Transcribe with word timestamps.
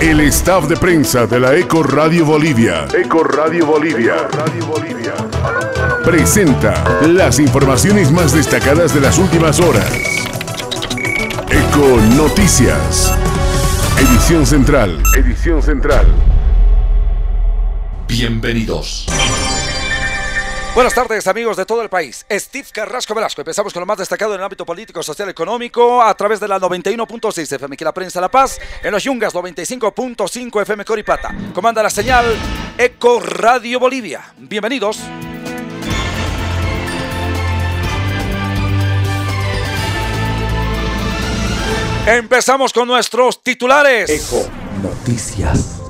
El 0.00 0.20
staff 0.20 0.66
de 0.66 0.78
prensa 0.78 1.26
de 1.26 1.38
la 1.38 1.54
Eco 1.54 1.82
Radio 1.82 2.24
Bolivia. 2.24 2.86
Eco 2.94 3.22
Radio 3.22 3.66
Bolivia. 3.66 4.28
Radio 4.32 4.66
Bolivia. 4.66 5.12
Presenta 6.02 7.02
las 7.06 7.38
informaciones 7.38 8.10
más 8.10 8.32
destacadas 8.32 8.94
de 8.94 9.00
las 9.02 9.18
últimas 9.18 9.60
horas. 9.60 9.92
Eco 11.50 11.98
Noticias. 12.16 13.14
Edición 13.98 14.46
central. 14.46 15.02
Edición 15.18 15.62
central. 15.62 16.06
Bienvenidos. 18.08 19.06
Buenas 20.72 20.94
tardes 20.94 21.26
amigos 21.26 21.56
de 21.56 21.66
todo 21.66 21.82
el 21.82 21.88
país. 21.88 22.24
Steve 22.30 22.68
Carrasco 22.72 23.12
Velasco. 23.12 23.40
Empezamos 23.40 23.72
con 23.72 23.80
lo 23.80 23.86
más 23.86 23.98
destacado 23.98 24.34
en 24.34 24.40
el 24.40 24.44
ámbito 24.44 24.64
político, 24.64 25.02
social, 25.02 25.28
económico 25.28 26.00
a 26.00 26.14
través 26.14 26.38
de 26.38 26.46
la 26.46 26.60
91.6 26.60 27.52
FM 27.54 27.76
que 27.76 27.84
la 27.84 27.92
prensa 27.92 28.20
La 28.20 28.30
Paz, 28.30 28.60
en 28.82 28.92
los 28.92 29.02
Yungas 29.02 29.34
95.5 29.34 30.62
FM 30.62 30.84
Coripata. 30.84 31.34
Comanda 31.52 31.82
la 31.82 31.90
señal 31.90 32.24
Eco 32.78 33.18
Radio 33.18 33.80
Bolivia. 33.80 34.32
Bienvenidos. 34.38 35.00
Empezamos 42.06 42.72
con 42.72 42.86
nuestros 42.86 43.42
titulares. 43.42 44.08
Eco 44.08 44.48
Noticias. 44.82 45.80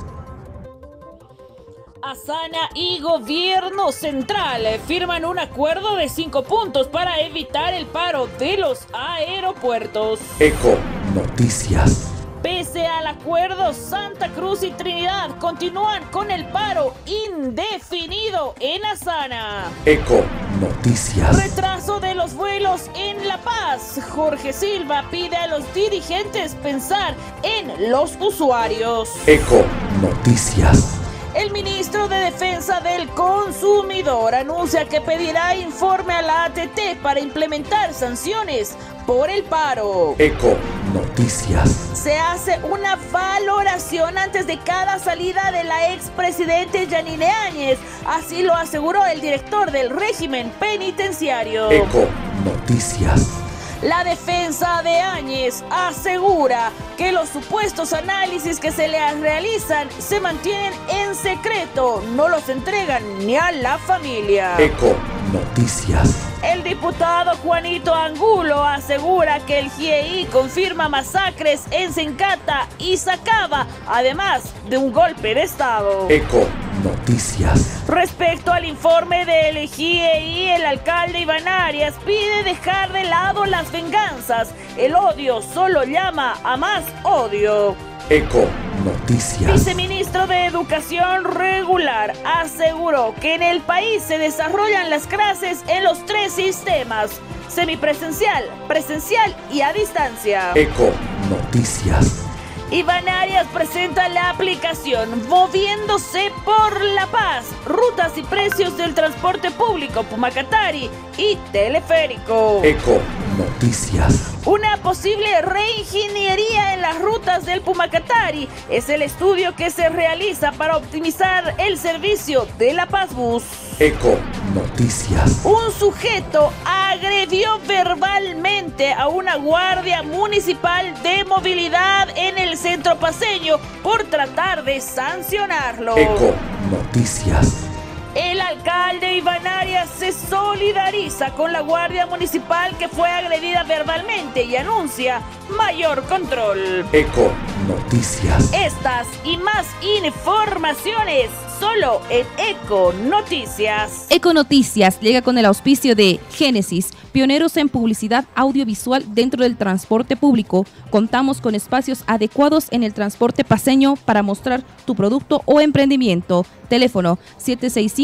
Asana 2.02 2.70
y 2.74 2.98
Gobierno 3.00 3.92
Central 3.92 4.62
firman 4.86 5.24
un 5.24 5.38
acuerdo 5.38 5.96
de 5.96 6.08
cinco 6.08 6.42
puntos 6.42 6.88
para 6.88 7.20
evitar 7.20 7.74
el 7.74 7.86
paro 7.86 8.26
de 8.38 8.56
los 8.56 8.86
aeropuertos. 8.92 10.20
Eco 10.38 10.78
Noticias. 11.14 12.10
Pese 12.42 12.86
al 12.86 13.06
acuerdo, 13.06 13.74
Santa 13.74 14.30
Cruz 14.30 14.62
y 14.62 14.70
Trinidad 14.70 15.36
continúan 15.38 16.02
con 16.10 16.30
el 16.30 16.46
paro 16.46 16.94
indefinido 17.04 18.54
en 18.60 18.82
Asana. 18.86 19.64
Eco 19.84 20.24
Noticias. 20.58 21.36
Retraso 21.36 22.00
de 22.00 22.14
los 22.14 22.32
vuelos 22.32 22.90
en 22.96 23.28
La 23.28 23.36
Paz. 23.38 24.00
Jorge 24.10 24.54
Silva 24.54 25.04
pide 25.10 25.36
a 25.36 25.48
los 25.48 25.74
dirigentes 25.74 26.54
pensar 26.62 27.14
en 27.42 27.90
los 27.90 28.16
usuarios. 28.18 29.10
Eco 29.26 29.62
Noticias. 30.00 30.96
El 31.34 31.52
ministro 31.52 32.08
de 32.08 32.16
Defensa 32.16 32.80
del 32.80 33.08
Consumidor 33.10 34.34
anuncia 34.34 34.88
que 34.88 35.00
pedirá 35.00 35.54
informe 35.54 36.12
a 36.12 36.22
la 36.22 36.44
ATT 36.44 37.00
para 37.00 37.20
implementar 37.20 37.94
sanciones 37.94 38.76
por 39.06 39.30
el 39.30 39.44
paro. 39.44 40.16
Eco 40.18 40.56
Noticias. 40.92 41.70
Se 41.94 42.18
hace 42.18 42.58
una 42.64 42.96
valoración 43.12 44.18
antes 44.18 44.48
de 44.48 44.58
cada 44.58 44.98
salida 44.98 45.52
de 45.52 45.62
la 45.62 45.94
expresidente 45.94 46.88
Yanine 46.88 47.30
Áñez. 47.30 47.78
Así 48.06 48.42
lo 48.42 48.52
aseguró 48.54 49.06
el 49.06 49.20
director 49.20 49.70
del 49.70 49.90
régimen 49.90 50.50
penitenciario. 50.58 51.70
Eco 51.70 52.08
Noticias. 52.44 53.49
La 53.82 54.04
defensa 54.04 54.82
de 54.82 55.00
Áñez 55.00 55.64
asegura 55.70 56.70
que 56.98 57.12
los 57.12 57.30
supuestos 57.30 57.94
análisis 57.94 58.60
que 58.60 58.72
se 58.72 58.88
le 58.88 59.14
realizan 59.14 59.88
se 59.98 60.20
mantienen 60.20 60.74
en 60.90 61.14
secreto, 61.14 62.02
no 62.14 62.28
los 62.28 62.50
entregan 62.50 63.02
ni 63.26 63.36
a 63.38 63.50
la 63.52 63.78
familia. 63.78 64.56
Eco 64.58 64.94
Noticias. 65.32 66.14
El 66.42 66.62
diputado 66.62 67.34
Juanito 67.38 67.94
Angulo 67.94 68.62
asegura 68.62 69.40
que 69.46 69.60
el 69.60 69.70
GIEI 69.70 70.26
confirma 70.26 70.90
masacres 70.90 71.62
en 71.70 71.94
Sencata 71.94 72.68
y 72.78 72.98
Sacaba, 72.98 73.66
además 73.88 74.42
de 74.68 74.76
un 74.76 74.92
golpe 74.92 75.34
de 75.34 75.44
Estado. 75.44 76.06
Eco 76.10 76.46
Noticias. 76.84 77.79
Respecto 77.90 78.52
al 78.52 78.66
informe 78.66 79.26
del 79.26 79.68
GIEI, 79.68 80.50
el 80.52 80.64
alcalde 80.64 81.18
Iván 81.22 81.48
Arias 81.48 81.94
pide 82.06 82.44
dejar 82.44 82.92
de 82.92 83.02
lado 83.02 83.46
las 83.46 83.72
venganzas. 83.72 84.54
El 84.76 84.94
odio 84.94 85.42
solo 85.42 85.82
llama 85.82 86.38
a 86.44 86.56
más 86.56 86.84
odio. 87.02 87.74
Eco 88.08 88.46
Noticias. 88.84 89.52
Viceministro 89.52 90.28
de 90.28 90.46
Educación 90.46 91.24
Regular 91.24 92.12
aseguró 92.24 93.12
que 93.20 93.34
en 93.34 93.42
el 93.42 93.60
país 93.60 94.04
se 94.04 94.18
desarrollan 94.18 94.88
las 94.88 95.08
clases 95.08 95.64
en 95.66 95.82
los 95.82 96.06
tres 96.06 96.30
sistemas, 96.30 97.10
semipresencial, 97.48 98.44
presencial 98.68 99.34
y 99.50 99.62
a 99.62 99.72
distancia. 99.72 100.52
Eco 100.54 100.92
Noticias. 101.28 102.29
Iván 102.72 103.08
Arias 103.08 103.48
presenta 103.52 104.08
la 104.08 104.30
aplicación 104.30 105.26
Moviéndose 105.28 106.30
por 106.44 106.84
la 106.84 107.08
Paz, 107.08 107.46
rutas 107.66 108.16
y 108.16 108.22
precios 108.22 108.76
del 108.76 108.94
transporte 108.94 109.50
público 109.50 110.04
Pumacatari 110.04 110.88
y 111.18 111.36
teleférico. 111.50 112.60
Eco 112.62 113.00
Noticias. 113.38 114.34
Una 114.44 114.76
posible 114.78 115.42
reingeniería 115.42 116.74
en 116.74 116.82
las 116.82 117.00
rutas 117.00 117.44
del 117.44 117.60
Pumacatari 117.60 118.48
es 118.68 118.88
el 118.88 119.02
estudio 119.02 119.54
que 119.54 119.70
se 119.70 119.88
realiza 119.88 120.52
para 120.52 120.76
optimizar 120.76 121.54
el 121.58 121.78
servicio 121.78 122.46
de 122.58 122.72
la 122.72 122.86
Paz 122.86 123.14
Bus. 123.14 123.44
Eco 123.78 124.18
Noticias. 124.54 125.40
Un 125.44 125.72
sujeto 125.72 126.52
agredió 126.64 127.60
verbalmente 127.66 128.92
a 128.92 129.08
una 129.08 129.36
guardia 129.36 130.02
municipal 130.02 131.00
de 131.02 131.24
movilidad 131.24 132.08
en 132.16 132.36
el 132.38 132.56
centro 132.58 132.98
paseño 132.98 133.56
por 133.82 134.04
tratar 134.04 134.64
de 134.64 134.80
sancionarlo. 134.80 135.96
Eco 135.96 136.34
Noticias. 136.70 137.69
El 138.14 138.40
alcalde 138.40 139.18
Iván 139.18 139.46
Arias 139.46 139.88
se 139.96 140.10
solidariza 140.10 141.32
con 141.34 141.52
la 141.52 141.60
guardia 141.60 142.06
municipal 142.06 142.76
que 142.76 142.88
fue 142.88 143.08
agredida 143.08 143.62
verbalmente 143.62 144.42
y 144.42 144.56
anuncia 144.56 145.22
mayor 145.56 146.02
control. 146.04 146.84
Eco 146.92 147.30
Noticias. 147.68 148.52
Estas 148.52 149.06
y 149.24 149.36
más 149.36 149.66
informaciones 149.98 151.30
solo 151.60 152.00
en 152.08 152.26
Eco 152.38 152.92
Noticias. 153.04 154.06
Eco 154.08 154.32
Noticias 154.32 154.98
llega 154.98 155.22
con 155.22 155.36
el 155.38 155.44
auspicio 155.44 155.94
de 155.94 156.18
Génesis, 156.32 156.88
pioneros 157.12 157.56
en 157.58 157.68
publicidad 157.68 158.24
audiovisual 158.34 159.04
dentro 159.14 159.44
del 159.44 159.56
transporte 159.56 160.16
público. 160.16 160.64
Contamos 160.90 161.40
con 161.40 161.54
espacios 161.54 162.02
adecuados 162.06 162.68
en 162.70 162.82
el 162.82 162.94
transporte 162.94 163.44
paseño 163.44 163.96
para 164.04 164.22
mostrar 164.22 164.64
tu 164.86 164.94
producto 164.94 165.42
o 165.44 165.60
emprendimiento. 165.60 166.46
Teléfono 166.68 167.18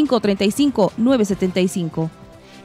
765-35-975. 0.04 2.10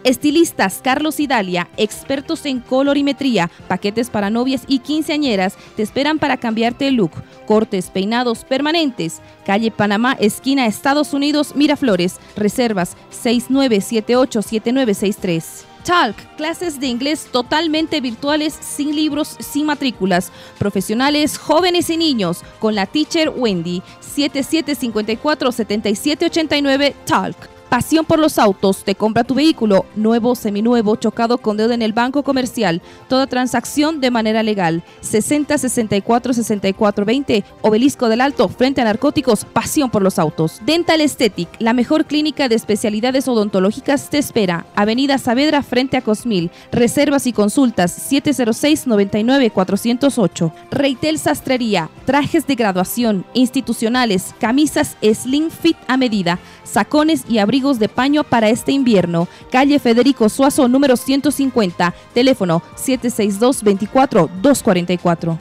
Estilistas 0.04 0.82
Carlos 0.84 1.20
y 1.20 1.28
Dalia, 1.28 1.70
expertos 1.78 2.48
en 2.48 2.60
colorimetría, 2.60 3.52
paquetes 3.68 4.10
para 4.10 4.32
novias 4.32 4.64
y 4.68 4.80
quinceañeras, 4.80 5.56
te 5.76 5.84
esperan 5.84 6.18
para 6.18 6.38
cambiarte 6.38 6.88
el 6.88 6.96
look. 6.96 7.12
Cortes, 7.46 7.92
peinados 7.92 8.44
permanentes. 8.44 9.22
Calle 9.46 9.70
Panamá, 9.70 10.18
esquina 10.20 10.66
Estados 10.66 11.14
Unidos, 11.14 11.56
Miraflores. 11.56 12.20
Reservas 12.36 12.98
69787963. 13.12 15.71
Talk, 15.84 16.16
clases 16.38 16.80
de 16.80 16.88
inglés 16.88 17.28
totalmente 17.32 18.00
virtuales, 18.02 18.54
sin 18.54 18.96
libros, 18.96 19.36
sin 19.40 19.66
matrículas. 19.66 20.32
Profesionales, 20.58 21.38
jóvenes 21.38 21.90
y 21.90 21.98
niños, 21.98 22.44
con 22.60 22.76
la 22.76 22.86
teacher 22.86 23.34
Wendy. 23.36 23.82
7754-7789 24.16 26.94
Talk. 27.06 27.61
Pasión 27.72 28.04
por 28.04 28.20
los 28.20 28.38
autos. 28.38 28.84
Te 28.84 28.96
compra 28.96 29.24
tu 29.24 29.34
vehículo 29.34 29.86
nuevo, 29.96 30.36
seminuevo, 30.36 30.98
chocado 30.98 31.38
con 31.38 31.56
deuda 31.56 31.74
en 31.74 31.82
el 31.82 31.94
banco 31.94 32.22
comercial. 32.22 32.82
Toda 33.08 33.28
transacción 33.28 34.02
de 34.02 34.12
manera 34.12 34.44
legal. 34.44 34.84
60 35.00 35.58
64 35.58 36.34
64 36.34 37.06
20. 37.06 37.46
Obelisco 37.62 38.10
del 38.10 38.20
Alto, 38.20 38.50
frente 38.50 38.82
a 38.82 38.84
narcóticos. 38.84 39.46
Pasión 39.46 39.90
por 39.90 40.02
los 40.02 40.20
autos. 40.20 40.60
Dental 40.66 41.00
Aesthetic, 41.00 41.48
la 41.60 41.72
mejor 41.72 42.08
clínica 42.08 42.50
de 42.50 42.56
especialidades 42.56 43.30
odontológicas, 43.30 44.10
te 44.10 44.18
espera. 44.18 44.66
Avenida 44.76 45.18
Saavedra, 45.18 45.64
frente 45.64 45.96
a 45.96 46.02
Cosmil. 46.02 46.52
Reservas 46.74 47.26
y 47.26 47.32
consultas 47.32 47.94
706 47.94 48.86
99 48.86 49.50
408. 49.50 50.54
Reitel 50.72 51.18
Sastrería. 51.18 51.90
Trajes 52.04 52.46
de 52.48 52.56
graduación, 52.56 53.24
institucionales, 53.34 54.36
camisas 54.42 54.98
Slim 55.02 55.50
Fit 55.50 55.78
a 55.88 55.96
medida, 55.96 56.38
sacones 56.66 57.24
y 57.30 57.38
abrigos 57.38 57.61
de 57.62 57.88
paño 57.88 58.24
para 58.24 58.50
este 58.50 58.72
invierno. 58.72 59.28
Calle 59.52 59.78
Federico 59.80 60.28
Suazo, 60.30 60.68
número 60.68 60.98
150. 60.98 61.94
Teléfono 62.14 62.64
762-24-244. 62.76 65.38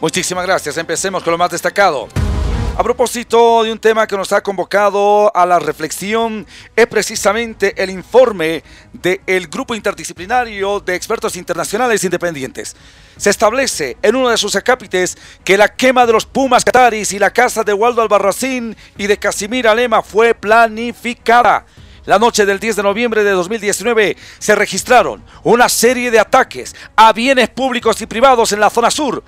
Muchísimas 0.00 0.46
gracias. 0.46 0.78
Empecemos 0.78 1.22
con 1.22 1.32
lo 1.32 1.38
más 1.38 1.50
destacado. 1.50 2.08
A 2.76 2.82
propósito 2.82 3.62
de 3.62 3.70
un 3.70 3.78
tema 3.78 4.04
que 4.06 4.16
nos 4.16 4.32
ha 4.32 4.42
convocado 4.42 5.34
a 5.36 5.46
la 5.46 5.60
reflexión, 5.60 6.44
es 6.74 6.86
precisamente 6.88 7.80
el 7.80 7.90
informe 7.90 8.64
del 8.92 9.46
Grupo 9.46 9.76
Interdisciplinario 9.76 10.80
de 10.80 10.96
Expertos 10.96 11.36
Internacionales 11.36 12.02
Independientes. 12.02 12.74
Se 13.16 13.30
establece 13.30 13.96
en 14.02 14.16
uno 14.16 14.28
de 14.28 14.36
sus 14.36 14.56
acápites 14.56 15.16
que 15.44 15.56
la 15.56 15.68
quema 15.68 16.06
de 16.06 16.12
los 16.12 16.26
Pumas 16.26 16.64
Cataris 16.64 17.12
y 17.12 17.18
la 17.18 17.32
casa 17.32 17.62
de 17.62 17.72
Waldo 17.72 18.02
Albarracín 18.02 18.76
y 18.96 19.06
de 19.06 19.18
Casimir 19.18 19.68
Alema 19.68 20.02
fue 20.02 20.34
planificada. 20.34 21.66
La 22.06 22.18
noche 22.18 22.44
del 22.44 22.60
10 22.60 22.76
de 22.76 22.82
noviembre 22.82 23.24
de 23.24 23.30
2019 23.30 24.16
se 24.38 24.54
registraron 24.54 25.24
una 25.42 25.68
serie 25.68 26.10
de 26.10 26.18
ataques 26.18 26.74
a 26.96 27.12
bienes 27.12 27.48
públicos 27.48 28.00
y 28.02 28.06
privados 28.06 28.52
en 28.52 28.60
la 28.60 28.68
zona 28.68 28.90
sur, 28.90 29.22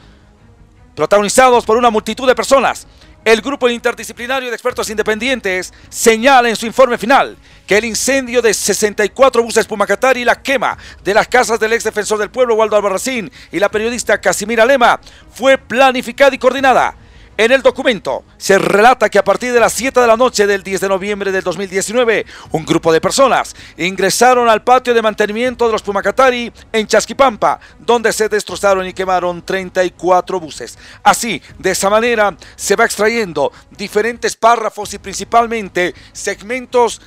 protagonizados 0.95 1.65
por 1.65 1.79
una 1.79 1.91
multitud 1.91 2.27
de 2.27 2.35
personas 2.35 2.87
el 3.27 3.41
Grupo 3.41 3.69
Interdisciplinario 3.69 4.51
de 4.51 4.55
Expertos 4.55 4.89
Independientes 4.89 5.75
señala 5.89 6.49
en 6.49 6.55
su 6.55 6.65
informe 6.65 6.97
final 6.97 7.37
que 7.67 7.77
el 7.79 7.85
incendio 7.85 8.43
de 8.43 8.55
64 8.55 9.43
buses 9.43 9.67
Pumacatari 9.67 10.23
y 10.23 10.25
la 10.25 10.41
quema 10.43 10.77
de 11.03 11.15
las 11.15 11.29
casas 11.29 11.59
del 11.59 11.73
ex 11.73 11.85
defensor 11.85 12.19
del 12.19 12.31
pueblo 12.31 12.55
Waldo 12.55 12.77
Albarracín 12.77 13.31
y 13.51 13.59
la 13.59 13.71
periodista 13.71 14.21
Casimira 14.21 14.65
Lema 14.65 15.01
fue 15.33 15.59
planificada 15.59 16.35
y 16.35 16.39
coordinada 16.39 16.97
en 17.39 17.53
el 17.53 17.61
documento 17.61 18.25
se 18.39 18.59
relata 18.59 19.11
que 19.11 19.19
a 19.19 19.25
partir 19.25 19.53
de 19.53 19.61
las 19.61 19.75
7 19.75 20.01
de 20.01 20.07
la 20.07 20.17
noche 20.17 20.47
del 20.47 20.63
10 20.63 20.81
de 20.81 20.89
noviembre 20.89 21.31
del 21.31 21.45
2019, 21.45 22.25
un 22.53 22.65
grupo 22.65 22.91
de 22.91 23.01
personas 23.01 23.55
ingresaron 23.77 24.49
al 24.49 24.65
patio 24.65 24.95
de 24.95 25.03
mantenimiento 25.03 25.67
de 25.67 25.73
los 25.73 25.83
Pumacatari 25.83 26.51
en 26.73 26.87
Chasquipampa, 26.87 27.61
donde 27.79 28.15
se 28.15 28.31
destrozaron 28.31 28.87
y 28.87 28.95
quemaron 28.95 29.45
34 29.45 30.41
buses. 30.41 30.79
Así, 31.03 31.43
de 31.59 31.73
esa 31.73 31.91
manera, 31.91 32.35
se 32.57 32.75
va 32.75 32.87
extrayendo 32.87 33.53
diferentes 33.71 34.35
párrafos 34.35 34.95
y 34.95 34.99
principalmente 34.99 35.95
segmentos, 36.13 37.03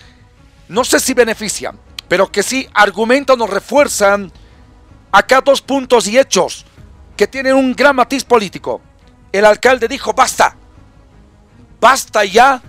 no 0.69 0.85
sé 0.85 0.99
si 0.99 1.13
benefician, 1.13 1.77
pero 2.07 2.31
que 2.31 2.41
sí 2.41 2.67
argumentan 2.73 3.41
o 3.41 3.47
refuerzan 3.47 4.31
acá 5.11 5.41
dos 5.41 5.61
puntos 5.61 6.07
y 6.07 6.17
hechos 6.17 6.65
que 7.17 7.27
tienen 7.27 7.55
un 7.55 7.73
gran 7.75 7.95
matiz 7.95 8.23
político 8.23 8.81
el 9.31 9.45
alcalde 9.45 9.87
dijo, 9.87 10.13
basta, 10.13 10.55
basta 11.79 12.25
ya 12.25 12.61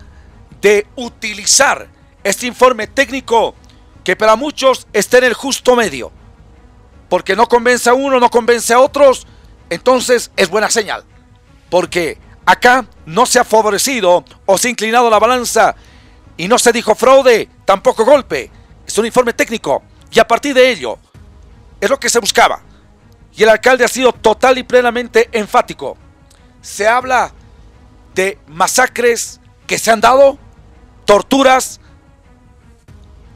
de 0.61 0.87
utilizar 0.97 1.88
este 2.23 2.47
informe 2.47 2.87
técnico 2.87 3.55
que 4.05 4.17
para 4.17 4.37
muchos 4.37 4.87
está 4.93 5.19
en 5.19 5.25
el 5.25 5.35
justo 5.35 5.75
medio. 5.75 6.12
Porque 7.08 7.35
no 7.35 7.49
convence 7.49 7.88
a 7.88 7.94
uno, 7.94 8.20
no 8.20 8.31
convence 8.31 8.73
a 8.73 8.81
otros, 8.81 9.26
entonces 9.69 10.31
es 10.37 10.49
buena 10.49 10.70
señal. 10.70 11.05
Porque 11.70 12.19
acá 12.44 12.87
no 13.06 13.26
se 13.26 13.38
ha 13.38 13.44
favorecido 13.44 14.25
o 14.47 14.58
se 14.58 14.69
ha 14.69 14.70
inclinado 14.70 15.11
la 15.11 15.19
balanza 15.19 15.75
y 16.40 16.48
no 16.48 16.58
se 16.58 16.72
dijo 16.72 16.94
fraude, 16.94 17.50
tampoco 17.66 18.02
golpe. 18.02 18.50
Es 18.87 18.96
un 18.96 19.04
informe 19.04 19.34
técnico 19.34 19.82
y 20.10 20.19
a 20.20 20.26
partir 20.26 20.54
de 20.54 20.70
ello 20.70 20.98
es 21.78 21.90
lo 21.90 22.00
que 22.00 22.08
se 22.08 22.19
buscaba. 22.19 22.62
Y 23.37 23.42
el 23.42 23.50
alcalde 23.50 23.84
ha 23.84 23.88
sido 23.88 24.10
total 24.14 24.56
y 24.56 24.62
plenamente 24.62 25.28
enfático 25.32 25.98
se 26.62 26.88
habla 26.88 27.34
de 28.14 28.38
masacres 28.46 29.38
que 29.66 29.78
se 29.78 29.90
han 29.90 30.00
dado, 30.00 30.38
torturas. 31.04 31.78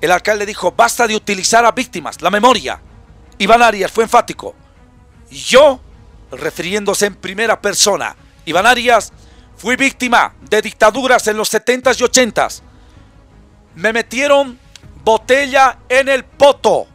El 0.01 0.11
alcalde 0.11 0.47
dijo, 0.47 0.73
basta 0.73 1.06
de 1.06 1.15
utilizar 1.15 1.67
a 1.67 1.73
víctimas, 1.73 2.23
la 2.23 2.31
memoria. 2.31 2.81
Iván 3.37 3.61
Arias 3.61 3.93
fue 3.93 4.05
enfático. 4.05 4.55
Yo, 5.31 5.79
refiriéndose 6.31 7.05
en 7.05 7.17
primera 7.17 7.61
persona, 7.61 8.17
Iván 8.47 8.67
Arias, 8.67 9.12
fui 9.59 9.77
víctima 9.77 10.35
de 10.41 10.62
dictaduras 10.62 11.27
en 11.27 11.37
los 11.37 11.53
70s 11.53 12.01
y 12.01 12.05
80s. 12.05 12.62
Me 13.75 13.93
metieron 13.93 14.59
botella 15.05 15.79
en 15.88 16.09
el 16.09 16.25
poto. 16.25 16.87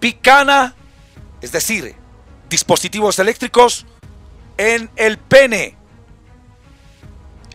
Picana, 0.00 0.74
es 1.40 1.52
decir, 1.52 1.94
dispositivos 2.48 3.18
eléctricos 3.18 3.86
en 4.56 4.90
el 4.96 5.18
pene, 5.18 5.76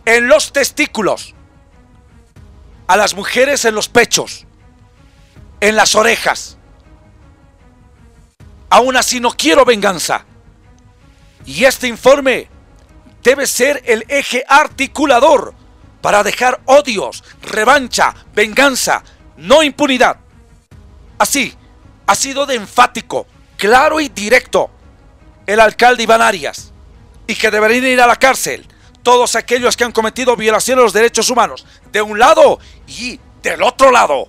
en 0.04 0.28
los 0.28 0.52
testículos, 0.52 1.34
a 2.86 2.96
las 2.96 3.14
mujeres 3.14 3.64
en 3.64 3.74
los 3.74 3.88
pechos, 3.88 4.46
en 5.60 5.76
las 5.76 5.94
orejas. 5.94 6.58
Aún 8.70 8.96
así 8.96 9.20
no 9.20 9.30
quiero 9.30 9.64
venganza. 9.64 10.24
Y 11.44 11.64
este 11.64 11.88
informe 11.88 12.48
debe 13.22 13.46
ser 13.46 13.82
el 13.86 14.04
eje 14.08 14.44
articulador 14.48 15.54
para 16.02 16.22
dejar 16.22 16.60
odios, 16.66 17.24
revancha, 17.40 18.14
venganza, 18.34 19.02
no 19.38 19.62
impunidad. 19.62 20.18
Así, 21.16 21.54
ha 22.06 22.14
sido 22.14 22.44
de 22.44 22.56
enfático, 22.56 23.26
claro 23.56 24.00
y 24.00 24.08
directo 24.08 24.68
el 25.46 25.60
alcalde 25.60 26.02
Iván 26.02 26.20
Arias 26.20 26.72
y 27.26 27.34
que 27.34 27.50
deberían 27.50 27.86
ir 27.86 28.00
a 28.00 28.06
la 28.06 28.16
cárcel 28.16 28.66
todos 29.02 29.34
aquellos 29.36 29.76
que 29.76 29.84
han 29.84 29.92
cometido 29.92 30.36
violaciones 30.36 30.80
de 30.80 30.84
los 30.84 30.92
derechos 30.92 31.30
humanos, 31.30 31.66
de 31.90 32.02
un 32.02 32.18
lado 32.18 32.58
y 32.86 33.18
del 33.42 33.62
otro 33.62 33.90
lado. 33.90 34.28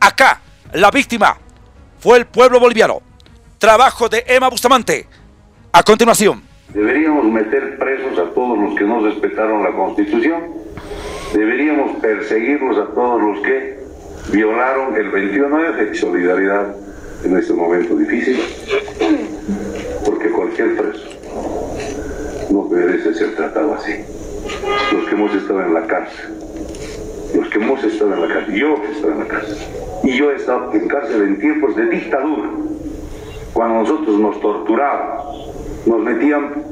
Acá, 0.00 0.40
la 0.72 0.90
víctima 0.90 1.38
fue 1.98 2.18
el 2.18 2.26
pueblo 2.26 2.60
boliviano. 2.60 3.00
Trabajo 3.58 4.08
de 4.08 4.24
Emma 4.26 4.48
Bustamante. 4.48 5.06
A 5.72 5.82
continuación. 5.82 6.42
Deberíamos 6.68 7.24
meter 7.26 7.78
presos 7.78 8.18
a 8.18 8.34
todos 8.34 8.58
los 8.58 8.74
que 8.74 8.84
no 8.84 9.00
respetaron 9.00 9.62
la 9.62 9.72
Constitución. 9.72 10.61
Deberíamos 11.32 11.96
perseguirlos 12.00 12.78
a 12.78 12.86
todos 12.94 13.22
los 13.22 13.40
que 13.40 13.78
violaron 14.30 14.96
el 14.96 15.10
21 15.10 15.72
de 15.72 15.94
solidaridad 15.94 16.74
en 17.24 17.36
este 17.36 17.52
momento 17.52 17.96
difícil 17.96 18.38
porque 20.04 20.30
cualquier 20.30 20.76
preso 20.76 21.08
no 22.50 22.64
merece 22.64 23.14
ser 23.14 23.34
tratado 23.34 23.74
así. 23.74 23.92
Los 24.92 25.06
que 25.06 25.14
hemos 25.14 25.34
estado 25.34 25.62
en 25.62 25.74
la 25.74 25.86
cárcel, 25.86 26.26
los 27.34 27.48
que 27.48 27.58
hemos 27.58 27.82
estado 27.82 28.14
en 28.14 28.20
la 28.20 28.34
cárcel, 28.34 28.54
yo 28.54 28.76
he 28.76 28.92
estado 28.92 29.12
en 29.12 29.18
la 29.20 29.26
cárcel, 29.26 29.56
y 30.02 30.16
yo 30.16 30.30
he 30.30 30.36
estado 30.36 30.72
en 30.72 30.88
cárcel 30.88 31.22
en 31.22 31.38
tiempos 31.38 31.76
de 31.76 31.86
dictadura, 31.86 32.50
cuando 33.52 33.80
nosotros 33.80 34.20
nos 34.20 34.40
torturaban, 34.40 35.18
nos 35.86 36.00
metían 36.00 36.64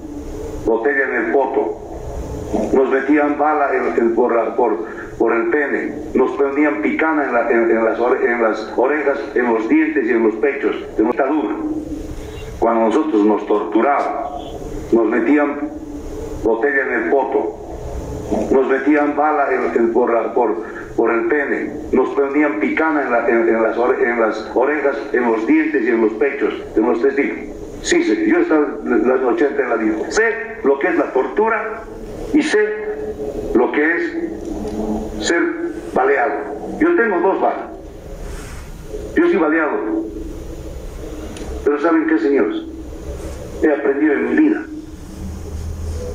botella 0.66 1.04
en 1.04 1.14
el 1.24 1.32
poto, 1.32 1.89
nos 2.72 2.90
metían 2.90 3.38
bala 3.38 3.70
en, 3.74 4.14
por, 4.14 4.32
por, 5.18 5.32
el 5.32 5.50
pene, 5.50 5.94
nos 6.14 6.30
ponían 6.32 6.82
picana 6.82 7.26
en, 7.26 7.32
las, 7.32 7.50
en 7.50 7.84
las 8.42 8.72
orejas, 8.76 9.20
en 9.34 9.52
los 9.52 9.68
dientes 9.68 10.06
y 10.06 10.10
en 10.10 10.24
los 10.24 10.34
pechos, 10.36 10.74
de 10.96 11.04
dictadura 11.04 11.54
cuando 12.60 12.86
nosotros 12.86 13.24
nos 13.24 13.46
torturaban, 13.46 14.26
nos 14.92 15.06
metían 15.06 15.70
botella 16.44 16.82
en 16.82 16.92
el 16.92 17.10
poto, 17.10 17.56
nos 18.52 18.68
metían 18.68 19.16
bala 19.16 19.48
en, 19.50 19.92
por, 19.92 20.32
por, 20.94 21.10
el 21.10 21.24
pene, 21.26 21.72
nos 21.92 22.10
ponían 22.10 22.60
picana 22.60 23.02
en, 23.02 23.10
las, 23.10 23.28
en, 23.28 23.62
las, 23.62 23.78
orejas, 24.54 24.98
en 25.12 25.32
los 25.32 25.46
dientes 25.46 25.82
y 25.82 25.88
en 25.88 26.02
los 26.02 26.12
pechos 26.12 26.52
de 26.74 26.82
los 26.82 27.02
testigos. 27.02 27.38
Sí, 27.82 28.04
sí, 28.04 28.26
yo 28.26 28.40
estaba 28.40 28.66
en 28.84 29.08
las 29.08 29.20
80 29.22 29.62
en 29.62 29.68
la 29.70 29.76
vida. 29.76 30.10
Sé 30.10 30.58
lo 30.62 30.78
que 30.78 30.88
es 30.88 30.98
la 30.98 31.10
tortura 31.14 31.82
y 32.32 32.42
sé 32.42 32.58
lo 33.54 33.72
que 33.72 33.96
es 33.96 35.26
ser 35.26 35.42
baleado. 35.94 36.78
Yo 36.78 36.96
tengo 36.96 37.20
dos 37.20 37.40
balas. 37.40 37.70
Yo 39.16 39.28
soy 39.28 39.36
baleado 39.36 40.10
pero 41.64 41.82
¿saben 41.82 42.06
qué, 42.06 42.18
señores? 42.18 42.62
He 43.62 43.68
aprendido 43.70 44.14
en 44.14 44.30
mi 44.30 44.42
vida 44.42 44.64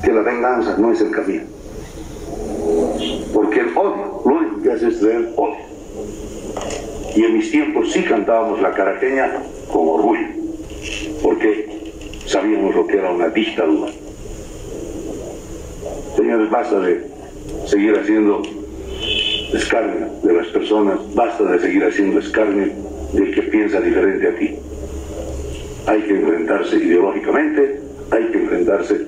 que 0.03 0.11
la 0.11 0.21
venganza 0.21 0.75
no 0.77 0.91
es 0.91 1.01
el 1.01 1.11
camino. 1.11 1.43
Porque 3.33 3.59
el 3.59 3.69
odio, 3.77 4.21
lo 4.25 4.35
único 4.35 4.61
que 4.61 4.71
hace 4.71 4.87
es 4.87 4.99
traer 4.99 5.29
odio. 5.35 5.55
Y 7.15 7.23
en 7.23 7.37
mis 7.37 7.51
tiempos 7.51 7.91
sí 7.91 8.03
cantábamos 8.03 8.61
la 8.61 8.71
caraqueña 8.71 9.31
con 9.71 9.87
orgullo, 9.87 10.27
porque 11.23 11.93
sabíamos 12.25 12.75
lo 12.75 12.87
que 12.87 12.97
era 12.97 13.11
una 13.11 13.29
dictadura. 13.29 13.91
Señores, 16.15 16.49
basta 16.49 16.79
de 16.79 17.07
seguir 17.65 17.97
haciendo 17.97 18.41
escarnio 19.53 20.07
de 20.23 20.33
las 20.33 20.47
personas, 20.47 20.97
basta 21.13 21.43
de 21.43 21.59
seguir 21.59 21.83
haciendo 21.85 22.19
escarnio 22.19 22.67
del 23.13 23.33
que 23.33 23.41
piensa 23.43 23.79
diferente 23.79 24.27
a 24.27 24.35
ti 24.35 24.59
hay 25.87 26.01
que 26.01 26.15
enfrentarse 26.15 26.77
ideológicamente, 26.77 27.81
hay 28.11 28.31
que 28.31 28.43
enfrentarse 28.43 29.07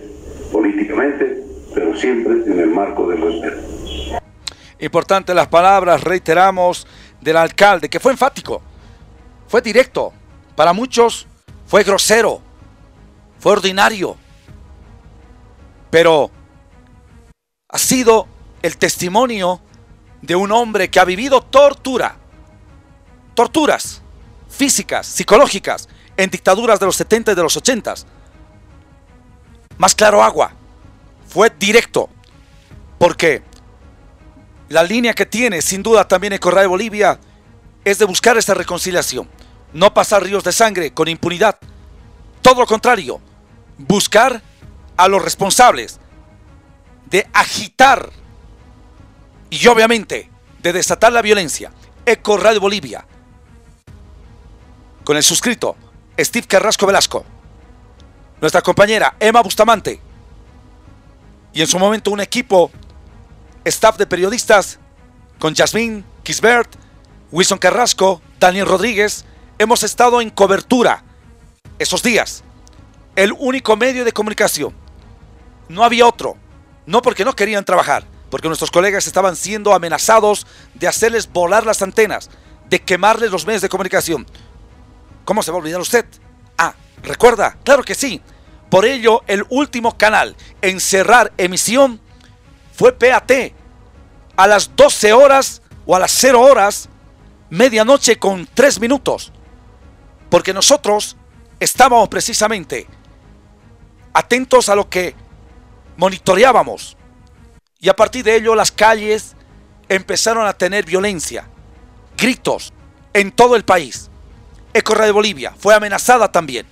políticamente, 0.52 1.44
pero 1.74 1.96
siempre 1.96 2.34
en 2.34 2.60
el 2.60 2.70
marco 2.70 3.08
del 3.08 3.22
respeto. 3.22 4.22
Importante 4.80 5.34
las 5.34 5.48
palabras, 5.48 6.04
reiteramos, 6.04 6.88
del 7.22 7.38
alcalde, 7.38 7.90
que 7.90 8.00
fue 8.00 8.12
enfático, 8.12 8.62
fue 9.48 9.62
directo, 9.62 10.14
para 10.56 10.72
muchos 10.72 11.28
fue 11.66 11.84
grosero, 11.84 12.42
fue 13.40 13.54
ordinario. 13.54 14.16
Pero 15.90 16.30
ha 17.70 17.78
sido 17.78 18.28
el 18.62 18.78
testimonio 18.78 19.62
de 20.22 20.36
un 20.36 20.52
hombre 20.52 20.90
que 20.90 21.00
ha 21.00 21.06
vivido 21.06 21.42
tortura, 21.42 22.16
torturas 23.34 24.02
físicas, 24.50 25.06
psicológicas, 25.06 25.90
en 26.16 26.30
dictaduras 26.30 26.80
de 26.80 26.86
los 26.86 26.96
70 26.96 27.34
y 27.34 27.36
de 27.36 27.44
los 27.44 27.58
80. 27.58 27.94
Más 29.78 29.94
claro 29.94 30.24
agua, 30.24 30.54
fue 31.28 31.52
directo, 31.60 32.10
porque 32.98 33.44
la 34.70 34.84
línea 34.84 35.14
que 35.14 35.26
tiene 35.26 35.62
sin 35.62 35.84
duda 35.84 36.08
también 36.08 36.34
el 36.34 36.40
Correa 36.40 36.62
de 36.62 36.68
Bolivia 36.68 37.20
es 37.84 38.00
de 38.00 38.06
buscar 38.06 38.38
esta 38.38 38.54
reconciliación, 38.54 39.30
no 39.74 39.94
pasar 39.94 40.24
ríos 40.24 40.44
de 40.44 40.54
sangre 40.54 40.94
con 40.94 41.10
impunidad, 41.10 41.58
todo 42.42 42.62
lo 42.62 42.66
contrario, 42.66 43.20
buscar 43.78 44.42
a 44.96 45.08
los 45.08 45.22
responsables 45.22 46.00
de 47.10 47.28
agitar 47.34 48.10
y 49.50 49.68
obviamente 49.68 50.30
de 50.62 50.74
desatar 50.74 51.14
la 51.14 51.22
violencia. 51.22 51.72
Eco 52.06 52.38
Radio 52.38 52.60
Bolivia. 52.60 53.06
Con 55.04 55.18
el 55.18 55.24
suscrito 55.24 55.76
Steve 56.20 56.48
Carrasco 56.48 56.86
Velasco. 56.86 57.26
Nuestra 58.42 58.62
compañera 58.62 59.16
Emma 59.20 59.42
Bustamante. 59.42 60.00
Y 61.54 61.62
en 61.62 61.68
su 61.68 61.80
momento 61.80 62.12
un 62.12 62.20
equipo, 62.20 62.72
staff 63.64 63.98
de 63.98 64.06
periodistas, 64.06 64.80
con 65.40 65.56
Jasmine 65.56 66.04
Kisbert, 66.24 66.76
Wilson 67.32 67.58
Carrasco, 67.58 68.22
Daniel 68.40 68.68
Rodríguez, 68.68 69.26
hemos 69.58 69.84
estado 69.84 70.22
en 70.22 70.30
cobertura 70.30 71.04
esos 71.80 72.04
días. 72.04 72.44
El 73.16 73.34
único 73.34 73.76
medio 73.76 74.06
de 74.06 74.12
comunicación. 74.12 74.74
No 75.70 75.84
había 75.84 76.08
otro. 76.08 76.38
No 76.88 77.02
porque 77.02 77.26
no 77.26 77.36
querían 77.36 77.66
trabajar, 77.66 78.06
porque 78.32 78.48
nuestros 78.48 78.72
colegas 78.72 79.06
estaban 79.06 79.36
siendo 79.36 79.74
amenazados 79.74 80.48
de 80.74 80.88
hacerles 80.88 81.32
volar 81.32 81.66
las 81.66 81.82
antenas, 81.82 82.30
de 82.70 82.80
quemarles 82.82 83.30
los 83.30 83.46
medios 83.46 83.62
de 83.62 83.70
comunicación. 83.70 84.26
¿Cómo 85.26 85.44
se 85.44 85.52
va 85.52 85.58
a 85.58 85.60
olvidar 85.60 85.82
usted? 85.82 86.06
Ah, 86.58 86.74
recuerda, 87.04 87.58
claro 87.66 87.84
que 87.84 87.94
sí. 87.94 88.22
Por 88.70 88.86
ello, 88.86 89.22
el 89.28 89.46
último 89.50 89.98
canal 89.98 90.38
en 90.62 90.80
cerrar 90.80 91.34
emisión 91.38 92.00
fue 92.74 92.94
PAT 92.94 93.32
a 94.38 94.48
las 94.48 94.74
12 94.76 95.12
horas 95.12 95.62
o 95.86 95.94
a 95.94 96.00
las 96.00 96.12
0 96.14 96.40
horas, 96.40 96.88
medianoche 97.50 98.18
con 98.18 98.48
3 98.54 98.80
minutos. 98.80 99.34
Porque 100.30 100.54
nosotros 100.54 101.18
estábamos 101.60 102.08
precisamente 102.08 102.88
atentos 104.14 104.70
a 104.70 104.76
lo 104.76 104.90
que 104.90 105.27
monitoreábamos 105.98 106.96
y 107.80 107.90
a 107.90 107.96
partir 107.96 108.24
de 108.24 108.36
ello 108.36 108.56
las 108.56 108.72
calles 108.72 109.36
empezaron 109.90 110.48
a 110.48 110.54
tener 110.54 110.86
violencia, 110.86 111.48
gritos 112.18 112.74
en 113.14 113.32
todo 113.32 113.56
el 113.56 113.66
país. 113.66 114.10
Ecorra 114.74 115.06
de 115.06 115.12
Bolivia 115.12 115.54
fue 115.58 115.74
amenazada 115.74 116.32
también 116.32 116.66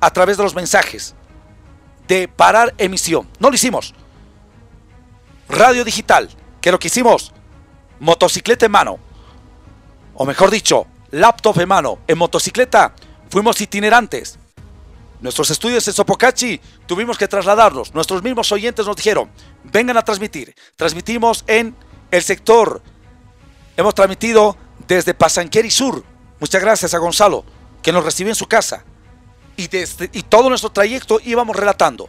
a 0.00 0.10
través 0.10 0.36
de 0.36 0.42
los 0.42 0.54
mensajes 0.54 1.14
de 2.08 2.28
parar 2.28 2.74
emisión. 2.78 3.28
No 3.38 3.48
lo 3.48 3.54
hicimos. 3.54 3.94
Radio 5.48 5.84
digital, 5.84 6.28
que 6.60 6.72
lo 6.72 6.78
que 6.78 6.88
hicimos, 6.88 7.32
motocicleta 8.00 8.66
en 8.66 8.72
mano, 8.72 8.98
o 10.14 10.24
mejor 10.24 10.50
dicho, 10.50 10.86
laptop 11.10 11.60
en 11.60 11.68
mano, 11.68 11.98
en 12.06 12.18
motocicleta, 12.18 12.94
fuimos 13.28 13.60
itinerantes. 13.60 14.38
Nuestros 15.22 15.50
estudios 15.50 15.86
en 15.86 15.94
Sopocachi 15.94 16.60
tuvimos 16.84 17.16
que 17.16 17.28
trasladarnos. 17.28 17.94
Nuestros 17.94 18.24
mismos 18.24 18.50
oyentes 18.50 18.84
nos 18.84 18.96
dijeron, 18.96 19.30
vengan 19.62 19.96
a 19.96 20.02
transmitir. 20.02 20.52
Transmitimos 20.74 21.44
en 21.46 21.76
el 22.10 22.22
sector. 22.22 22.82
Hemos 23.76 23.94
transmitido 23.94 24.56
desde 24.88 25.14
Pasanqueri 25.14 25.70
Sur. 25.70 26.04
Muchas 26.40 26.60
gracias 26.60 26.92
a 26.92 26.98
Gonzalo, 26.98 27.44
que 27.82 27.92
nos 27.92 28.04
recibió 28.04 28.32
en 28.32 28.36
su 28.36 28.46
casa. 28.46 28.84
Y, 29.56 29.68
todo 30.24 30.48
nuestro 30.48 30.72
trayecto 30.72 31.20
íbamos 31.22 31.54
relatando. 31.54 32.08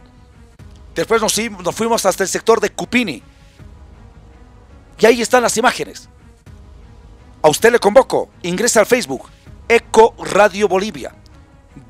Después 0.96 1.22
nos, 1.22 1.38
nos 1.38 1.74
fuimos 1.74 2.04
hasta 2.04 2.24
el 2.24 2.28
sector 2.28 2.60
de 2.60 2.70
Cupini. 2.70 3.22
Y 4.98 5.06
ahí 5.06 5.22
están 5.22 5.42
las 5.42 5.56
imágenes. 5.56 6.08
A 7.42 7.48
usted 7.48 7.70
le 7.70 7.78
convoco, 7.78 8.30
ingrese 8.42 8.80
al 8.80 8.86
Facebook, 8.86 9.28
Eco 9.68 10.16
Radio 10.18 10.66
Bolivia. 10.66 11.14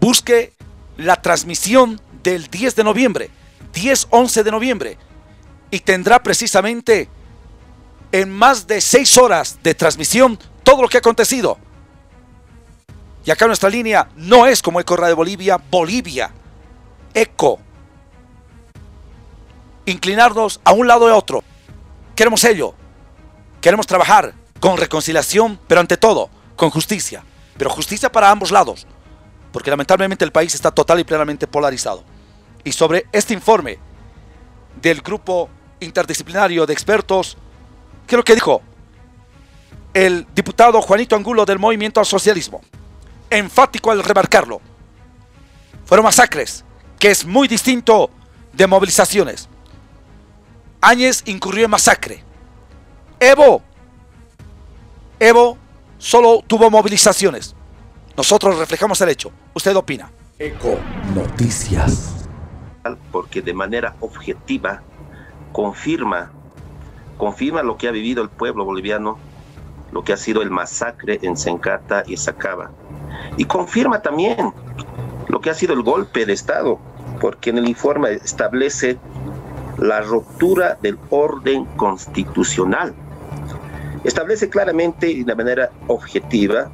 Busque 0.00 0.52
la 0.96 1.16
transmisión 1.20 2.00
del 2.22 2.46
10 2.48 2.76
de 2.76 2.84
noviembre, 2.84 3.30
10-11 3.72 4.42
de 4.42 4.50
noviembre, 4.50 4.98
y 5.70 5.80
tendrá 5.80 6.22
precisamente 6.22 7.08
en 8.12 8.30
más 8.30 8.66
de 8.66 8.80
6 8.80 9.18
horas 9.18 9.58
de 9.62 9.74
transmisión 9.74 10.38
todo 10.62 10.82
lo 10.82 10.88
que 10.88 10.98
ha 10.98 11.00
acontecido. 11.00 11.58
Y 13.24 13.30
acá 13.30 13.46
nuestra 13.46 13.70
línea 13.70 14.08
no 14.16 14.46
es 14.46 14.62
como 14.62 14.80
Eco 14.80 14.96
de 14.96 15.14
Bolivia, 15.14 15.56
Bolivia, 15.70 16.30
Eco. 17.12 17.58
Inclinarnos 19.86 20.60
a 20.64 20.72
un 20.72 20.86
lado 20.86 21.08
y 21.08 21.12
a 21.12 21.16
otro. 21.16 21.42
Queremos 22.14 22.44
ello. 22.44 22.74
Queremos 23.60 23.86
trabajar 23.86 24.34
con 24.60 24.76
reconciliación, 24.76 25.58
pero 25.66 25.80
ante 25.80 25.96
todo, 25.96 26.28
con 26.54 26.70
justicia. 26.70 27.24
Pero 27.56 27.70
justicia 27.70 28.12
para 28.12 28.30
ambos 28.30 28.50
lados 28.50 28.86
porque 29.54 29.70
lamentablemente 29.70 30.24
el 30.24 30.32
país 30.32 30.52
está 30.52 30.72
total 30.72 30.98
y 30.98 31.04
plenamente 31.04 31.46
polarizado. 31.46 32.02
Y 32.64 32.72
sobre 32.72 33.06
este 33.12 33.34
informe 33.34 33.78
del 34.82 35.00
grupo 35.00 35.48
interdisciplinario 35.78 36.66
de 36.66 36.72
expertos, 36.72 37.36
¿qué 38.04 38.16
es 38.16 38.18
lo 38.18 38.24
que 38.24 38.34
dijo 38.34 38.62
el 39.92 40.26
diputado 40.34 40.82
Juanito 40.82 41.14
Angulo 41.14 41.46
del 41.46 41.60
Movimiento 41.60 42.00
al 42.00 42.06
Socialismo? 42.06 42.62
Enfático 43.30 43.92
al 43.92 44.02
remarcarlo. 44.02 44.60
Fueron 45.84 46.02
masacres, 46.02 46.64
que 46.98 47.12
es 47.12 47.24
muy 47.24 47.46
distinto 47.46 48.10
de 48.52 48.66
movilizaciones. 48.66 49.48
Áñez 50.80 51.22
incurrió 51.26 51.66
en 51.66 51.70
masacre. 51.70 52.24
Evo, 53.20 53.62
Evo 55.20 55.56
solo 55.98 56.42
tuvo 56.44 56.72
movilizaciones. 56.72 57.54
Nosotros 58.16 58.58
reflejamos 58.58 59.00
el 59.00 59.08
hecho. 59.08 59.32
¿Usted 59.54 59.74
opina? 59.74 60.08
Eco 60.38 60.78
Noticias. 61.14 62.26
Porque 63.10 63.42
de 63.42 63.54
manera 63.54 63.96
objetiva 64.00 64.82
confirma, 65.52 66.30
confirma 67.16 67.62
lo 67.62 67.76
que 67.76 67.88
ha 67.88 67.90
vivido 67.90 68.22
el 68.22 68.28
pueblo 68.28 68.64
boliviano, 68.64 69.18
lo 69.90 70.04
que 70.04 70.12
ha 70.12 70.16
sido 70.16 70.42
el 70.42 70.50
masacre 70.50 71.18
en 71.22 71.36
Sencata 71.36 72.04
y 72.06 72.16
Sacaba. 72.16 72.70
Y 73.36 73.46
confirma 73.46 74.02
también 74.02 74.52
lo 75.28 75.40
que 75.40 75.50
ha 75.50 75.54
sido 75.54 75.72
el 75.72 75.82
golpe 75.82 76.26
de 76.26 76.34
Estado, 76.34 76.78
porque 77.20 77.50
en 77.50 77.58
el 77.58 77.68
informe 77.68 78.12
establece 78.12 78.98
la 79.78 80.02
ruptura 80.02 80.78
del 80.82 80.98
orden 81.10 81.64
constitucional. 81.76 82.94
Establece 84.04 84.48
claramente 84.50 85.10
y 85.10 85.24
de 85.24 85.34
manera 85.34 85.70
objetiva 85.88 86.70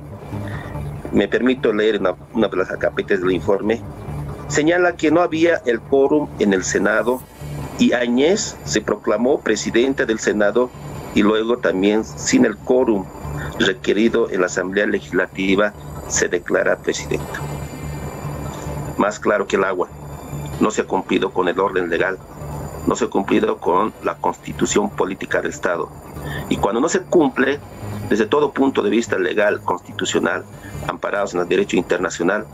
me 1.12 1.28
permito 1.28 1.72
leer 1.72 2.00
una, 2.32 2.48
de 2.48 2.56
las 2.56 2.68
capítulos 2.78 3.22
del 3.22 3.32
informe, 3.32 3.80
señala 4.48 4.96
que 4.96 5.10
no 5.10 5.20
había 5.20 5.56
el 5.66 5.80
quórum 5.80 6.28
en 6.38 6.52
el 6.52 6.64
Senado 6.64 7.20
y 7.78 7.92
Añez 7.92 8.56
se 8.64 8.80
proclamó 8.80 9.40
presidente 9.40 10.06
del 10.06 10.18
Senado 10.18 10.70
y 11.14 11.22
luego 11.22 11.58
también 11.58 12.04
sin 12.04 12.44
el 12.44 12.56
quórum 12.56 13.04
requerido 13.58 14.30
en 14.30 14.40
la 14.40 14.46
Asamblea 14.46 14.86
Legislativa 14.86 15.72
se 16.08 16.28
declara 16.28 16.76
presidente. 16.76 17.24
Más 18.96 19.18
claro 19.18 19.46
que 19.46 19.56
el 19.56 19.64
agua, 19.64 19.88
no 20.60 20.70
se 20.70 20.82
ha 20.82 20.86
cumplido 20.86 21.32
con 21.32 21.48
el 21.48 21.58
orden 21.58 21.88
legal, 21.88 22.18
no 22.86 22.94
se 22.96 23.06
ha 23.06 23.08
cumplido 23.08 23.58
con 23.58 23.92
la 24.02 24.16
constitución 24.16 24.90
política 24.90 25.40
del 25.40 25.50
Estado. 25.50 25.88
Y 26.48 26.56
cuando 26.56 26.80
no 26.80 26.88
se 26.88 27.00
cumple, 27.02 27.58
desde 28.10 28.26
todo 28.26 28.50
punto 28.50 28.82
de 28.82 28.90
vista 28.90 29.18
legal, 29.18 29.60
constitucional, 29.62 30.44
amparados 30.88 31.32
en 31.32 31.40
el 31.40 31.48
derecho 31.48 31.76
internacional, 31.76 32.44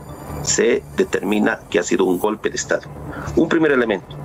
se 0.43 0.83
determina 0.95 1.59
que 1.69 1.79
ha 1.79 1.83
sido 1.83 2.05
un 2.05 2.19
golpe 2.19 2.49
de 2.49 2.55
Estado. 2.55 2.83
Un 3.35 3.49
primer 3.49 3.71
elemento. 3.71 4.15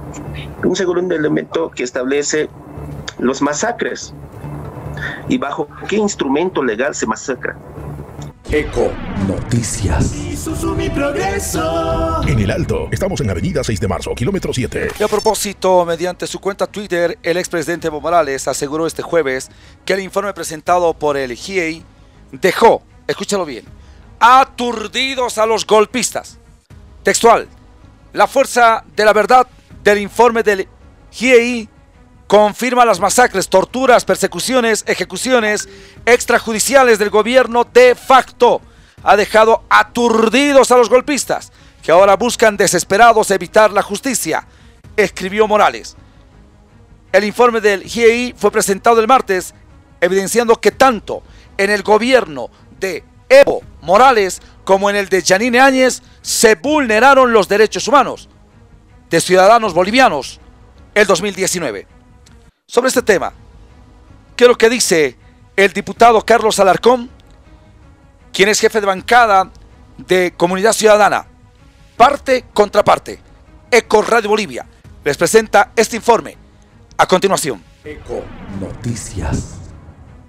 Un 0.63 0.77
segundo 0.77 1.15
elemento 1.15 1.71
que 1.71 1.83
establece 1.83 2.51
los 3.19 3.41
masacres 3.41 4.15
y 5.29 5.39
bajo 5.39 5.69
qué 5.89 5.97
instrumento 5.97 6.63
legal 6.63 6.95
se 6.95 7.07
masacra. 7.07 7.57
Eco 8.51 8.93
Noticias. 9.27 10.32
En 12.27 12.39
el 12.41 12.51
Alto, 12.51 12.89
estamos 12.91 13.21
en 13.21 13.31
Avenida 13.31 13.63
6 13.63 13.79
de 13.79 13.87
Marzo, 13.87 14.13
kilómetro 14.13 14.53
7. 14.53 14.89
Y 14.99 15.03
a 15.05 15.07
propósito, 15.07 15.85
mediante 15.85 16.27
su 16.27 16.41
cuenta 16.41 16.67
Twitter, 16.67 17.17
el 17.23 17.37
expresidente 17.37 17.87
Evo 17.87 18.01
Morales 18.01 18.49
aseguró 18.49 18.89
este 18.89 19.03
jueves 19.03 19.51
que 19.85 19.93
el 19.93 20.01
informe 20.01 20.33
presentado 20.35 20.95
por 20.95 21.17
el 21.17 21.37
GIEI 21.37 21.85
dejó, 22.33 22.83
escúchalo 23.07 23.45
bien, 23.45 23.65
aturdidos 24.19 25.39
a 25.39 25.47
los 25.47 25.65
golpistas. 25.65 26.39
Textual, 27.05 27.47
la 28.13 28.27
fuerza 28.27 28.83
de 28.97 29.05
la 29.05 29.13
verdad 29.13 29.47
del 29.85 29.99
informe 29.99 30.43
del 30.43 30.67
GIEI 31.13 31.69
confirma 32.27 32.85
las 32.85 32.99
masacres, 32.99 33.49
torturas, 33.49 34.05
persecuciones, 34.05 34.83
ejecuciones 34.89 35.69
extrajudiciales 36.05 36.99
del 36.99 37.11
gobierno 37.11 37.65
de 37.73 37.95
facto. 37.95 38.61
Ha 39.03 39.17
dejado 39.17 39.65
aturdidos 39.69 40.71
a 40.71 40.77
los 40.77 40.89
golpistas, 40.89 41.53
que 41.83 41.93
ahora 41.93 42.17
buscan 42.17 42.57
desesperados 42.57 43.31
evitar 43.31 43.73
la 43.73 43.83
justicia, 43.83 44.47
escribió 44.97 45.49
Morales. 45.49 45.97
El 47.13 47.25
informe 47.25 47.61
del 47.61 47.83
GIEI 47.83 48.35
fue 48.37 48.51
presentado 48.51 49.01
el 49.01 49.09
martes, 49.09 49.55
evidenciando 50.01 50.61
que 50.61 50.71
tanto 50.71 51.23
en 51.59 51.71
el 51.71 51.83
gobierno 51.83 52.51
de 52.79 53.05
Evo 53.29 53.63
Morales 53.81 54.41
como 54.65 54.91
en 54.91 54.97
el 54.97 55.09
de 55.09 55.23
Janine 55.23 55.61
Áñez 55.61 56.03
se 56.23 56.55
vulneraron 56.55 57.33
los 57.33 57.49
derechos 57.49 57.89
humanos 57.89 58.29
de 59.11 59.21
ciudadanos 59.21 59.75
bolivianos 59.75 60.41
el 60.95 61.07
2019. 61.07 61.87
Sobre 62.67 62.89
este 62.89 63.03
tema, 63.03 63.33
¿qué 64.37 64.45
es 64.45 64.49
lo 64.49 64.57
que 64.57 64.71
dice 64.71 65.17
el 65.57 65.73
diputado 65.73 66.25
Carlos 66.25 66.59
Alarcón, 66.59 67.11
quien 68.33 68.49
es 68.49 68.61
jefe 68.61 68.81
de 68.81 68.87
bancada 68.87 69.51
de 69.99 70.33
Comunidad 70.37 70.73
Ciudadana? 70.73 71.27
Parte 71.97 72.47
contra 72.53 72.83
parte. 72.83 73.21
Eco 73.71 74.03
Radio 74.03 74.31
Bolivia 74.31 74.67
les 75.05 75.17
presenta 75.17 75.73
este 75.77 75.97
informe. 75.97 76.37
A 76.97 77.07
continuación. 77.07 77.63
Eco 77.85 78.23
Noticias. 78.61 79.59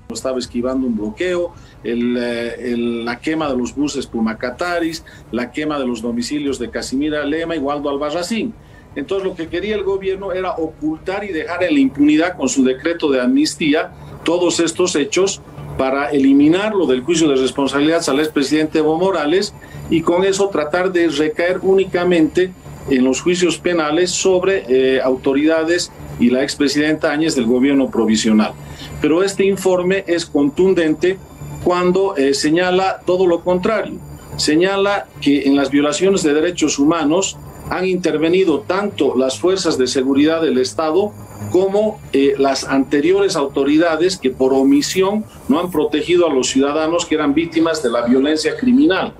Estaba 0.09 0.37
esquivando 0.37 0.85
un 0.85 0.95
bloqueo, 0.95 1.53
eh, 1.83 2.75
la 2.77 3.19
quema 3.19 3.49
de 3.49 3.57
los 3.57 3.75
buses 3.75 4.05
Pumacataris, 4.05 5.03
la 5.31 5.51
quema 5.51 5.79
de 5.79 5.87
los 5.87 6.01
domicilios 6.01 6.59
de 6.59 6.69
Casimira 6.69 7.23
Lema 7.25 7.55
y 7.55 7.59
Waldo 7.59 7.89
Albarracín. 7.89 8.53
Entonces 8.95 9.27
lo 9.27 9.35
que 9.35 9.47
quería 9.47 9.75
el 9.75 9.83
gobierno 9.83 10.31
era 10.31 10.51
ocultar 10.51 11.23
y 11.23 11.29
dejar 11.29 11.63
en 11.63 11.73
la 11.73 11.79
impunidad 11.79 12.37
con 12.37 12.47
su 12.47 12.63
decreto 12.63 13.09
de 13.11 13.21
amnistía 13.21 13.91
todos 14.23 14.59
estos 14.59 14.95
hechos 14.95 15.41
para 15.77 16.09
eliminarlo 16.11 16.85
del 16.85 17.01
juicio 17.01 17.27
de 17.27 17.35
responsabilidad 17.35 18.07
al 18.07 18.19
expresidente 18.19 18.79
Evo 18.79 18.97
Morales 18.97 19.53
y 19.89 20.01
con 20.01 20.23
eso 20.23 20.49
tratar 20.49 20.91
de 20.91 21.07
recaer 21.07 21.59
únicamente 21.61 22.51
en 22.89 23.03
los 23.03 23.21
juicios 23.21 23.57
penales 23.57 24.11
sobre 24.11 24.65
eh, 24.67 25.01
autoridades 25.01 25.91
y 26.19 26.29
la 26.29 26.43
expresidenta 26.43 27.11
Áñez 27.11 27.35
del 27.35 27.45
gobierno 27.45 27.89
provisional. 27.89 28.53
Pero 29.01 29.23
este 29.23 29.45
informe 29.45 30.03
es 30.07 30.25
contundente 30.25 31.17
cuando 31.63 32.15
eh, 32.17 32.33
señala 32.33 33.01
todo 33.05 33.25
lo 33.25 33.41
contrario. 33.41 33.99
Señala 34.35 35.07
que 35.21 35.43
en 35.43 35.55
las 35.55 35.69
violaciones 35.69 36.23
de 36.23 36.33
derechos 36.33 36.79
humanos 36.79 37.37
han 37.69 37.85
intervenido 37.85 38.59
tanto 38.61 39.15
las 39.15 39.39
fuerzas 39.39 39.77
de 39.77 39.87
seguridad 39.87 40.41
del 40.41 40.57
Estado 40.57 41.13
como 41.53 41.99
eh, 42.13 42.33
las 42.39 42.63
anteriores 42.63 43.35
autoridades 43.35 44.17
que 44.17 44.31
por 44.31 44.53
omisión 44.53 45.23
no 45.47 45.59
han 45.59 45.69
protegido 45.69 46.27
a 46.27 46.33
los 46.33 46.47
ciudadanos 46.49 47.05
que 47.05 47.13
eran 47.13 47.35
víctimas 47.35 47.83
de 47.83 47.91
la 47.91 48.07
violencia 48.07 48.57
criminal. 48.57 49.13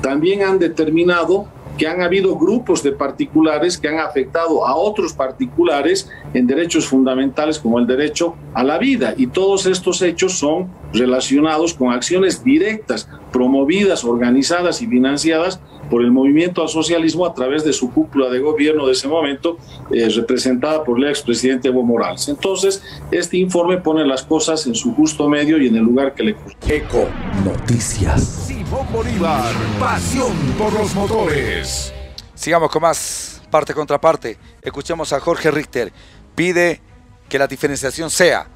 También 0.00 0.44
han 0.44 0.60
determinado 0.60 1.48
que 1.76 1.88
han 1.88 2.00
habido 2.00 2.36
grupos 2.36 2.84
de 2.84 2.92
particulares 2.92 3.78
que 3.78 3.88
han 3.88 3.98
afectado 3.98 4.64
a 4.64 4.76
otros 4.76 5.12
particulares 5.12 6.08
en 6.34 6.46
derechos 6.46 6.86
fundamentales 6.86 7.58
como 7.58 7.80
el 7.80 7.86
derecho 7.88 8.36
a 8.54 8.62
la 8.62 8.78
vida. 8.78 9.14
Y 9.16 9.26
todos 9.26 9.66
estos 9.66 10.02
hechos 10.02 10.34
son 10.38 10.70
relacionados 10.92 11.74
con 11.74 11.92
acciones 11.92 12.44
directas, 12.44 13.08
promovidas, 13.32 14.04
organizadas 14.04 14.82
y 14.82 14.86
financiadas 14.86 15.60
por 15.92 16.02
el 16.02 16.10
movimiento 16.10 16.62
al 16.62 16.70
socialismo 16.70 17.26
a 17.26 17.34
través 17.34 17.64
de 17.64 17.72
su 17.74 17.92
cúpula 17.92 18.30
de 18.30 18.38
gobierno 18.38 18.86
de 18.86 18.92
ese 18.92 19.08
momento, 19.08 19.58
eh, 19.90 20.08
representada 20.08 20.82
por 20.84 20.98
el 20.98 21.06
expresidente 21.06 21.68
Evo 21.68 21.82
Morales. 21.82 22.28
Entonces, 22.28 22.82
este 23.10 23.36
informe 23.36 23.76
pone 23.76 24.06
las 24.06 24.22
cosas 24.22 24.66
en 24.66 24.74
su 24.74 24.94
justo 24.94 25.28
medio 25.28 25.60
y 25.60 25.66
en 25.66 25.76
el 25.76 25.82
lugar 25.82 26.14
que 26.14 26.22
le 26.22 26.34
corresponde. 26.34 26.76
Eco 26.76 27.08
Noticias. 27.44 28.24
Simón 28.46 28.86
Bolívar, 28.90 29.52
pasión 29.78 30.32
por 30.56 30.72
los 30.72 30.94
motores. 30.94 31.92
Sigamos 32.34 32.70
con 32.70 32.80
más 32.80 33.42
parte 33.50 33.74
contra 33.74 34.00
parte. 34.00 34.38
Escuchemos 34.62 35.12
a 35.12 35.20
Jorge 35.20 35.50
Richter. 35.50 35.92
Pide 36.34 36.80
que 37.28 37.38
la 37.38 37.46
diferenciación 37.46 38.08
sea, 38.08 38.46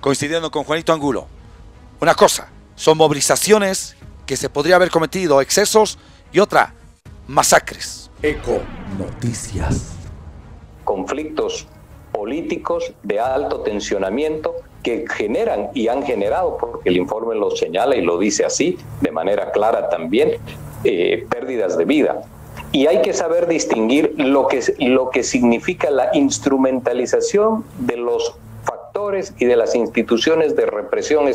coincidiendo 0.00 0.50
con 0.50 0.64
Juanito 0.64 0.92
Angulo, 0.92 1.28
una 2.00 2.16
cosa, 2.16 2.48
son 2.74 2.98
movilizaciones 2.98 3.94
que 4.26 4.36
se 4.36 4.50
podría 4.50 4.74
haber 4.74 4.90
cometido 4.90 5.40
excesos 5.40 6.00
y 6.32 6.40
otra, 6.40 6.74
masacres. 7.26 8.10
Eco 8.22 8.60
Noticias. 8.98 9.96
Conflictos 10.84 11.66
políticos 12.10 12.92
de 13.02 13.20
alto 13.20 13.60
tensionamiento 13.60 14.54
que 14.82 15.04
generan 15.08 15.68
y 15.74 15.88
han 15.88 16.02
generado, 16.02 16.56
porque 16.56 16.88
el 16.88 16.96
informe 16.96 17.34
lo 17.34 17.50
señala 17.50 17.96
y 17.96 18.02
lo 18.02 18.18
dice 18.18 18.44
así, 18.44 18.78
de 19.00 19.10
manera 19.10 19.52
clara 19.52 19.88
también, 19.88 20.32
eh, 20.84 21.26
pérdidas 21.30 21.76
de 21.76 21.84
vida. 21.84 22.22
Y 22.72 22.86
hay 22.86 23.02
que 23.02 23.12
saber 23.12 23.46
distinguir 23.46 24.14
lo 24.16 24.48
que, 24.48 24.62
lo 24.78 25.10
que 25.10 25.22
significa 25.22 25.90
la 25.90 26.10
instrumentalización 26.14 27.64
de 27.78 27.98
los 27.98 28.34
factores 28.64 29.34
y 29.38 29.44
de 29.44 29.56
las 29.56 29.74
instituciones 29.74 30.56
de 30.56 30.66
represión, 30.66 31.26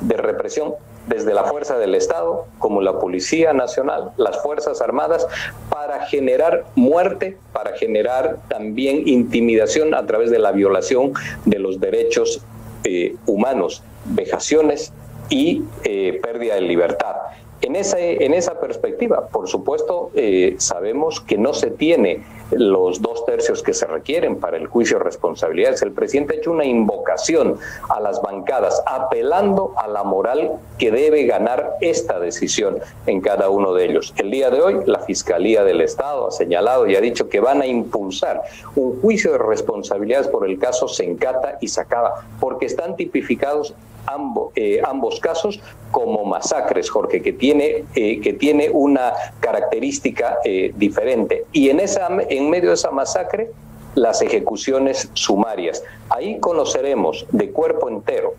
de 0.00 0.16
represión 0.16 0.74
desde 1.06 1.34
la 1.34 1.44
fuerza 1.44 1.78
del 1.78 1.94
Estado 1.94 2.46
como 2.58 2.80
la 2.80 2.98
Policía 2.98 3.52
Nacional, 3.52 4.12
las 4.16 4.42
Fuerzas 4.42 4.80
Armadas, 4.80 5.26
para 5.68 6.06
generar 6.06 6.64
muerte, 6.74 7.36
para 7.52 7.76
generar 7.76 8.38
también 8.48 9.06
intimidación 9.06 9.94
a 9.94 10.06
través 10.06 10.30
de 10.30 10.38
la 10.38 10.52
violación 10.52 11.12
de 11.44 11.58
los 11.58 11.80
derechos 11.80 12.42
eh, 12.84 13.16
humanos, 13.26 13.82
vejaciones 14.06 14.92
y 15.30 15.62
eh, 15.84 16.20
pérdida 16.22 16.54
de 16.54 16.62
libertad. 16.62 17.16
En 17.60 17.76
esa, 17.76 17.98
en 17.98 18.34
esa 18.34 18.60
perspectiva, 18.60 19.28
por 19.28 19.48
supuesto, 19.48 20.10
eh, 20.14 20.54
sabemos 20.58 21.20
que 21.20 21.38
no 21.38 21.54
se 21.54 21.70
tiene 21.70 22.22
los 22.50 23.00
dos 23.00 23.24
tercios 23.24 23.62
que 23.62 23.74
se 23.74 23.86
requieren 23.86 24.36
para 24.36 24.56
el 24.56 24.66
juicio 24.66 24.98
de 24.98 25.04
responsabilidades. 25.04 25.82
El 25.82 25.92
presidente 25.92 26.34
ha 26.34 26.36
hecho 26.38 26.50
una 26.50 26.64
invocación 26.64 27.58
a 27.88 28.00
las 28.00 28.20
bancadas, 28.20 28.82
apelando 28.86 29.72
a 29.76 29.88
la 29.88 30.02
moral 30.02 30.52
que 30.78 30.90
debe 30.90 31.24
ganar 31.24 31.76
esta 31.80 32.18
decisión 32.18 32.78
en 33.06 33.20
cada 33.20 33.48
uno 33.48 33.72
de 33.74 33.86
ellos. 33.86 34.14
El 34.16 34.30
día 34.30 34.50
de 34.50 34.60
hoy, 34.60 34.80
la 34.86 35.00
Fiscalía 35.00 35.64
del 35.64 35.80
Estado 35.80 36.28
ha 36.28 36.30
señalado 36.30 36.86
y 36.86 36.96
ha 36.96 37.00
dicho 37.00 37.28
que 37.28 37.40
van 37.40 37.62
a 37.62 37.66
impulsar 37.66 38.42
un 38.74 39.00
juicio 39.00 39.32
de 39.32 39.38
responsabilidades 39.38 40.28
por 40.28 40.48
el 40.48 40.58
caso 40.58 40.88
Sencata 40.88 41.58
y 41.60 41.68
Sacaba, 41.68 42.26
porque 42.40 42.66
están 42.66 42.96
tipificados 42.96 43.74
ambos, 44.06 44.52
eh, 44.54 44.80
ambos 44.84 45.20
casos 45.20 45.60
como 45.90 46.24
masacres, 46.24 46.90
Jorge, 46.90 47.22
que 47.22 47.32
tiene, 47.32 47.84
eh, 47.94 48.20
que 48.20 48.32
tiene 48.32 48.68
una 48.70 49.12
característica 49.40 50.38
eh, 50.44 50.72
diferente. 50.76 51.44
Y 51.52 51.70
en, 51.70 51.80
esa, 51.80 52.08
medio 52.50 52.70
de 52.70 52.74
esa 52.74 52.90
masacre, 52.90 53.50
las 53.94 54.22
ejecuciones 54.22 55.10
sumarias. 55.14 55.82
Ahí 56.08 56.38
conoceremos 56.40 57.26
de 57.30 57.50
cuerpo 57.50 57.88
entero 57.88 58.34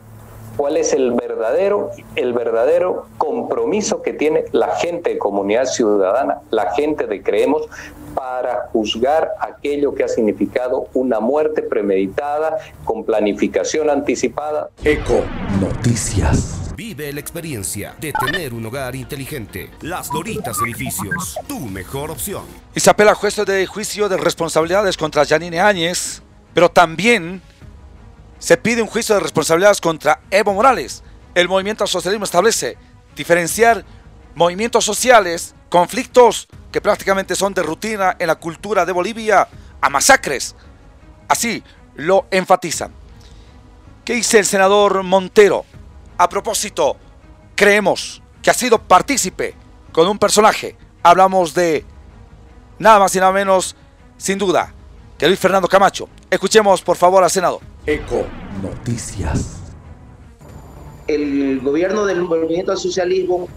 cuál 0.56 0.78
es 0.78 0.94
el 0.94 1.12
verdadero, 1.14 1.92
el 2.16 2.34
verdadero 2.34 3.08
compromiso 3.18 4.02
que 4.02 4.14
tiene 4.14 4.46
la 4.52 4.76
gente 4.76 5.12
de 5.12 5.18
comunidad 5.18 5.66
ciudadana, 5.66 6.42
la 6.52 6.74
gente 6.74 7.08
de 7.08 7.22
Creemos, 7.22 7.64
para 8.14 8.70
juzgar 8.72 9.32
aquello 9.40 9.94
que 9.94 10.04
ha 10.04 10.08
significado 10.08 10.88
una 10.94 11.20
muerte 11.20 11.62
premeditada 11.62 12.58
con 12.84 13.04
planificación 13.04 13.90
anticipada. 13.90 14.70
Eco 14.84 15.22
Noticias. 15.60 16.62
Vive 16.76 17.12
la 17.14 17.22
experiencia 17.22 17.96
de 18.00 18.12
tener 18.12 18.54
un 18.54 18.66
hogar 18.66 18.96
inteligente. 18.96 19.70
Las 19.82 20.10
Doritas 20.10 20.58
Edificios, 20.62 21.40
tu 21.48 21.60
mejor 21.60 22.12
opción. 22.12 22.44
Y 22.74 22.80
se 22.82 22.90
apela 22.90 23.12
a 23.12 23.16
juicio 23.16 23.46
de 23.46 23.66
juicio 23.66 24.10
de 24.10 24.18
responsabilidades 24.18 24.98
contra 24.98 25.26
Janine 25.26 25.62
Áñez, 25.62 26.22
pero 26.54 26.70
también 26.70 27.42
se 28.40 28.58
pide 28.58 28.82
un 28.82 28.88
juicio 28.88 29.16
de 29.16 29.22
responsabilidades 29.22 29.82
contra 29.82 30.22
Evo 30.30 30.54
Morales. 30.54 31.04
El 31.34 31.48
movimiento 31.48 31.88
socialismo 31.88 32.26
establece 32.26 32.78
diferenciar 33.16 33.86
movimientos 34.36 34.86
sociales, 34.86 35.56
conflictos 35.70 36.48
que 36.72 36.82
prácticamente 36.82 37.36
son 37.36 37.54
de 37.54 37.64
rutina 37.64 38.16
en 38.20 38.28
la 38.28 38.36
cultura 38.36 38.86
de 38.86 38.92
Bolivia, 38.92 39.48
a 39.82 39.90
masacres. 39.90 40.56
Así 41.28 41.64
lo 41.96 42.28
enfatizan. 42.32 42.94
¿Qué 44.04 44.14
dice 44.14 44.40
el 44.40 44.46
senador 44.46 45.04
Montero? 45.04 45.66
A 46.18 46.30
propósito, 46.30 46.98
creemos 47.56 48.22
que 48.42 48.52
ha 48.52 48.54
sido 48.54 48.80
partícipe 48.80 49.56
con 49.92 50.08
un 50.08 50.20
personaje. 50.20 50.78
Hablamos 51.02 51.54
de 51.54 51.86
nada 52.78 53.00
más 53.00 53.16
y 53.16 53.20
nada 53.20 53.32
menos, 53.32 53.76
sin 54.18 54.38
duda, 54.38 54.74
que 55.18 55.28
Luis 55.28 55.40
Fernando 55.40 55.68
Camacho. 55.68 56.10
Escuchemos 56.30 56.82
por 56.82 56.98
favor 56.98 57.24
al 57.24 57.30
Senado. 57.30 57.62
Eco 57.86 58.26
Noticias. 58.62 59.62
El 61.08 61.60
gobierno 61.62 62.06
del 62.06 62.24
movimiento 62.24 62.72
al 62.72 62.78
socialismo 62.78 63.48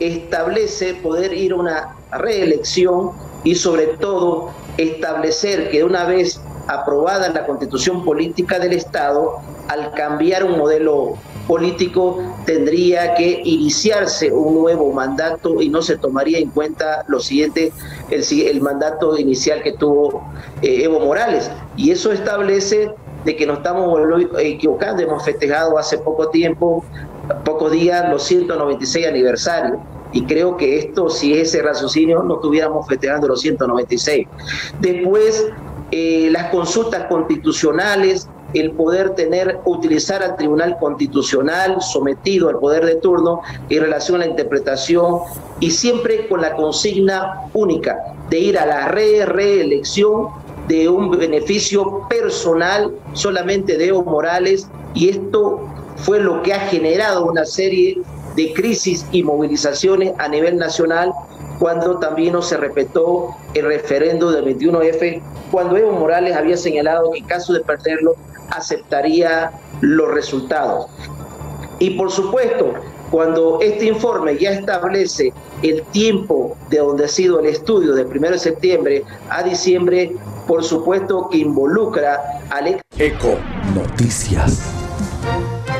establece 0.00 0.94
poder 0.94 1.32
ir 1.32 1.52
a 1.52 1.56
una 1.56 1.96
reelección 2.12 3.12
y 3.44 3.54
sobre 3.54 3.86
todo 3.98 4.50
establecer 4.76 5.70
que 5.70 5.84
una 5.84 6.04
vez 6.04 6.40
aprobada 6.68 7.28
la 7.28 7.46
constitución 7.46 8.04
política 8.04 8.58
del 8.58 8.72
Estado, 8.72 9.38
al 9.68 9.92
cambiar 9.92 10.44
un 10.44 10.58
modelo 10.58 11.16
político 11.46 12.18
tendría 12.44 13.14
que 13.14 13.40
iniciarse 13.44 14.32
un 14.32 14.54
nuevo 14.54 14.92
mandato 14.92 15.62
y 15.62 15.68
no 15.68 15.80
se 15.80 15.96
tomaría 15.96 16.38
en 16.38 16.50
cuenta 16.50 17.04
lo 17.06 17.20
siguiente, 17.20 17.72
el, 18.10 18.24
el 18.40 18.60
mandato 18.60 19.16
inicial 19.18 19.62
que 19.62 19.72
tuvo 19.72 20.24
eh, 20.62 20.84
Evo 20.84 21.00
Morales. 21.00 21.50
Y 21.76 21.90
eso 21.90 22.12
establece 22.12 22.90
de 23.24 23.36
que 23.36 23.46
nos 23.46 23.58
estamos 23.58 23.98
equivocando, 24.38 25.02
hemos 25.02 25.24
festejado 25.24 25.78
hace 25.78 25.98
poco 25.98 26.28
tiempo, 26.28 26.84
pocos 27.44 27.72
días, 27.72 28.08
los 28.08 28.22
196 28.22 29.06
aniversarios 29.06 29.78
y 30.12 30.24
creo 30.24 30.56
que 30.56 30.78
esto, 30.78 31.10
si 31.10 31.34
ese 31.34 31.60
raciocinio, 31.60 32.22
no 32.22 32.36
estuviéramos 32.36 32.86
festejando 32.86 33.28
los 33.28 33.40
196. 33.40 34.26
Después, 34.80 35.48
eh, 35.90 36.28
las 36.30 36.50
consultas 36.50 37.06
constitucionales, 37.08 38.28
el 38.58 38.72
poder 38.72 39.10
tener, 39.10 39.60
utilizar 39.64 40.22
al 40.22 40.36
Tribunal 40.36 40.76
Constitucional 40.78 41.76
sometido 41.80 42.48
al 42.48 42.58
poder 42.58 42.84
de 42.84 42.96
turno 42.96 43.42
en 43.68 43.82
relación 43.82 44.16
a 44.16 44.24
la 44.24 44.30
interpretación 44.30 45.20
y 45.60 45.70
siempre 45.70 46.28
con 46.28 46.40
la 46.40 46.54
consigna 46.54 47.48
única 47.54 47.96
de 48.30 48.38
ir 48.38 48.58
a 48.58 48.66
la 48.66 48.88
re 48.88 49.24
reelección 49.26 50.28
de 50.68 50.88
un 50.88 51.10
beneficio 51.10 52.06
personal 52.08 52.92
solamente 53.12 53.76
de 53.76 53.88
Evo 53.88 54.04
Morales. 54.04 54.68
Y 54.94 55.10
esto 55.10 55.60
fue 55.96 56.20
lo 56.20 56.42
que 56.42 56.52
ha 56.52 56.60
generado 56.60 57.26
una 57.26 57.44
serie 57.44 57.98
de 58.36 58.52
crisis 58.52 59.06
y 59.10 59.22
movilizaciones 59.22 60.12
a 60.18 60.28
nivel 60.28 60.58
nacional 60.58 61.12
cuando 61.58 61.98
también 61.98 62.34
no 62.34 62.42
se 62.42 62.56
respetó 62.56 63.34
el 63.54 63.64
referendo 63.64 64.30
del 64.30 64.44
21F, 64.44 65.22
cuando 65.50 65.76
Evo 65.76 65.92
Morales 65.92 66.36
había 66.36 66.56
señalado 66.56 67.10
que 67.12 67.20
en 67.20 67.24
caso 67.24 67.54
de 67.54 67.60
perderlo 67.60 68.14
aceptaría 68.50 69.52
los 69.80 70.12
resultados. 70.12 70.86
Y 71.78 71.90
por 71.90 72.10
supuesto, 72.10 72.74
cuando 73.10 73.60
este 73.60 73.86
informe 73.86 74.36
ya 74.36 74.52
establece 74.52 75.32
el 75.62 75.82
tiempo 75.84 76.56
de 76.70 76.78
donde 76.78 77.04
ha 77.04 77.08
sido 77.08 77.40
el 77.40 77.46
estudio 77.46 77.94
del 77.94 78.06
1 78.06 78.30
de 78.30 78.38
septiembre 78.38 79.04
a 79.30 79.42
diciembre, 79.42 80.12
por 80.46 80.64
supuesto 80.64 81.28
que 81.30 81.38
involucra 81.38 82.40
al 82.50 82.80
Eco 82.98 83.38
Noticias. 83.74 84.85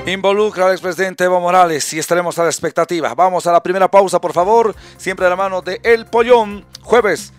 Involucra 0.06 0.66
al 0.66 0.72
expresidente 0.72 1.24
Evo 1.24 1.40
Morales 1.40 1.92
y 1.92 1.98
estaremos 1.98 2.38
a 2.38 2.44
la 2.44 2.48
expectativa. 2.48 3.12
Vamos 3.12 3.44
a 3.48 3.52
la 3.52 3.60
primera 3.60 3.90
pausa, 3.90 4.20
por 4.20 4.32
favor. 4.32 4.72
Siempre 4.96 5.24
de 5.24 5.30
la 5.30 5.36
mano 5.36 5.62
de 5.62 5.80
El 5.82 6.06
Pollón. 6.06 6.64
Jueves, 6.80 7.32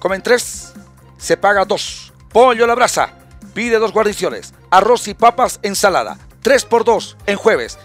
comen 0.00 0.20
tres, 0.20 0.72
se 1.16 1.36
paga 1.36 1.64
dos. 1.64 2.12
Pollo 2.32 2.66
la 2.66 2.74
brasa, 2.74 3.12
pide 3.54 3.78
dos 3.78 3.92
guarniciones. 3.92 4.52
Arroz 4.68 5.06
y 5.06 5.14
papas, 5.14 5.60
ensalada. 5.62 6.18
Tres 6.42 6.64
por 6.64 6.84
dos 6.84 7.16
en 7.24 7.36
jueves. 7.36 7.78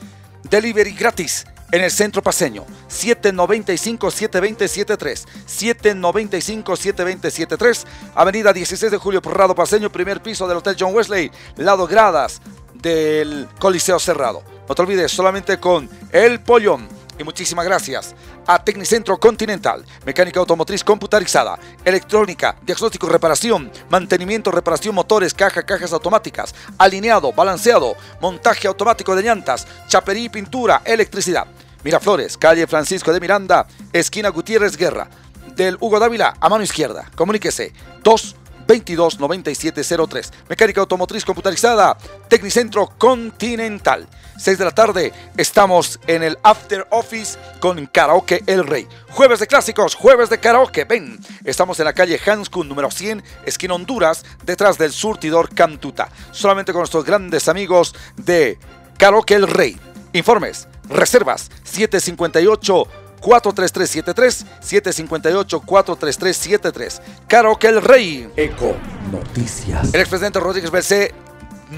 Delivery 0.50 0.94
gratis 0.94 1.46
en 1.72 1.84
el 1.84 1.92
centro 1.92 2.24
paseño. 2.24 2.66
795-720-73. 2.90 5.28
795-720-73. 5.48 7.86
Avenida 8.16 8.52
16 8.52 8.92
de 8.92 8.98
Julio 8.98 9.22
Porrado 9.22 9.54
Paseño, 9.54 9.92
primer 9.92 10.24
piso 10.24 10.48
del 10.48 10.58
Hotel 10.58 10.76
John 10.80 10.96
Wesley. 10.96 11.30
Lado 11.56 11.86
Gradas 11.86 12.42
del 12.82 13.48
Coliseo 13.60 14.00
Cerrado. 14.00 14.44
No 14.68 14.76
te 14.76 14.82
olvides, 14.82 15.12
solamente 15.12 15.60
con 15.60 15.90
El 16.12 16.40
Pollón. 16.40 16.88
Y 17.18 17.24
muchísimas 17.24 17.66
gracias 17.66 18.16
a 18.48 18.64
Tecnicentro 18.64 19.20
Continental, 19.20 19.86
mecánica 20.06 20.40
automotriz 20.40 20.84
computarizada, 20.84 21.60
electrónica, 21.86 22.56
diagnóstico, 22.64 23.08
reparación, 23.08 23.72
mantenimiento, 23.90 24.52
reparación 24.52 24.96
motores, 24.96 25.34
caja, 25.34 25.64
cajas 25.64 25.94
automáticas, 25.94 26.56
alineado, 26.80 27.32
balanceado, 27.32 27.96
montaje 28.20 28.68
automático 28.68 29.16
de 29.16 29.22
llantas, 29.22 29.68
chaperí, 29.88 30.30
pintura, 30.30 30.82
electricidad. 30.84 31.46
Miraflores, 31.84 32.38
calle 32.38 32.66
Francisco 32.66 33.14
de 33.14 33.20
Miranda, 33.20 33.68
esquina 33.94 34.30
Gutiérrez 34.30 34.76
Guerra. 34.76 35.08
Del 35.56 35.78
Hugo 35.80 36.00
Dávila 36.00 36.36
a 36.40 36.50
mano 36.50 36.64
izquierda. 36.64 37.12
Comuníquese 37.16 37.74
2 38.04 38.36
22 38.72 39.20
9703. 39.20 40.32
Mecánica 40.48 40.80
automotriz 40.80 41.26
computarizada, 41.26 41.98
Tecnicentro 42.30 42.88
Continental. 42.98 44.08
6 44.38 44.58
de 44.58 44.64
la 44.64 44.72
tarde, 44.72 45.12
estamos 45.36 46.00
en 46.08 46.24
el 46.24 46.38
After 46.42 46.88
Office 46.92 47.38
con 47.60 47.86
Karaoke 47.88 48.42
El 48.48 48.66
Rey. 48.66 48.88
Jueves 49.10 49.40
de 49.40 49.48
clásicos, 49.48 49.94
jueves 49.94 50.30
de 50.30 50.40
karaoke. 50.40 50.86
Ven, 50.86 51.20
estamos 51.44 51.80
en 51.80 51.86
la 51.86 51.92
calle 51.92 52.18
Hanskun 52.18 52.70
número 52.70 52.90
100, 52.90 53.22
esquina 53.46 53.74
Honduras, 53.74 54.24
detrás 54.46 54.78
del 54.78 54.94
surtidor 54.94 55.54
Cantuta. 55.54 56.08
Solamente 56.32 56.72
con 56.72 56.80
nuestros 56.80 57.04
grandes 57.04 57.50
amigos 57.50 57.94
de 58.16 58.58
Karaoke 58.98 59.36
El 59.36 59.50
Rey. 59.50 59.78
Informes, 60.14 60.70
reservas 60.88 61.52
758 61.66 62.88
43373 63.22 64.46
758 64.60 65.62
43373. 65.62 67.02
Karaoke 67.28 67.68
El 67.68 67.82
Rey. 67.82 68.30
Eco 68.36 68.76
Noticias. 69.12 69.94
El 69.94 70.02
expresidente 70.02 70.40
Rodríguez 70.40 70.72
Belcé 70.72 71.14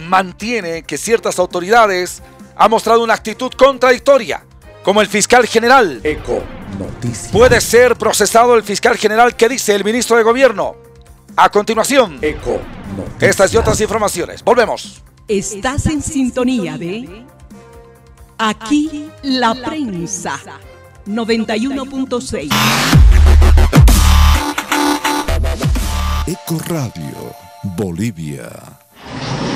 mantiene 0.08 0.84
que 0.84 0.98
ciertas 0.98 1.38
autoridades 1.38 2.24
han 2.56 2.72
mostrado 2.72 3.04
una 3.04 3.14
actitud 3.14 3.52
contradictoria, 3.52 4.44
como 4.84 5.02
el 5.02 5.08
fiscal 5.08 5.46
general. 5.46 6.00
Eco 6.04 6.42
Noticias. 6.80 7.32
Puede 7.32 7.62
ser 7.62 7.96
procesado 7.96 8.56
el 8.56 8.64
fiscal 8.64 8.98
general 8.98 9.36
que 9.36 9.50
dice 9.50 9.76
el 9.76 9.84
ministro 9.84 10.18
de 10.18 10.24
Gobierno. 10.24 10.76
A 11.36 11.50
continuación, 11.50 12.20
Eco 12.22 12.60
Noticias. 12.96 13.30
estas 13.30 13.54
y 13.54 13.58
otras 13.58 13.80
informaciones. 13.82 14.44
Volvemos. 14.44 15.04
Estás 15.28 15.86
en 15.88 16.02
sintonía 16.02 16.78
de 16.78 17.26
Aquí 18.38 19.10
la 19.22 19.54
prensa 19.56 20.40
91.6. 21.06 22.50
Eco 26.26 26.58
Radio, 26.68 27.36
Bolivia. 27.76 28.83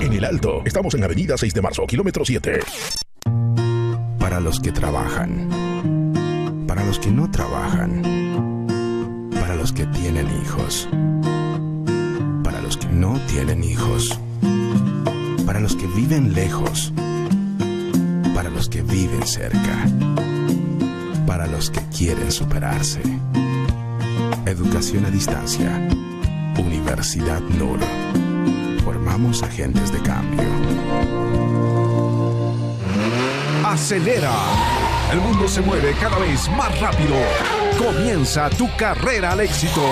En 0.00 0.12
el 0.12 0.24
Alto, 0.24 0.62
estamos 0.64 0.94
en 0.94 1.04
Avenida 1.04 1.36
6 1.36 1.54
de 1.54 1.62
Marzo, 1.62 1.86
kilómetro 1.86 2.24
7. 2.24 2.60
Para 4.18 4.40
los 4.40 4.60
que 4.60 4.72
trabajan. 4.72 5.48
Para 6.66 6.84
los 6.84 6.98
que 6.98 7.10
no 7.10 7.30
trabajan. 7.30 8.02
Para 9.32 9.56
los 9.56 9.72
que 9.72 9.86
tienen 9.86 10.28
hijos. 10.42 10.88
Para 12.42 12.60
los 12.60 12.76
que 12.76 12.86
no 12.88 13.20
tienen 13.26 13.62
hijos. 13.64 14.18
Para 15.46 15.60
los 15.60 15.76
que 15.76 15.86
viven 15.86 16.32
lejos. 16.32 16.92
Para 18.34 18.50
los 18.50 18.68
que 18.68 18.82
viven 18.82 19.26
cerca. 19.26 19.86
Para 21.26 21.46
los 21.46 21.70
que 21.70 21.80
quieren 21.96 22.32
superarse. 22.32 23.02
Educación 24.46 25.04
a 25.06 25.10
distancia. 25.10 25.88
Universidad 26.58 27.40
NUR. 27.40 28.01
Formamos 29.12 29.42
agentes 29.42 29.92
de 29.92 29.98
cambio. 30.00 30.48
Acelera. 33.62 34.32
El 35.12 35.20
mundo 35.20 35.46
se 35.48 35.60
mueve 35.60 35.94
cada 36.00 36.18
vez 36.18 36.48
más 36.56 36.80
rápido. 36.80 37.16
Comienza 37.82 38.48
tu 38.50 38.68
carrera 38.76 39.32
al 39.32 39.40
éxito. 39.40 39.82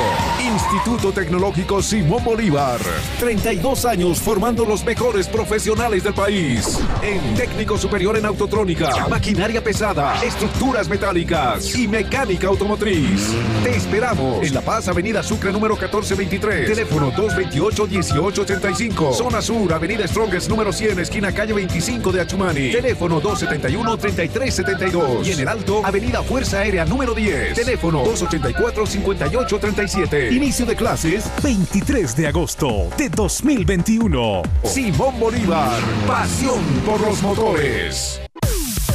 Instituto 0.40 1.12
Tecnológico 1.12 1.82
Simón 1.82 2.22
Bolívar. 2.22 2.78
32 3.18 3.84
años 3.84 4.20
formando 4.20 4.64
los 4.64 4.84
mejores 4.84 5.26
profesionales 5.26 6.04
del 6.04 6.14
país. 6.14 6.78
En 7.02 7.34
técnico 7.34 7.76
superior 7.76 8.16
en 8.16 8.26
autotrónica, 8.26 9.08
maquinaria 9.08 9.64
pesada, 9.64 10.22
estructuras 10.22 10.88
metálicas 10.88 11.74
y 11.74 11.88
mecánica 11.88 12.46
automotriz. 12.46 13.32
Te 13.64 13.70
esperamos 13.70 14.46
en 14.46 14.54
La 14.54 14.60
Paz, 14.60 14.86
Avenida 14.86 15.24
Sucre 15.24 15.50
número 15.50 15.74
1423. 15.74 16.68
Teléfono 16.68 17.10
228-1885. 17.12 19.14
Zona 19.14 19.42
Sur, 19.42 19.72
Avenida 19.72 20.06
Strongest 20.06 20.48
número 20.48 20.72
100, 20.72 21.00
esquina 21.00 21.32
calle 21.32 21.54
25 21.54 22.12
de 22.12 22.20
Achumani. 22.20 22.70
Teléfono 22.70 23.20
271-3372. 23.20 25.26
Y 25.26 25.32
en 25.32 25.40
el 25.40 25.48
Alto, 25.48 25.84
Avenida 25.84 26.22
Fuerza 26.22 26.60
Aérea 26.60 26.84
número 26.84 27.14
10. 27.14 27.54
Teléfono 27.54 27.79
Teléfono 27.80 28.04
284-5837. 28.04 30.32
Inicio 30.32 30.66
de 30.66 30.76
clases 30.76 31.24
23 31.42 32.14
de 32.14 32.26
agosto 32.26 32.90
de 32.98 33.08
2021. 33.08 34.42
Simón 34.64 35.18
Bolívar. 35.18 35.80
Pasión 36.06 36.62
por 36.84 37.00
los 37.00 37.22
motores. 37.22 38.20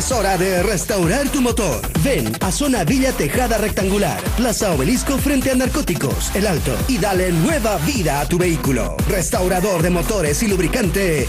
Es 0.00 0.10
hora 0.12 0.38
de 0.38 0.62
restaurar 0.62 1.28
tu 1.28 1.42
motor. 1.42 1.82
Ven 2.02 2.32
a 2.40 2.50
Zona 2.50 2.84
Villa 2.84 3.12
Tejada 3.12 3.58
Rectangular, 3.58 4.18
Plaza 4.34 4.72
Obelisco 4.72 5.18
frente 5.18 5.50
a 5.50 5.54
Narcóticos, 5.54 6.34
El 6.34 6.46
Alto, 6.46 6.74
y 6.88 6.96
dale 6.96 7.30
nueva 7.32 7.76
vida 7.84 8.22
a 8.22 8.26
tu 8.26 8.38
vehículo. 8.38 8.96
Restaurador 9.10 9.82
de 9.82 9.90
motores 9.90 10.42
y 10.42 10.48
lubricante. 10.48 11.28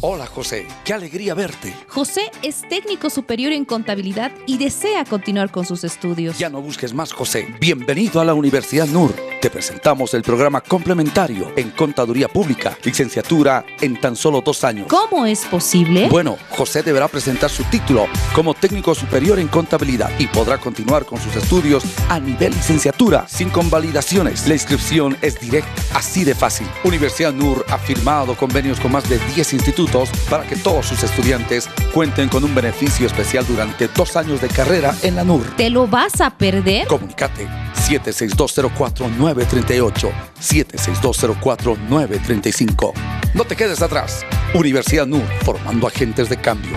Hola 0.00 0.26
José, 0.26 0.66
qué 0.84 0.94
alegría 0.94 1.34
verte. 1.34 1.74
José 1.88 2.30
es 2.42 2.62
técnico 2.68 3.10
superior 3.10 3.52
en 3.52 3.66
contabilidad 3.66 4.32
y 4.46 4.56
desea 4.56 5.04
continuar 5.04 5.50
con 5.50 5.66
sus 5.66 5.84
estudios. 5.84 6.38
Ya 6.38 6.48
no 6.48 6.62
busques 6.62 6.94
más 6.94 7.12
José. 7.12 7.46
Bienvenido 7.60 8.22
a 8.22 8.24
la 8.24 8.32
Universidad 8.32 8.86
NUR. 8.86 9.14
Te 9.42 9.50
presentamos 9.50 10.14
el 10.14 10.22
programa 10.22 10.60
complementario 10.60 11.52
en 11.56 11.70
Contaduría 11.70 12.26
Pública, 12.26 12.76
licenciatura 12.82 13.64
en 13.80 14.00
tan 14.00 14.16
solo 14.16 14.40
dos 14.40 14.64
años. 14.64 14.88
¿Cómo 14.88 15.26
es 15.26 15.44
posible? 15.44 16.08
Bueno, 16.08 16.36
José 16.50 16.82
deberá 16.82 17.06
presentar 17.06 17.50
su 17.50 17.62
título 17.64 18.06
como 18.34 18.54
técnico 18.54 18.94
superior 18.94 19.38
en 19.38 19.48
contabilidad 19.48 20.10
y 20.18 20.26
podrá 20.26 20.58
continuar 20.58 21.04
con 21.04 21.20
sus 21.20 21.36
estudios 21.36 21.84
a 22.08 22.18
nivel 22.18 22.52
licenciatura 22.52 23.28
sin 23.28 23.50
convalidaciones. 23.50 24.48
La 24.48 24.54
inscripción 24.54 25.16
es 25.22 25.38
directa, 25.38 25.70
así 25.94 26.24
de 26.24 26.34
fácil. 26.34 26.66
Universidad 26.82 27.32
NUR 27.32 27.64
ha 27.68 27.78
firmado 27.78 28.34
convenios 28.34 28.80
con 28.80 28.90
más 28.90 29.08
de 29.08 29.17
10 29.34 29.54
institutos 29.54 30.08
para 30.30 30.44
que 30.44 30.56
todos 30.56 30.86
sus 30.86 31.02
estudiantes 31.02 31.68
cuenten 31.92 32.28
con 32.28 32.44
un 32.44 32.54
beneficio 32.54 33.06
especial 33.06 33.46
durante 33.46 33.88
dos 33.88 34.16
años 34.16 34.40
de 34.40 34.48
carrera 34.48 34.94
en 35.02 35.16
la 35.16 35.24
NUR. 35.24 35.56
¿Te 35.56 35.70
lo 35.70 35.86
vas 35.86 36.20
a 36.20 36.30
perder? 36.30 36.86
Comunicate 36.86 37.48
76204-938, 37.88 40.10
76204-935. 40.40 42.92
No 43.34 43.44
te 43.44 43.56
quedes 43.56 43.82
atrás. 43.82 44.24
Universidad 44.54 45.06
NUR, 45.06 45.24
formando 45.44 45.86
agentes 45.86 46.28
de 46.28 46.36
cambio. 46.36 46.76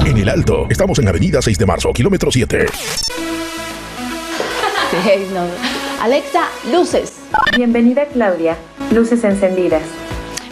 En 0.00 0.16
el 0.16 0.28
Alto, 0.28 0.66
estamos 0.70 0.98
en 0.98 1.08
Avenida 1.08 1.42
6 1.42 1.58
de 1.58 1.66
Marzo, 1.66 1.92
kilómetro 1.92 2.30
7. 2.30 2.66
Alexa, 6.00 6.48
luces. 6.72 7.12
Bienvenida 7.56 8.06
Claudia. 8.06 8.56
Luces 8.90 9.22
encendidas. 9.22 9.82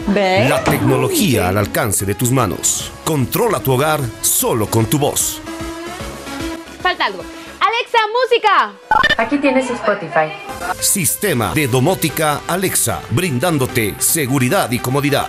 ¿Ve? 0.07 0.47
La 0.47 0.63
tecnología 0.63 1.49
al 1.49 1.57
alcance 1.57 2.05
de 2.05 2.15
tus 2.15 2.31
manos. 2.31 2.91
Controla 3.03 3.59
tu 3.59 3.73
hogar 3.73 3.99
solo 4.21 4.67
con 4.67 4.85
tu 4.85 4.99
voz. 4.99 5.41
Falta 6.81 7.05
algo. 7.05 7.23
Alexa, 7.59 7.99
música. 8.13 8.73
Aquí 9.17 9.37
tienes 9.39 9.69
Spotify. 9.69 10.31
Sistema 10.79 11.53
de 11.53 11.67
domótica 11.67 12.41
Alexa, 12.47 13.01
brindándote 13.09 13.95
seguridad 13.99 14.71
y 14.71 14.79
comodidad. 14.79 15.27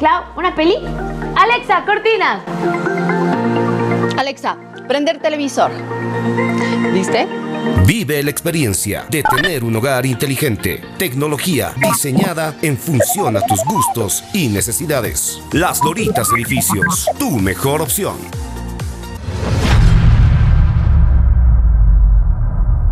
Clau, 0.00 0.24
¿una 0.34 0.54
peli? 0.54 0.76
Alexa, 1.36 1.84
cortina. 1.84 2.42
Alexa, 4.16 4.56
prender 4.88 5.18
televisor. 5.20 5.70
¿Viste? 6.90 7.28
Vive 7.86 8.22
la 8.22 8.30
experiencia 8.30 9.04
de 9.10 9.22
tener 9.22 9.62
un 9.62 9.76
hogar 9.76 10.06
inteligente. 10.06 10.80
Tecnología 10.96 11.74
diseñada 11.76 12.56
en 12.62 12.78
función 12.78 13.36
a 13.36 13.42
tus 13.42 13.62
gustos 13.66 14.24
y 14.32 14.48
necesidades. 14.48 15.38
Las 15.52 15.82
Doritas 15.82 16.30
Edificios, 16.34 17.06
tu 17.18 17.32
mejor 17.32 17.82
opción. 17.82 18.16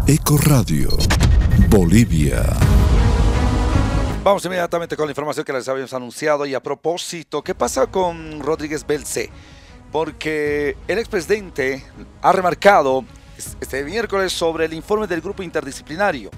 Eco 0.06 0.36
Radio, 0.36 0.90
Bolivia. 1.70 2.42
Vamos 4.28 4.44
inmediatamente 4.44 4.94
con 4.94 5.06
la 5.06 5.12
información 5.12 5.42
que 5.42 5.54
les 5.54 5.66
habíamos 5.70 5.94
anunciado 5.94 6.44
y 6.44 6.52
a 6.52 6.62
propósito, 6.62 7.42
¿qué 7.42 7.54
pasa 7.54 7.86
con 7.86 8.40
Rodríguez 8.40 8.86
Belce? 8.86 9.30
Porque 9.90 10.76
el 10.86 10.98
expresidente 10.98 11.82
ha 12.20 12.30
remarcado 12.32 13.06
este 13.38 13.82
miércoles 13.84 14.30
sobre 14.30 14.66
el 14.66 14.74
informe 14.74 15.06
del 15.06 15.22
grupo 15.22 15.42
interdisciplinario 15.42 16.30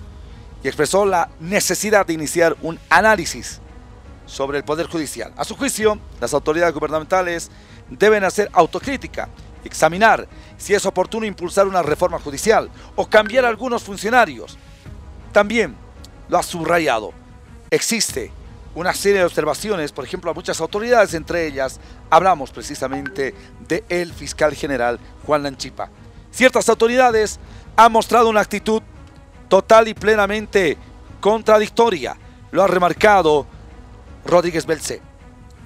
y 0.62 0.68
expresó 0.68 1.04
la 1.04 1.30
necesidad 1.40 2.06
de 2.06 2.12
iniciar 2.12 2.56
un 2.62 2.78
análisis 2.90 3.60
sobre 4.24 4.58
el 4.58 4.64
Poder 4.64 4.86
Judicial. 4.86 5.32
A 5.36 5.44
su 5.44 5.56
juicio, 5.56 5.98
las 6.20 6.32
autoridades 6.32 6.72
gubernamentales 6.72 7.50
deben 7.88 8.22
hacer 8.22 8.48
autocrítica, 8.52 9.28
examinar 9.64 10.28
si 10.58 10.74
es 10.74 10.86
oportuno 10.86 11.26
impulsar 11.26 11.66
una 11.66 11.82
reforma 11.82 12.20
judicial 12.20 12.70
o 12.94 13.10
cambiar 13.10 13.46
algunos 13.46 13.82
funcionarios. 13.82 14.56
También 15.32 15.74
lo 16.28 16.38
ha 16.38 16.44
subrayado. 16.44 17.19
Existe 17.70 18.32
una 18.74 18.92
serie 18.94 19.18
de 19.18 19.24
observaciones, 19.24 19.92
por 19.92 20.04
ejemplo, 20.04 20.30
a 20.30 20.34
muchas 20.34 20.60
autoridades, 20.60 21.14
entre 21.14 21.46
ellas 21.46 21.80
hablamos 22.08 22.50
precisamente 22.50 23.34
del 23.66 23.84
el 23.88 24.12
fiscal 24.12 24.54
general 24.54 24.98
Juan 25.24 25.42
Lanchipa. 25.42 25.88
Ciertas 26.30 26.68
autoridades 26.68 27.38
han 27.76 27.92
mostrado 27.92 28.28
una 28.28 28.40
actitud 28.40 28.82
total 29.48 29.88
y 29.88 29.94
plenamente 29.94 30.76
contradictoria. 31.20 32.16
Lo 32.50 32.62
ha 32.62 32.66
remarcado 32.66 33.46
Rodríguez 34.24 34.66
Belcé. 34.66 35.00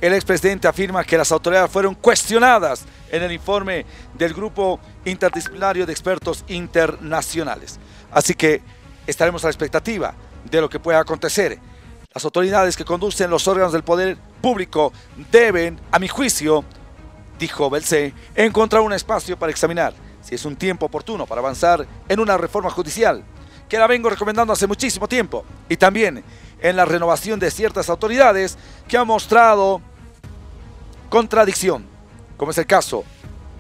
El 0.01 0.12
expresidente 0.12 0.69
afirma 0.69 1.05
que 1.05 1.17
las 1.17 1.33
autoridades 1.33 1.71
fueron 1.71 1.95
cuestionadas 1.95 2.85
en 3.11 3.23
el 3.23 3.33
informe 3.33 3.87
del 4.12 4.35
Grupo 4.35 4.81
Interdisciplinario 5.05 5.87
de 5.87 5.93
Expertos 5.93 6.45
Internacionales. 6.49 7.79
Así 8.11 8.35
que 8.35 8.61
estaremos 9.07 9.45
a 9.45 9.47
la 9.47 9.53
expectativa 9.53 10.14
de 10.51 10.61
lo 10.61 10.69
que 10.69 10.81
pueda 10.81 11.01
acontecer. 11.01 11.59
Las 12.14 12.24
autoridades 12.24 12.77
que 12.77 12.85
conducen 12.85 13.29
los 13.29 13.48
órganos 13.48 13.72
del 13.72 13.83
poder 13.83 14.16
público 14.40 14.92
deben, 15.33 15.81
a 15.90 15.98
mi 15.98 16.07
juicio, 16.07 16.64
dijo 17.40 17.68
Belcé, 17.68 18.14
encontrar 18.37 18.83
un 18.83 18.92
espacio 18.92 19.37
para 19.37 19.50
examinar 19.50 19.92
si 20.22 20.37
es 20.37 20.44
un 20.44 20.55
tiempo 20.55 20.87
oportuno 20.87 21.27
para 21.27 21.40
avanzar 21.40 21.85
en 22.09 22.20
una 22.20 22.38
reforma 22.38 22.70
judicial, 22.70 23.24
que 23.68 23.79
la 23.79 23.88
vengo 23.88 24.09
recomendando 24.09 24.53
hace 24.53 24.68
muchísimo 24.68 25.09
tiempo, 25.09 25.44
y 25.68 25.77
también 25.77 26.22
en 26.61 26.77
la 26.77 26.85
renovación 26.85 27.40
de 27.40 27.50
ciertas 27.50 27.90
autoridades 27.90 28.57
que 28.87 28.96
han 28.96 29.09
mostrado 29.09 29.81
contradicción, 31.11 31.85
como 32.37 32.53
es 32.53 32.59
el 32.59 32.66
caso 32.66 33.03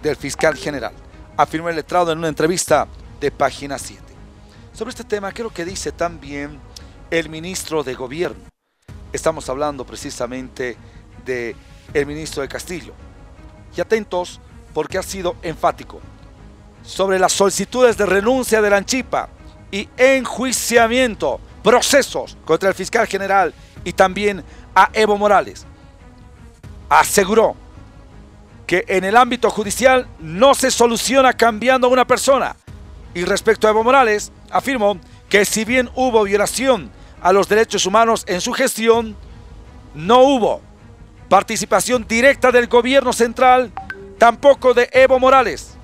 del 0.00 0.14
fiscal 0.14 0.54
general, 0.54 0.92
afirmó 1.36 1.70
el 1.70 1.76
letrado 1.76 2.12
en 2.12 2.18
una 2.18 2.28
entrevista 2.28 2.86
de 3.20 3.32
página 3.32 3.78
7. 3.78 4.00
Sobre 4.72 4.90
este 4.90 5.02
tema, 5.02 5.32
¿qué 5.32 5.42
es 5.42 5.44
lo 5.44 5.52
que 5.52 5.64
dice 5.64 5.90
también 5.90 6.60
el 7.10 7.28
ministro 7.28 7.82
de 7.82 7.94
Gobierno? 7.94 8.44
Estamos 9.12 9.48
hablando 9.48 9.84
precisamente 9.84 10.76
de 11.24 11.56
el 11.92 12.06
ministro 12.06 12.42
de 12.42 12.48
Castillo. 12.48 12.92
Y 13.76 13.80
atentos 13.80 14.40
porque 14.72 14.98
ha 14.98 15.02
sido 15.02 15.36
enfático 15.42 16.00
sobre 16.84 17.18
las 17.18 17.32
solicitudes 17.32 17.96
de 17.96 18.06
renuncia 18.06 18.60
de 18.60 18.70
la 18.70 18.76
Anchipa 18.76 19.28
y 19.70 19.88
enjuiciamiento, 19.96 21.40
procesos 21.62 22.36
contra 22.44 22.68
el 22.68 22.74
fiscal 22.74 23.06
general 23.06 23.54
y 23.84 23.92
también 23.92 24.44
a 24.74 24.90
Evo 24.92 25.16
Morales. 25.16 25.66
Aseguró 26.88 27.56
que 28.66 28.84
en 28.88 29.04
el 29.04 29.16
ámbito 29.16 29.50
judicial 29.50 30.06
no 30.18 30.54
se 30.54 30.70
soluciona 30.70 31.32
cambiando 31.32 31.86
a 31.86 31.90
una 31.90 32.06
persona. 32.06 32.56
Y 33.14 33.24
respecto 33.24 33.66
a 33.66 33.70
Evo 33.70 33.84
Morales, 33.84 34.32
afirmó 34.50 34.98
que 35.34 35.44
si 35.44 35.64
bien 35.64 35.90
hubo 35.96 36.22
violación 36.22 36.92
a 37.20 37.32
los 37.32 37.48
derechos 37.48 37.86
humanos 37.86 38.22
en 38.28 38.40
su 38.40 38.52
gestión, 38.52 39.16
no 39.92 40.20
hubo 40.20 40.60
participación 41.28 42.06
directa 42.06 42.52
del 42.52 42.68
gobierno 42.68 43.12
central, 43.12 43.72
tampoco 44.16 44.74
de 44.74 44.88
Evo 44.92 45.18
Morales, 45.18 45.76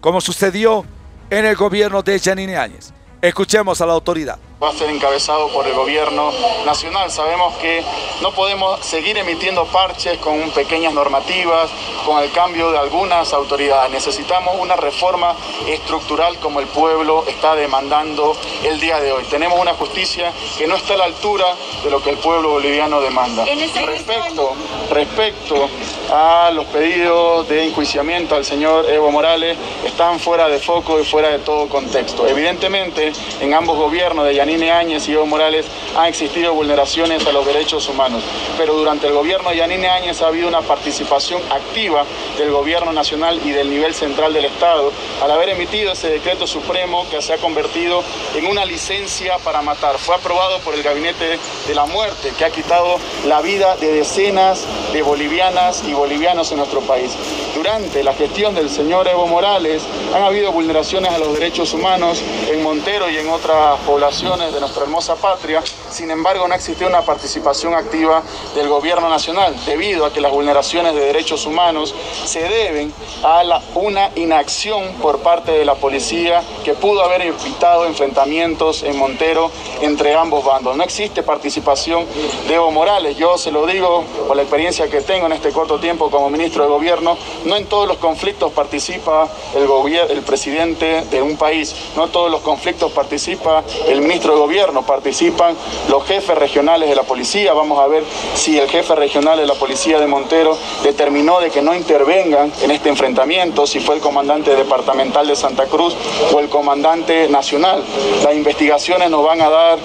como 0.00 0.20
sucedió 0.20 0.84
en 1.30 1.46
el 1.46 1.56
gobierno 1.56 2.00
de 2.00 2.20
Janine 2.20 2.56
Áñez. 2.56 2.92
Escuchemos 3.20 3.80
a 3.80 3.86
la 3.86 3.94
autoridad 3.94 4.38
va 4.62 4.68
a 4.68 4.72
ser 4.72 4.90
encabezado 4.90 5.48
por 5.48 5.66
el 5.66 5.74
gobierno 5.74 6.30
nacional. 6.64 7.10
Sabemos 7.10 7.54
que 7.56 7.82
no 8.20 8.30
podemos 8.30 8.78
seguir 8.84 9.18
emitiendo 9.18 9.64
parches 9.64 10.18
con 10.18 10.50
pequeñas 10.50 10.94
normativas, 10.94 11.68
con 12.06 12.22
el 12.22 12.30
cambio 12.30 12.70
de 12.70 12.78
algunas 12.78 13.32
autoridades. 13.32 13.90
Necesitamos 13.90 14.54
una 14.60 14.76
reforma 14.76 15.34
estructural 15.66 16.38
como 16.38 16.60
el 16.60 16.68
pueblo 16.68 17.24
está 17.26 17.56
demandando 17.56 18.36
el 18.62 18.78
día 18.78 19.00
de 19.00 19.10
hoy. 19.10 19.24
Tenemos 19.24 19.58
una 19.58 19.74
justicia 19.74 20.32
que 20.56 20.68
no 20.68 20.76
está 20.76 20.94
a 20.94 20.98
la 20.98 21.04
altura 21.06 21.46
de 21.82 21.90
lo 21.90 22.00
que 22.00 22.10
el 22.10 22.18
pueblo 22.18 22.50
boliviano 22.50 23.00
demanda. 23.00 23.44
Respecto, 23.44 24.52
respecto 24.90 25.68
a 26.12 26.50
los 26.52 26.66
pedidos 26.66 27.48
de 27.48 27.64
enjuiciamiento 27.64 28.36
al 28.36 28.44
señor 28.44 28.88
Evo 28.88 29.10
Morales, 29.10 29.58
están 29.84 30.20
fuera 30.20 30.48
de 30.48 30.60
foco 30.60 31.00
y 31.00 31.04
fuera 31.04 31.30
de 31.30 31.40
todo 31.40 31.68
contexto. 31.68 32.28
Evidentemente, 32.28 33.12
en 33.40 33.54
ambos 33.54 33.76
gobiernos 33.76 34.24
de 34.24 34.34
Yanir 34.34 34.51
Yanine 34.52 34.70
Áñez 34.70 35.08
y 35.08 35.12
Evo 35.12 35.24
Morales 35.24 35.64
han 35.96 36.06
existido 36.06 36.52
vulneraciones 36.52 37.26
a 37.26 37.32
los 37.32 37.46
derechos 37.46 37.88
humanos, 37.88 38.22
pero 38.58 38.74
durante 38.74 39.06
el 39.06 39.14
gobierno 39.14 39.48
de 39.48 39.56
Yanine 39.56 39.88
Áñez 39.88 40.20
ha 40.20 40.26
habido 40.26 40.46
una 40.46 40.60
participación 40.60 41.40
activa 41.50 42.04
del 42.36 42.50
gobierno 42.50 42.92
nacional 42.92 43.40
y 43.42 43.52
del 43.52 43.70
nivel 43.70 43.94
central 43.94 44.34
del 44.34 44.44
Estado 44.44 44.92
al 45.22 45.30
haber 45.30 45.50
emitido 45.50 45.92
ese 45.92 46.10
decreto 46.10 46.46
supremo 46.46 47.06
que 47.10 47.22
se 47.22 47.32
ha 47.32 47.38
convertido 47.38 48.02
en 48.34 48.46
una 48.46 48.66
licencia 48.66 49.38
para 49.38 49.62
matar. 49.62 49.96
Fue 49.96 50.14
aprobado 50.14 50.58
por 50.58 50.74
el 50.74 50.82
Gabinete 50.82 51.38
de 51.66 51.74
la 51.74 51.86
Muerte 51.86 52.32
que 52.36 52.44
ha 52.44 52.50
quitado 52.50 52.96
la 53.26 53.40
vida 53.40 53.76
de 53.76 53.90
decenas 53.90 54.66
de 54.92 55.00
bolivianas 55.00 55.82
y 55.88 55.94
bolivianos 55.94 56.50
en 56.52 56.58
nuestro 56.58 56.82
país. 56.82 57.12
Durante 57.54 58.04
la 58.04 58.12
gestión 58.12 58.54
del 58.54 58.68
señor 58.68 59.08
Evo 59.08 59.26
Morales 59.26 59.82
han 60.14 60.22
habido 60.22 60.52
vulneraciones 60.52 61.10
a 61.10 61.18
los 61.18 61.32
derechos 61.32 61.72
humanos 61.72 62.22
en 62.50 62.62
Montero 62.62 63.08
y 63.08 63.16
en 63.16 63.30
otras 63.30 63.78
poblaciones 63.86 64.41
de 64.50 64.60
nuestra 64.60 64.82
hermosa 64.82 65.14
patria, 65.16 65.62
sin 65.90 66.10
embargo 66.10 66.48
no 66.48 66.54
existió 66.54 66.86
una 66.86 67.02
participación 67.02 67.74
activa 67.74 68.22
del 68.54 68.68
gobierno 68.68 69.08
nacional, 69.08 69.54
debido 69.66 70.06
a 70.06 70.12
que 70.12 70.20
las 70.20 70.32
vulneraciones 70.32 70.94
de 70.94 71.00
derechos 71.00 71.46
humanos 71.46 71.94
se 72.24 72.40
deben 72.40 72.92
a 73.22 73.42
una 73.74 74.10
inacción 74.16 74.94
por 75.02 75.18
parte 75.18 75.52
de 75.52 75.64
la 75.64 75.74
policía 75.74 76.42
que 76.64 76.74
pudo 76.74 77.04
haber 77.04 77.22
evitado 77.22 77.86
enfrentamientos 77.86 78.82
en 78.82 78.96
Montero 78.96 79.50
entre 79.80 80.14
ambos 80.14 80.44
bandos. 80.44 80.76
No 80.76 80.84
existe 80.84 81.22
participación 81.22 82.06
de 82.48 82.54
Evo 82.54 82.70
Morales, 82.70 83.16
yo 83.16 83.36
se 83.36 83.52
lo 83.52 83.66
digo 83.66 84.04
por 84.26 84.36
la 84.36 84.42
experiencia 84.42 84.88
que 84.88 85.00
tengo 85.02 85.26
en 85.26 85.32
este 85.32 85.50
corto 85.50 85.78
tiempo 85.78 86.10
como 86.10 86.30
ministro 86.30 86.64
de 86.64 86.70
gobierno, 86.70 87.16
no 87.44 87.56
en 87.56 87.66
todos 87.66 87.86
los 87.86 87.98
conflictos 87.98 88.52
participa 88.52 89.28
el, 89.54 89.68
el 90.10 90.22
presidente 90.22 91.02
de 91.10 91.22
un 91.22 91.36
país, 91.36 91.74
no 91.96 92.04
en 92.04 92.12
todos 92.12 92.30
los 92.30 92.40
conflictos 92.40 92.92
participa 92.92 93.62
el 93.88 94.00
ministro 94.00 94.31
gobierno, 94.38 94.82
participan 94.82 95.56
los 95.88 96.04
jefes 96.04 96.36
regionales 96.36 96.88
de 96.88 96.94
la 96.94 97.02
policía. 97.02 97.52
Vamos 97.52 97.78
a 97.78 97.86
ver 97.86 98.04
si 98.34 98.58
el 98.58 98.68
jefe 98.68 98.94
regional 98.94 99.38
de 99.38 99.46
la 99.46 99.54
policía 99.54 99.98
de 99.98 100.06
Montero 100.06 100.56
determinó 100.82 101.40
de 101.40 101.50
que 101.50 101.62
no 101.62 101.74
intervengan 101.74 102.52
en 102.62 102.70
este 102.70 102.88
enfrentamiento, 102.88 103.66
si 103.66 103.80
fue 103.80 103.96
el 103.96 104.00
comandante 104.00 104.54
departamental 104.54 105.26
de 105.26 105.36
Santa 105.36 105.66
Cruz 105.66 105.94
o 106.32 106.40
el 106.40 106.48
comandante 106.48 107.28
nacional. 107.28 107.82
Las 108.24 108.34
investigaciones 108.34 109.10
nos 109.10 109.24
van 109.24 109.40
a 109.40 109.48
dar 109.48 109.78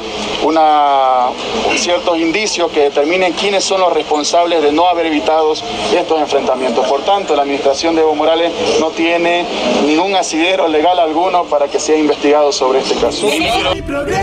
una, 0.44 1.28
ciertos 1.76 2.18
indicios 2.18 2.72
que 2.72 2.82
determinen 2.82 3.34
quiénes 3.34 3.64
son 3.64 3.82
los 3.82 3.94
responsables 3.94 4.62
de 4.62 4.72
no 4.72 4.88
haber 4.88 5.08
evitado 5.08 5.54
estos 5.54 6.20
enfrentamientos. 6.20 6.88
Por 6.88 7.02
tanto, 7.04 7.36
la 7.36 7.42
administración 7.44 7.96
de 7.96 8.02
Evo 8.02 8.16
Morales 8.16 8.52
no 8.80 8.90
tiene 8.92 9.46
ningún 9.86 10.16
asidero 10.16 10.68
legal 10.68 11.00
alguno 11.00 11.44
para 11.46 11.68
que 11.68 11.80
sea 11.80 11.98
investigado 11.98 12.52
sobre 12.52 12.80
este 12.80 12.96
caso. 12.96 13.28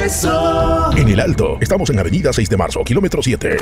En 0.04 1.08
el 1.08 1.18
Alto, 1.18 1.56
estamos 1.62 1.88
en 1.88 1.98
Avenida 1.98 2.30
6 2.30 2.50
de 2.50 2.58
Marzo, 2.58 2.84
kilómetro 2.84 3.22
7. 3.22 3.56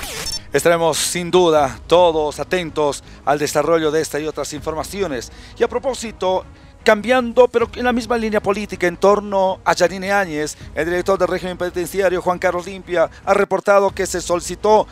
Estaremos 0.52 0.98
sin 0.98 1.30
duda 1.30 1.78
todos 1.86 2.40
atentos 2.40 3.04
al 3.24 3.38
desarrollo 3.38 3.92
de 3.92 4.00
esta 4.00 4.18
y 4.18 4.26
otras 4.26 4.52
informaciones. 4.52 5.30
Y 5.56 5.62
a 5.62 5.68
propósito, 5.68 6.44
cambiando, 6.82 7.46
pero 7.46 7.68
en 7.76 7.84
la 7.84 7.92
misma 7.92 8.18
línea 8.18 8.42
política 8.42 8.88
en 8.88 8.96
torno 8.96 9.60
a 9.64 9.72
Janine 9.72 10.10
Áñez, 10.10 10.56
el 10.74 10.86
director 10.86 11.16
del 11.16 11.28
régimen 11.28 11.56
penitenciario 11.56 12.20
Juan 12.20 12.40
Carlos 12.40 12.66
Limpia 12.66 13.08
ha 13.24 13.34
reportado 13.34 13.90
que 13.90 14.04
se 14.04 14.20
solicitó 14.20 14.88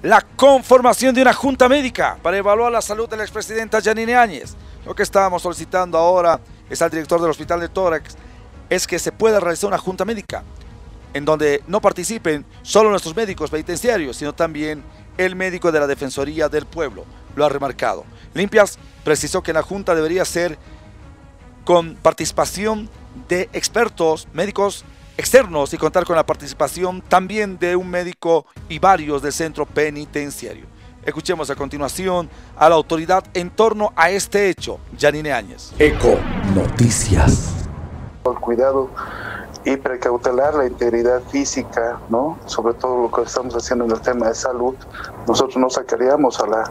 la 0.00 0.22
conformación 0.22 1.14
de 1.14 1.20
una 1.20 1.34
junta 1.34 1.68
médica 1.68 2.16
para 2.22 2.38
evaluar 2.38 2.72
la 2.72 2.80
salud 2.80 3.06
de 3.06 3.18
la 3.18 3.24
expresidenta 3.24 3.82
Janine 3.82 4.16
Áñez. 4.16 4.54
Lo 4.86 4.94
que 4.94 5.02
estábamos 5.02 5.42
solicitando 5.42 5.98
ahora 5.98 6.40
es 6.70 6.80
al 6.80 6.90
director 6.90 7.20
del 7.20 7.32
Hospital 7.32 7.60
de 7.60 7.68
Tórax 7.68 8.16
es 8.70 8.86
que 8.86 8.98
se 8.98 9.12
pueda 9.12 9.40
realizar 9.40 9.68
una 9.68 9.78
junta 9.78 10.06
médica 10.06 10.42
en 11.16 11.24
donde 11.24 11.62
no 11.66 11.80
participen 11.80 12.44
solo 12.60 12.90
nuestros 12.90 13.16
médicos 13.16 13.48
penitenciarios, 13.48 14.18
sino 14.18 14.34
también 14.34 14.82
el 15.16 15.34
médico 15.34 15.72
de 15.72 15.80
la 15.80 15.86
Defensoría 15.86 16.50
del 16.50 16.66
Pueblo. 16.66 17.04
Lo 17.34 17.46
ha 17.46 17.48
remarcado. 17.48 18.04
Limpias 18.34 18.78
precisó 19.02 19.42
que 19.42 19.54
la 19.54 19.62
Junta 19.62 19.94
debería 19.94 20.26
ser 20.26 20.58
con 21.64 21.94
participación 21.96 22.90
de 23.28 23.48
expertos 23.54 24.28
médicos 24.34 24.84
externos 25.16 25.72
y 25.72 25.78
contar 25.78 26.04
con 26.04 26.16
la 26.16 26.26
participación 26.26 27.00
también 27.00 27.58
de 27.58 27.76
un 27.76 27.88
médico 27.88 28.44
y 28.68 28.78
varios 28.78 29.22
del 29.22 29.32
centro 29.32 29.64
penitenciario. 29.64 30.66
Escuchemos 31.02 31.48
a 31.48 31.54
continuación 31.54 32.28
a 32.58 32.68
la 32.68 32.74
autoridad 32.74 33.24
en 33.32 33.48
torno 33.48 33.94
a 33.96 34.10
este 34.10 34.50
hecho, 34.50 34.80
Janine 34.98 35.32
Áñez. 35.32 35.72
Eco 35.78 36.18
Noticias. 36.54 37.54
Por 38.22 38.38
cuidado 38.38 38.90
y 39.66 39.76
precautelar 39.78 40.54
la 40.54 40.66
integridad 40.66 41.24
física, 41.24 42.00
¿no? 42.06 42.38
Sobre 42.46 42.74
todo 42.74 42.98
lo 43.02 43.10
que 43.10 43.22
estamos 43.22 43.52
haciendo 43.54 43.84
en 43.84 43.90
el 43.90 44.00
tema 44.00 44.28
de 44.28 44.34
salud. 44.36 44.76
Nosotros 45.26 45.56
no 45.56 45.70
sacaríamos 45.70 46.40
a 46.40 46.46
la, 46.46 46.70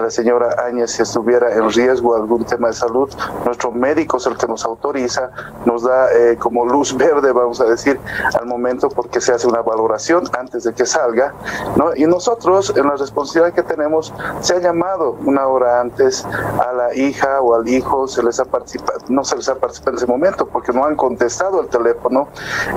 la 0.00 0.10
señora 0.10 0.54
Áñez 0.66 0.92
si 0.92 1.02
estuviera 1.02 1.54
en 1.54 1.70
riesgo 1.70 2.14
algún 2.14 2.44
tema 2.44 2.68
de 2.68 2.74
salud. 2.74 3.10
Nuestro 3.44 3.70
médico 3.72 4.16
es 4.18 4.26
el 4.26 4.36
que 4.36 4.46
nos 4.46 4.64
autoriza, 4.64 5.30
nos 5.64 5.82
da 5.82 6.12
eh, 6.12 6.36
como 6.38 6.64
luz 6.64 6.96
verde, 6.96 7.32
vamos 7.32 7.60
a 7.60 7.64
decir, 7.64 8.00
al 8.38 8.46
momento 8.46 8.88
porque 8.88 9.20
se 9.20 9.32
hace 9.32 9.46
una 9.46 9.62
valoración 9.62 10.24
antes 10.38 10.64
de 10.64 10.72
que 10.72 10.86
salga, 10.86 11.34
¿no? 11.76 11.94
Y 11.94 12.06
nosotros, 12.06 12.72
en 12.76 12.86
la 12.86 12.96
responsabilidad 12.96 13.54
que 13.54 13.62
tenemos, 13.62 14.12
se 14.40 14.54
ha 14.54 14.58
llamado 14.58 15.16
una 15.24 15.46
hora 15.46 15.80
antes 15.80 16.24
a 16.24 16.72
la 16.72 16.94
hija 16.94 17.40
o 17.40 17.54
al 17.54 17.68
hijo, 17.68 18.06
se 18.08 18.22
les 18.22 18.38
ha 18.40 18.44
participado, 18.44 19.00
no 19.08 19.24
se 19.24 19.36
les 19.36 19.48
ha 19.48 19.56
participado 19.56 19.92
en 19.92 19.98
ese 19.98 20.06
momento 20.06 20.46
porque 20.46 20.72
no 20.72 20.84
han 20.84 20.96
contestado 20.96 21.60
el 21.60 21.68
teléfono 21.68 22.28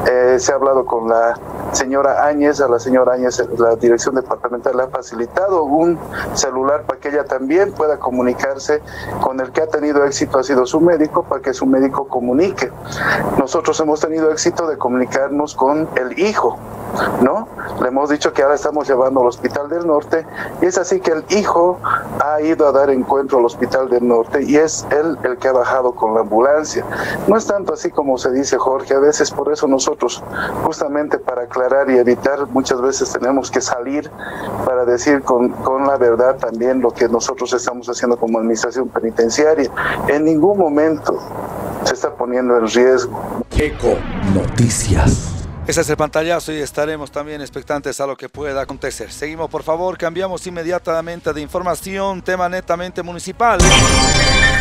eh, 0.10 0.38
se 0.40 0.52
ha 0.52 0.56
hablado 0.56 0.86
con 0.86 1.08
la 1.08 1.38
señora 1.72 2.26
Áñez, 2.26 2.62
a 2.62 2.68
la 2.68 2.80
señora 2.80 3.14
Áñez 3.14 3.42
la 3.58 3.76
dirección 3.76 4.16
departamental 4.16 4.76
le 4.78 4.84
ha 4.84 4.90
facilitado 5.02 5.64
un 5.64 5.98
celular 6.36 6.84
para 6.84 7.00
que 7.00 7.10
ella 7.10 7.26
también 7.26 7.72
pueda 7.72 7.98
comunicarse 7.98 8.82
con 9.20 9.40
el 9.40 9.52
que 9.52 9.62
ha 9.62 9.68
tenido 9.68 10.06
éxito, 10.06 10.38
ha 10.38 10.44
sido 10.44 10.68
su 10.68 10.80
médico, 10.80 11.24
para 11.24 11.42
que 11.42 11.54
su 11.54 11.66
médico 11.66 12.08
comunique. 12.08 12.72
Nosotros 13.40 13.80
hemos 13.80 14.00
tenido 14.00 14.32
éxito 14.32 14.68
de 14.68 14.78
comunicarnos 14.78 15.56
con 15.56 15.90
el 15.96 16.20
hijo, 16.20 16.58
¿no? 17.22 17.48
Le 17.82 17.88
hemos 17.88 18.10
dicho 18.10 18.32
que 18.32 18.44
ahora 18.44 18.56
estamos 18.56 18.88
llevando 18.88 19.22
al 19.22 19.28
Hospital 19.28 19.70
del 19.70 19.88
Norte 19.88 20.26
y 20.62 20.68
es 20.68 20.78
así 20.78 21.00
que 21.00 21.12
el 21.12 21.26
hijo 21.30 21.80
ha 22.24 22.40
ido 22.42 22.68
a 22.68 22.72
dar 22.72 22.92
encuentro 22.92 23.40
al 23.40 23.46
Hospital 23.46 23.90
del 23.90 24.08
Norte 24.08 24.44
y 24.44 24.58
es 24.58 24.86
él 24.92 25.18
el 25.24 25.38
que 25.38 25.48
ha 25.48 25.54
bajado 25.54 25.94
con 25.94 26.14
la 26.14 26.22
ambulancia. 26.22 26.86
No 27.28 27.38
es 27.38 27.48
tanto 27.48 27.74
así 27.74 27.90
como 27.90 28.20
se 28.20 28.32
dice 28.32 28.58
Jorge, 28.60 28.94
a 28.94 29.00
veces 29.00 29.32
por 29.32 29.52
eso 29.52 29.68
nosotros, 29.68 30.24
justamente 30.64 31.18
para 31.18 31.44
aclarar 31.44 31.90
y 31.90 31.98
evitar, 31.98 32.46
muchas 32.48 32.80
veces 32.82 33.12
tenemos 33.12 33.50
que 33.50 33.62
salir 33.62 34.12
para 34.66 34.86
decir 34.92 35.22
con, 35.22 35.50
con 35.50 35.86
la 35.86 35.98
verdad 35.98 36.38
también 36.38 36.82
lo 36.82 36.92
que 36.92 37.08
nosotros 37.08 37.52
estamos 37.54 37.88
haciendo 37.88 38.18
como 38.18 38.40
administración 38.40 38.90
penitenciaria. 38.90 39.70
En 40.08 40.26
ningún 40.26 40.58
momento 40.58 41.18
se 41.84 41.94
está 41.94 42.14
poniendo 42.14 42.58
en 42.58 42.68
riesgo. 42.68 43.44
Eco 43.58 43.98
Noticias. 44.34 45.41
Ese 45.68 45.82
es 45.82 45.90
el 45.90 45.96
pantallazo 45.96 46.52
y 46.52 46.58
estaremos 46.58 47.12
también 47.12 47.40
expectantes 47.40 48.02
a 48.02 48.08
lo 48.08 48.18
que 48.18 48.28
pueda 48.28 48.62
acontecer. 48.62 49.12
Seguimos, 49.12 49.48
por 49.50 49.62
favor, 49.62 49.96
cambiamos 49.96 50.46
inmediatamente 50.48 51.32
de 51.32 51.40
información, 51.40 52.24
tema 52.24 52.50
netamente 52.50 53.04
municipal. 53.04 53.60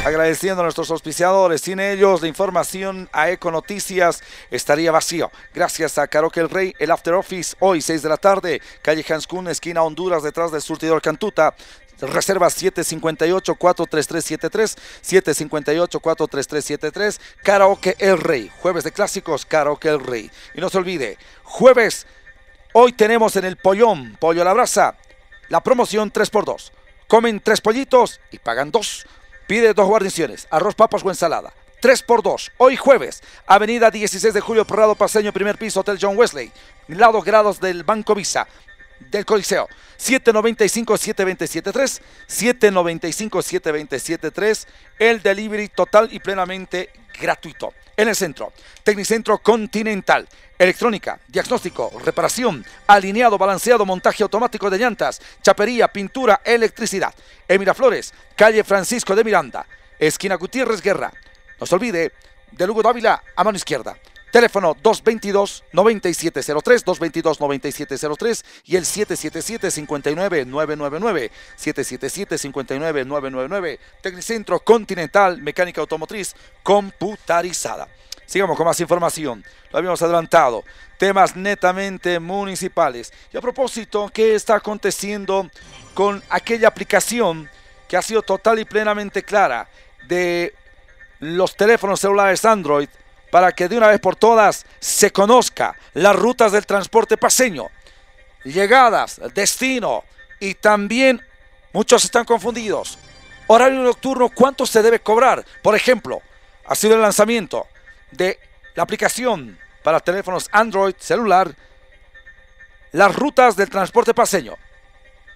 Agradeciendo 0.04 0.60
a 0.60 0.64
nuestros 0.64 0.90
auspiciadores. 0.90 1.62
Sin 1.62 1.80
ellos, 1.80 2.20
la 2.20 2.28
información 2.28 3.08
a 3.12 3.30
Eco 3.30 3.50
Noticias 3.50 4.22
estaría 4.50 4.92
vacío. 4.92 5.30
Gracias 5.54 5.96
a 5.98 6.06
Caroque 6.06 6.40
el 6.40 6.50
Rey, 6.50 6.74
el 6.78 6.90
After 6.90 7.14
Office, 7.14 7.56
hoy 7.60 7.80
6 7.80 8.02
de 8.02 8.08
la 8.08 8.16
tarde, 8.18 8.62
calle 8.82 9.04
Hans 9.08 9.26
Kuhn, 9.26 9.48
esquina 9.48 9.82
Honduras, 9.82 10.22
detrás 10.22 10.52
del 10.52 10.62
surtidor 10.62 11.00
Cantuta. 11.02 11.54
Reserva 12.00 12.48
758-43373, 12.48 14.76
758-43373, 15.02 17.20
Karaoke 17.42 17.96
El 17.98 18.18
Rey. 18.18 18.50
Jueves 18.60 18.84
de 18.84 18.92
clásicos, 18.92 19.44
Karaoke 19.46 19.88
El 19.88 19.98
Rey. 20.00 20.30
Y 20.54 20.60
no 20.60 20.70
se 20.70 20.78
olvide, 20.78 21.18
jueves, 21.42 22.06
hoy 22.72 22.92
tenemos 22.92 23.34
en 23.36 23.44
el 23.44 23.56
Pollón, 23.56 24.16
Pollo 24.18 24.42
a 24.42 24.44
la 24.44 24.52
Brasa, 24.52 24.96
la 25.48 25.62
promoción 25.62 26.12
3x2. 26.12 26.70
Comen 27.08 27.40
tres 27.40 27.60
pollitos 27.60 28.20
y 28.30 28.38
pagan 28.38 28.70
dos. 28.70 29.04
Pide 29.48 29.74
dos 29.74 29.88
guarniciones, 29.88 30.46
arroz, 30.50 30.76
papas 30.76 31.04
o 31.04 31.10
ensalada. 31.10 31.52
3 31.80 32.02
por 32.02 32.22
2 32.22 32.52
Hoy 32.58 32.76
jueves, 32.76 33.22
Avenida 33.46 33.90
16 33.90 34.34
de 34.34 34.40
Julio, 34.40 34.64
Prado 34.64 34.94
Paseño, 34.94 35.32
primer 35.32 35.58
piso, 35.58 35.80
Hotel 35.80 35.98
John 36.00 36.16
Wesley. 36.16 36.52
Lados 36.88 37.24
grados 37.24 37.58
del 37.58 37.84
Banco 37.84 38.14
Visa, 38.14 38.46
del 39.10 39.24
Coliseo. 39.24 39.66
795-7273, 39.98 42.00
795-7273. 42.28 44.66
El 44.98 45.22
delivery 45.22 45.68
total 45.68 46.08
y 46.12 46.20
plenamente 46.20 46.90
gratuito. 47.18 47.72
En 47.96 48.08
el 48.08 48.16
centro, 48.16 48.52
Tecnicentro 48.82 49.38
Continental. 49.38 50.28
Electrónica, 50.58 51.18
diagnóstico, 51.26 51.90
reparación, 52.04 52.62
alineado, 52.86 53.38
balanceado, 53.38 53.86
montaje 53.86 54.22
automático 54.22 54.68
de 54.68 54.76
llantas, 54.78 55.22
chapería, 55.42 55.88
pintura, 55.88 56.42
electricidad. 56.44 57.14
En 57.48 57.58
Miraflores, 57.58 58.12
calle 58.36 58.62
Francisco 58.62 59.16
de 59.16 59.24
Miranda, 59.24 59.64
esquina 59.98 60.34
Gutiérrez 60.34 60.82
Guerra. 60.82 61.10
No 61.58 61.66
se 61.66 61.74
olvide 61.74 62.12
de 62.52 62.66
Lugo 62.66 62.82
Dávila 62.82 63.22
a 63.34 63.44
mano 63.44 63.56
izquierda. 63.56 63.96
Teléfono 64.30 64.76
222-9703, 64.76 66.84
222-9703 66.84 68.44
y 68.64 68.76
el 68.76 68.84
777-59999, 68.84 71.30
777-59999, 71.58 73.78
Tecnicentro 74.00 74.60
Continental, 74.60 75.42
Mecánica 75.42 75.80
Automotriz 75.80 76.36
Computarizada. 76.62 77.88
Sigamos 78.26 78.56
con 78.56 78.66
más 78.66 78.78
información. 78.78 79.44
Lo 79.72 79.78
habíamos 79.78 80.00
adelantado. 80.02 80.62
Temas 80.98 81.34
netamente 81.34 82.20
municipales. 82.20 83.12
Y 83.32 83.36
a 83.36 83.40
propósito, 83.40 84.08
¿qué 84.14 84.36
está 84.36 84.54
aconteciendo 84.54 85.50
con 85.94 86.22
aquella 86.30 86.68
aplicación 86.68 87.50
que 87.88 87.96
ha 87.96 88.02
sido 88.02 88.22
total 88.22 88.60
y 88.60 88.64
plenamente 88.64 89.24
clara 89.24 89.68
de 90.06 90.54
los 91.18 91.56
teléfonos 91.56 91.98
celulares 91.98 92.44
Android 92.44 92.88
para 93.30 93.52
que 93.52 93.68
de 93.68 93.76
una 93.76 93.88
vez 93.88 94.00
por 94.00 94.16
todas 94.16 94.66
se 94.78 95.10
conozca 95.12 95.76
las 95.94 96.16
rutas 96.16 96.52
del 96.52 96.66
transporte 96.66 97.16
paseño, 97.16 97.68
llegadas, 98.44 99.20
destino 99.34 100.04
y 100.38 100.54
también 100.54 101.20
muchos 101.72 102.04
están 102.04 102.24
confundidos. 102.24 102.98
Horario 103.46 103.82
nocturno, 103.82 104.28
¿cuánto 104.28 104.66
se 104.66 104.82
debe 104.82 105.00
cobrar? 105.00 105.44
Por 105.62 105.74
ejemplo, 105.74 106.22
ha 106.66 106.74
sido 106.74 106.94
el 106.94 107.00
lanzamiento 107.00 107.66
de 108.10 108.38
la 108.74 108.82
aplicación 108.82 109.58
para 109.82 110.00
teléfonos 110.00 110.48
Android 110.52 110.94
celular, 110.98 111.54
las 112.92 113.14
rutas 113.14 113.56
del 113.56 113.70
transporte 113.70 114.14
paseño. 114.14 114.54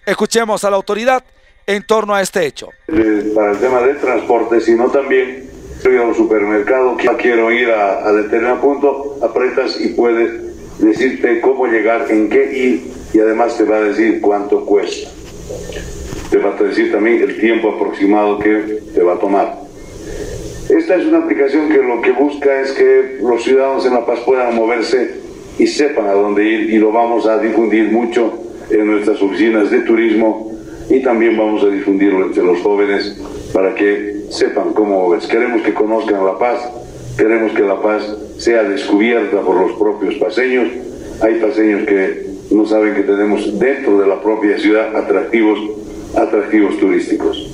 Escuchemos 0.06 0.64
a 0.64 0.70
la 0.70 0.76
autoridad 0.76 1.24
en 1.66 1.82
torno 1.84 2.14
a 2.14 2.20
este 2.20 2.46
hecho. 2.46 2.68
Eh, 2.88 3.32
para 3.34 3.52
el 3.52 3.58
tema 3.58 3.80
del 3.80 3.98
transporte, 3.98 4.60
sino 4.60 4.90
también 4.90 5.50
estoy 5.84 5.98
a 5.98 6.02
un 6.02 6.14
supermercado, 6.14 6.96
quiero 7.18 7.52
ir 7.52 7.68
a, 7.68 8.08
a 8.08 8.12
determinado 8.14 8.58
punto, 8.58 9.18
apretas 9.20 9.78
y 9.78 9.88
puedes 9.88 10.30
decirte 10.78 11.42
cómo 11.42 11.66
llegar, 11.66 12.06
en 12.08 12.30
qué 12.30 12.56
ir 12.56 12.90
y 13.12 13.18
además 13.18 13.58
te 13.58 13.64
va 13.64 13.76
a 13.76 13.80
decir 13.82 14.22
cuánto 14.22 14.64
cuesta. 14.64 15.10
Te 16.30 16.38
va 16.38 16.56
a 16.58 16.62
decir 16.62 16.90
también 16.90 17.20
el 17.20 17.38
tiempo 17.38 17.72
aproximado 17.72 18.38
que 18.38 18.80
te 18.94 19.02
va 19.02 19.12
a 19.12 19.18
tomar. 19.18 19.58
Esta 20.70 20.94
es 20.94 21.04
una 21.04 21.18
aplicación 21.18 21.68
que 21.68 21.82
lo 21.82 22.00
que 22.00 22.12
busca 22.12 22.62
es 22.62 22.72
que 22.72 23.18
los 23.20 23.44
ciudadanos 23.44 23.84
en 23.84 23.92
La 23.92 24.06
Paz 24.06 24.20
puedan 24.20 24.54
moverse 24.54 25.20
y 25.58 25.66
sepan 25.66 26.06
a 26.06 26.12
dónde 26.12 26.44
ir 26.44 26.70
y 26.70 26.78
lo 26.78 26.92
vamos 26.92 27.26
a 27.26 27.36
difundir 27.36 27.92
mucho 27.92 28.32
en 28.70 28.86
nuestras 28.86 29.20
oficinas 29.20 29.70
de 29.70 29.80
turismo 29.80 30.50
y 30.90 31.00
también 31.00 31.36
vamos 31.36 31.62
a 31.62 31.68
difundirlo 31.68 32.26
entre 32.26 32.42
los 32.42 32.60
jóvenes 32.60 33.20
para 33.52 33.74
que 33.74 34.24
sepan 34.30 34.72
cómo 34.72 35.00
moverse. 35.02 35.28
Queremos 35.28 35.62
que 35.62 35.74
conozcan 35.74 36.24
La 36.24 36.38
Paz, 36.38 36.60
queremos 37.16 37.52
que 37.52 37.62
La 37.62 37.80
Paz 37.80 38.02
sea 38.38 38.62
descubierta 38.64 39.40
por 39.40 39.56
los 39.56 39.72
propios 39.78 40.16
paseños. 40.16 40.68
Hay 41.20 41.34
paseños 41.36 41.86
que 41.86 42.26
no 42.50 42.66
saben 42.66 42.94
que 42.94 43.02
tenemos 43.02 43.58
dentro 43.58 43.98
de 43.98 44.06
la 44.06 44.20
propia 44.20 44.58
ciudad 44.58 44.94
atractivos, 44.96 45.58
atractivos 46.16 46.78
turísticos. 46.78 47.50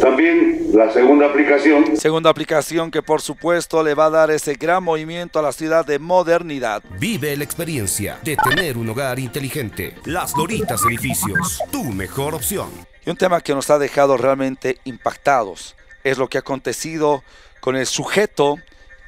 También 0.00 0.70
la 0.72 0.92
segunda 0.92 1.26
aplicación. 1.26 1.96
Segunda 1.96 2.30
aplicación 2.30 2.90
que 2.90 3.02
por 3.02 3.20
supuesto 3.20 3.82
le 3.82 3.94
va 3.94 4.06
a 4.06 4.10
dar 4.10 4.30
ese 4.30 4.54
gran 4.54 4.82
movimiento 4.82 5.38
a 5.38 5.42
la 5.42 5.52
ciudad 5.52 5.86
de 5.86 5.98
modernidad. 5.98 6.82
Vive 6.98 7.36
la 7.36 7.44
experiencia 7.44 8.18
de 8.22 8.36
tener 8.36 8.76
un 8.76 8.88
hogar 8.88 9.18
inteligente. 9.18 9.94
Las 10.04 10.34
Doritas 10.34 10.82
Edificios, 10.88 11.60
tu 11.70 11.84
mejor 11.84 12.34
opción. 12.34 12.68
Y 13.06 13.10
un 13.10 13.16
tema 13.16 13.40
que 13.40 13.54
nos 13.54 13.70
ha 13.70 13.78
dejado 13.78 14.16
realmente 14.16 14.78
impactados 14.84 15.76
es 16.02 16.18
lo 16.18 16.28
que 16.28 16.38
ha 16.38 16.40
acontecido 16.40 17.22
con 17.60 17.76
el 17.76 17.86
sujeto 17.86 18.58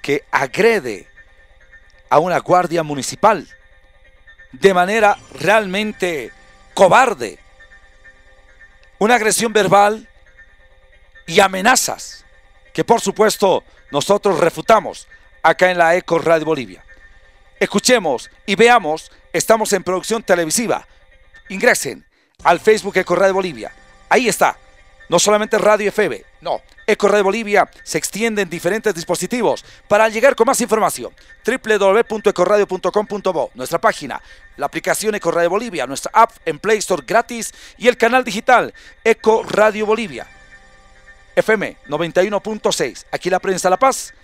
que 0.02 0.22
agrede 0.30 1.08
a 2.08 2.18
una 2.18 2.38
guardia 2.38 2.82
municipal 2.82 3.48
de 4.52 4.74
manera 4.74 5.18
realmente 5.38 6.30
cobarde. 6.74 7.38
Una 8.98 9.16
agresión 9.16 9.52
verbal 9.52 10.08
y 11.26 11.40
amenazas 11.40 12.24
que 12.72 12.84
por 12.84 13.00
supuesto 13.00 13.64
nosotros 13.90 14.38
refutamos 14.38 15.06
acá 15.42 15.70
en 15.70 15.78
la 15.78 15.96
Eco 15.96 16.18
Radio 16.18 16.46
Bolivia. 16.46 16.84
Escuchemos 17.58 18.30
y 18.44 18.54
veamos, 18.54 19.10
estamos 19.32 19.72
en 19.72 19.82
producción 19.82 20.22
televisiva. 20.22 20.86
Ingresen 21.48 22.04
al 22.44 22.60
Facebook 22.60 22.96
Eco 22.98 23.16
Radio 23.16 23.34
Bolivia. 23.34 23.72
Ahí 24.08 24.28
está. 24.28 24.58
No 25.08 25.18
solamente 25.18 25.56
Radio 25.58 25.88
FM, 25.88 26.24
no. 26.46 26.62
Eco 26.86 27.08
Radio 27.08 27.24
Bolivia 27.24 27.68
se 27.82 27.98
extiende 27.98 28.42
en 28.42 28.48
diferentes 28.48 28.94
dispositivos. 28.94 29.64
Para 29.88 30.08
llegar 30.08 30.36
con 30.36 30.46
más 30.46 30.60
información, 30.60 31.12
www.ecoradio.com.bo, 31.44 33.50
nuestra 33.54 33.80
página, 33.80 34.22
la 34.56 34.66
aplicación 34.66 35.16
Eco 35.16 35.32
Radio 35.32 35.50
Bolivia, 35.50 35.88
nuestra 35.88 36.12
app 36.14 36.30
en 36.46 36.60
Play 36.60 36.78
Store 36.78 37.02
gratis 37.04 37.52
y 37.76 37.88
el 37.88 37.96
canal 37.96 38.22
digital 38.22 38.72
Eco 39.02 39.42
Radio 39.42 39.86
Bolivia. 39.86 40.28
FM 41.34 41.78
91.6, 41.88 43.06
aquí 43.10 43.28
la 43.28 43.40
prensa 43.40 43.68
La 43.68 43.76
Paz. 43.76 44.14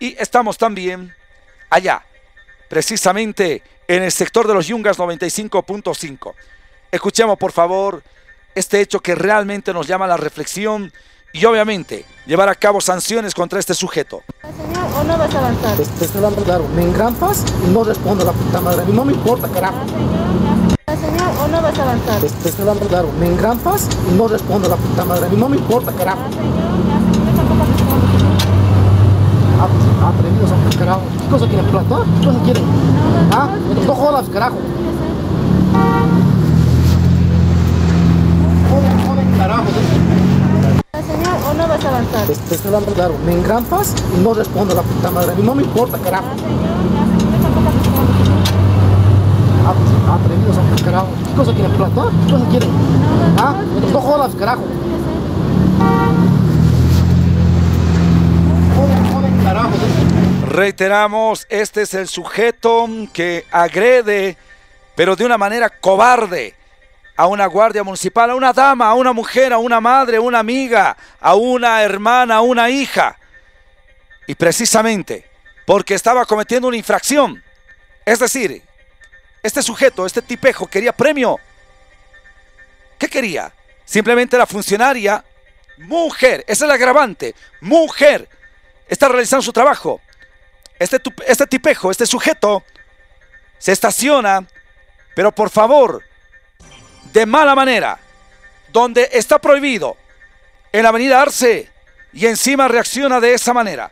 Y 0.00 0.16
estamos 0.18 0.58
también 0.58 1.14
allá, 1.70 2.02
precisamente 2.68 3.62
en 3.86 4.02
el 4.02 4.10
sector 4.10 4.48
de 4.48 4.54
los 4.54 4.66
Yungas 4.66 4.98
95.5. 4.98 6.34
Escuchemos 6.90 7.38
por 7.38 7.52
favor 7.52 8.02
este 8.56 8.80
hecho 8.80 8.98
que 8.98 9.14
realmente 9.14 9.72
nos 9.72 9.86
llama 9.86 10.06
a 10.06 10.08
la 10.08 10.16
reflexión 10.16 10.92
y 11.32 11.44
obviamente 11.44 12.04
llevar 12.26 12.48
a 12.48 12.54
cabo 12.54 12.80
sanciones 12.80 13.34
contra 13.34 13.58
este 13.58 13.74
sujeto. 13.74 14.22
Señor, 14.42 14.86
¿o 14.98 15.04
no 15.04 15.18
vas 15.18 15.34
a 15.34 15.38
avanzar? 15.38 15.76
Te, 15.76 15.84
te 15.84 16.04
estoy 16.04 16.20
dando 16.20 16.42
claro, 16.42 16.66
me 16.74 16.82
engrampas 16.82 17.44
y 17.66 17.70
no 17.70 17.84
respondo 17.84 18.22
a 18.22 18.26
la 18.26 18.32
puta 18.32 18.60
madre. 18.60 18.82
A 18.82 18.84
mí 18.84 18.92
no 18.92 19.04
me 19.04 19.12
importa, 19.12 19.48
carajo. 19.48 19.78
Señor, 20.86 21.30
¿o 21.42 21.48
no 21.48 21.62
vas 21.62 21.78
a 21.78 21.82
avanzar? 21.82 22.20
Te, 22.20 22.28
te 22.28 22.48
estoy 22.48 22.64
dando 22.64 22.86
claro, 22.86 23.08
me 23.18 23.26
engrampas 23.26 23.88
y 24.10 24.14
no 24.16 24.28
respondo 24.28 24.66
a 24.66 24.70
la 24.70 24.76
puta 24.76 25.04
madre. 25.04 25.26
A 25.26 25.28
mí 25.28 25.36
no 25.36 25.48
me 25.48 25.56
importa, 25.56 25.92
carajo. 25.92 26.20
Ah, 29.62 29.68
pues, 29.68 29.84
atrevidos 30.14 30.50
a 30.50 30.78
carajo. 30.78 31.02
¿Qué 31.20 31.28
cosa 31.28 31.46
quieren, 31.46 31.66
plata? 31.66 32.04
¿Qué 32.20 32.26
cosa 32.26 32.38
quieren? 32.44 32.64
Ah, 33.32 33.48
no 33.86 33.94
jodas, 33.94 34.28
carajo. 34.30 34.56
Joder, 38.70 39.06
joder, 39.06 39.38
carajo. 39.38 39.64
¿O 41.50 41.54
no 41.54 41.66
vas 41.66 41.84
a 41.84 41.88
avanzar? 41.88 42.26
Te, 42.26 42.34
te 42.34 42.54
estoy 42.54 42.70
dando 42.70 42.92
claro, 42.92 43.14
me 43.24 43.32
engrampas 43.32 43.94
y 44.16 44.20
no 44.22 44.34
respondo 44.34 44.72
a 44.72 44.76
la 44.76 44.82
puta 44.82 45.10
madre. 45.10 45.32
A 45.32 45.34
mí 45.34 45.42
no 45.42 45.54
me 45.54 45.62
importa, 45.62 45.98
carajo. 45.98 46.26
Ah, 49.66 49.74
pues, 49.74 49.90
atrevidos 50.22 50.56
a 50.56 50.84
carajo. 50.84 51.08
¿Qué 51.26 51.34
cosa 51.34 51.52
quieren, 51.52 51.72
plata? 51.72 52.02
¿Qué 52.26 52.32
cosa 52.32 52.46
quieren? 52.50 52.70
Ah, 53.38 53.54
no 53.92 54.00
jodas, 54.00 54.34
carajo. 54.34 54.62
Reiteramos, 60.48 61.46
este 61.48 61.82
es 61.82 61.94
el 61.94 62.08
sujeto 62.08 62.88
que 63.12 63.46
agrede, 63.52 64.36
pero 64.96 65.14
de 65.14 65.24
una 65.24 65.38
manera 65.38 65.70
cobarde, 65.70 66.54
a 67.20 67.26
una 67.26 67.44
guardia 67.44 67.84
municipal, 67.84 68.30
a 68.30 68.34
una 68.34 68.50
dama, 68.50 68.88
a 68.88 68.94
una 68.94 69.12
mujer, 69.12 69.52
a 69.52 69.58
una 69.58 69.78
madre, 69.78 70.16
a 70.16 70.22
una 70.22 70.38
amiga, 70.38 70.96
a 71.20 71.34
una 71.34 71.82
hermana, 71.82 72.36
a 72.36 72.40
una 72.40 72.70
hija. 72.70 73.18
Y 74.26 74.34
precisamente 74.34 75.28
porque 75.66 75.92
estaba 75.92 76.24
cometiendo 76.24 76.66
una 76.66 76.78
infracción. 76.78 77.44
Es 78.06 78.20
decir, 78.20 78.62
este 79.42 79.62
sujeto, 79.62 80.06
este 80.06 80.22
tipejo 80.22 80.66
quería 80.66 80.94
premio. 80.94 81.38
¿Qué 82.96 83.06
quería? 83.08 83.52
Simplemente 83.84 84.38
la 84.38 84.46
funcionaria, 84.46 85.22
mujer, 85.76 86.42
esa 86.48 86.64
es 86.64 86.68
la 86.68 86.74
agravante, 86.76 87.34
mujer, 87.60 88.30
está 88.88 89.08
realizando 89.08 89.42
su 89.42 89.52
trabajo. 89.52 90.00
Este, 90.78 90.98
este 91.26 91.46
tipejo, 91.46 91.90
este 91.90 92.06
sujeto, 92.06 92.64
se 93.58 93.72
estaciona, 93.72 94.46
pero 95.14 95.32
por 95.32 95.50
favor, 95.50 96.02
de 97.12 97.26
mala 97.26 97.54
manera, 97.54 97.98
donde 98.72 99.08
está 99.12 99.38
prohibido, 99.38 99.96
en 100.72 100.82
la 100.82 100.90
avenida 100.90 101.20
Arce, 101.20 101.70
y 102.12 102.26
encima 102.26 102.68
reacciona 102.68 103.20
de 103.20 103.34
esa 103.34 103.52
manera. 103.52 103.90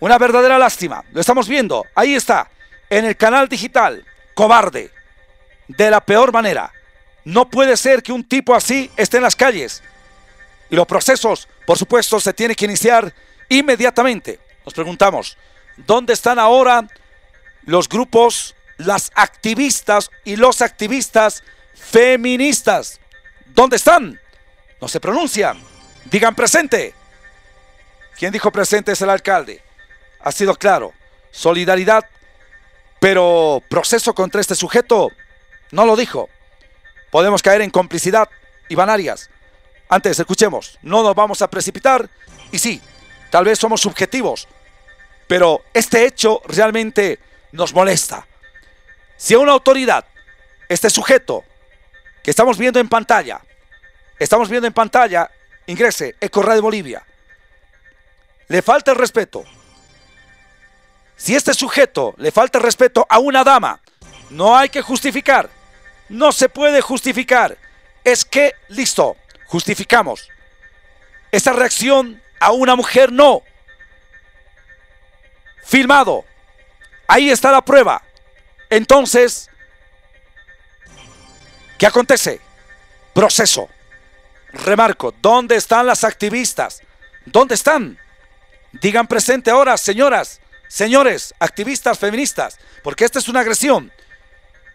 Una 0.00 0.18
verdadera 0.18 0.58
lástima, 0.58 1.04
lo 1.12 1.20
estamos 1.20 1.48
viendo, 1.48 1.84
ahí 1.94 2.14
está, 2.14 2.48
en 2.90 3.04
el 3.04 3.16
canal 3.16 3.48
digital, 3.48 4.04
cobarde, 4.34 4.90
de 5.68 5.90
la 5.90 6.00
peor 6.00 6.32
manera. 6.32 6.72
No 7.24 7.48
puede 7.48 7.76
ser 7.76 8.02
que 8.02 8.12
un 8.12 8.22
tipo 8.22 8.54
así 8.54 8.90
esté 8.96 9.16
en 9.16 9.24
las 9.24 9.34
calles. 9.34 9.82
Y 10.70 10.76
los 10.76 10.86
procesos, 10.86 11.48
por 11.64 11.78
supuesto, 11.78 12.20
se 12.20 12.32
tienen 12.32 12.54
que 12.54 12.66
iniciar 12.66 13.12
inmediatamente. 13.48 14.38
Nos 14.64 14.74
preguntamos, 14.74 15.36
¿dónde 15.76 16.12
están 16.12 16.38
ahora 16.38 16.86
los 17.64 17.88
grupos, 17.88 18.54
las 18.76 19.10
activistas 19.14 20.10
y 20.24 20.36
los 20.36 20.62
activistas 20.62 21.42
feministas? 21.76 23.00
¿Dónde 23.46 23.76
están? 23.76 24.18
No 24.80 24.88
se 24.88 25.00
pronuncian. 25.00 25.62
Digan 26.06 26.34
presente. 26.34 26.94
¿Quién 28.18 28.32
dijo 28.32 28.50
presente 28.50 28.92
es 28.92 29.00
el 29.02 29.10
alcalde? 29.10 29.62
Ha 30.20 30.32
sido 30.32 30.54
claro. 30.54 30.92
Solidaridad, 31.30 32.04
pero 32.98 33.62
proceso 33.68 34.14
contra 34.14 34.40
este 34.40 34.54
sujeto 34.54 35.10
no 35.70 35.84
lo 35.84 35.96
dijo. 35.96 36.28
Podemos 37.10 37.42
caer 37.42 37.60
en 37.60 37.70
complicidad 37.70 38.28
y 38.68 38.74
banarias. 38.74 39.30
Antes, 39.88 40.18
escuchemos, 40.18 40.78
no 40.82 41.02
nos 41.02 41.14
vamos 41.14 41.42
a 41.42 41.48
precipitar 41.48 42.08
y 42.50 42.58
sí, 42.58 42.80
tal 43.30 43.44
vez 43.44 43.58
somos 43.58 43.80
subjetivos, 43.80 44.48
pero 45.28 45.62
este 45.74 46.06
hecho 46.06 46.42
realmente 46.46 47.20
nos 47.52 47.72
molesta. 47.72 48.26
Si 49.16 49.34
a 49.34 49.38
una 49.38 49.52
autoridad, 49.52 50.04
este 50.68 50.90
sujeto 50.90 51.44
que 52.26 52.30
estamos 52.32 52.58
viendo 52.58 52.80
en 52.80 52.88
pantalla, 52.88 53.40
estamos 54.18 54.48
viendo 54.48 54.66
en 54.66 54.72
pantalla, 54.72 55.30
ingrese, 55.66 56.16
Ecorra 56.20 56.54
de 56.54 56.60
Bolivia, 56.60 57.06
le 58.48 58.62
falta 58.62 58.90
el 58.90 58.98
respeto. 58.98 59.44
Si 61.16 61.36
este 61.36 61.54
sujeto 61.54 62.16
le 62.18 62.32
falta 62.32 62.58
el 62.58 62.64
respeto 62.64 63.06
a 63.08 63.20
una 63.20 63.44
dama, 63.44 63.80
no 64.30 64.58
hay 64.58 64.70
que 64.70 64.82
justificar. 64.82 65.48
No 66.08 66.32
se 66.32 66.48
puede 66.48 66.80
justificar. 66.80 67.58
Es 68.02 68.24
que, 68.24 68.54
listo, 68.70 69.16
justificamos. 69.44 70.28
Esa 71.30 71.52
reacción 71.52 72.20
a 72.40 72.50
una 72.50 72.74
mujer 72.74 73.12
no. 73.12 73.42
Filmado. 75.64 76.24
Ahí 77.06 77.30
está 77.30 77.52
la 77.52 77.64
prueba. 77.64 78.02
Entonces, 78.68 79.48
¿qué 81.78 81.86
acontece? 81.86 82.40
Proceso. 83.12 83.68
Remarco, 84.52 85.14
¿dónde 85.20 85.56
están 85.56 85.86
las 85.86 86.04
activistas? 86.04 86.82
¿Dónde 87.24 87.54
están? 87.54 87.98
Digan 88.72 89.06
presente 89.06 89.50
ahora, 89.50 89.76
señoras, 89.76 90.40
señores, 90.68 91.34
activistas 91.38 91.98
feministas, 91.98 92.58
porque 92.82 93.04
esta 93.04 93.18
es 93.18 93.28
una 93.28 93.40
agresión. 93.40 93.92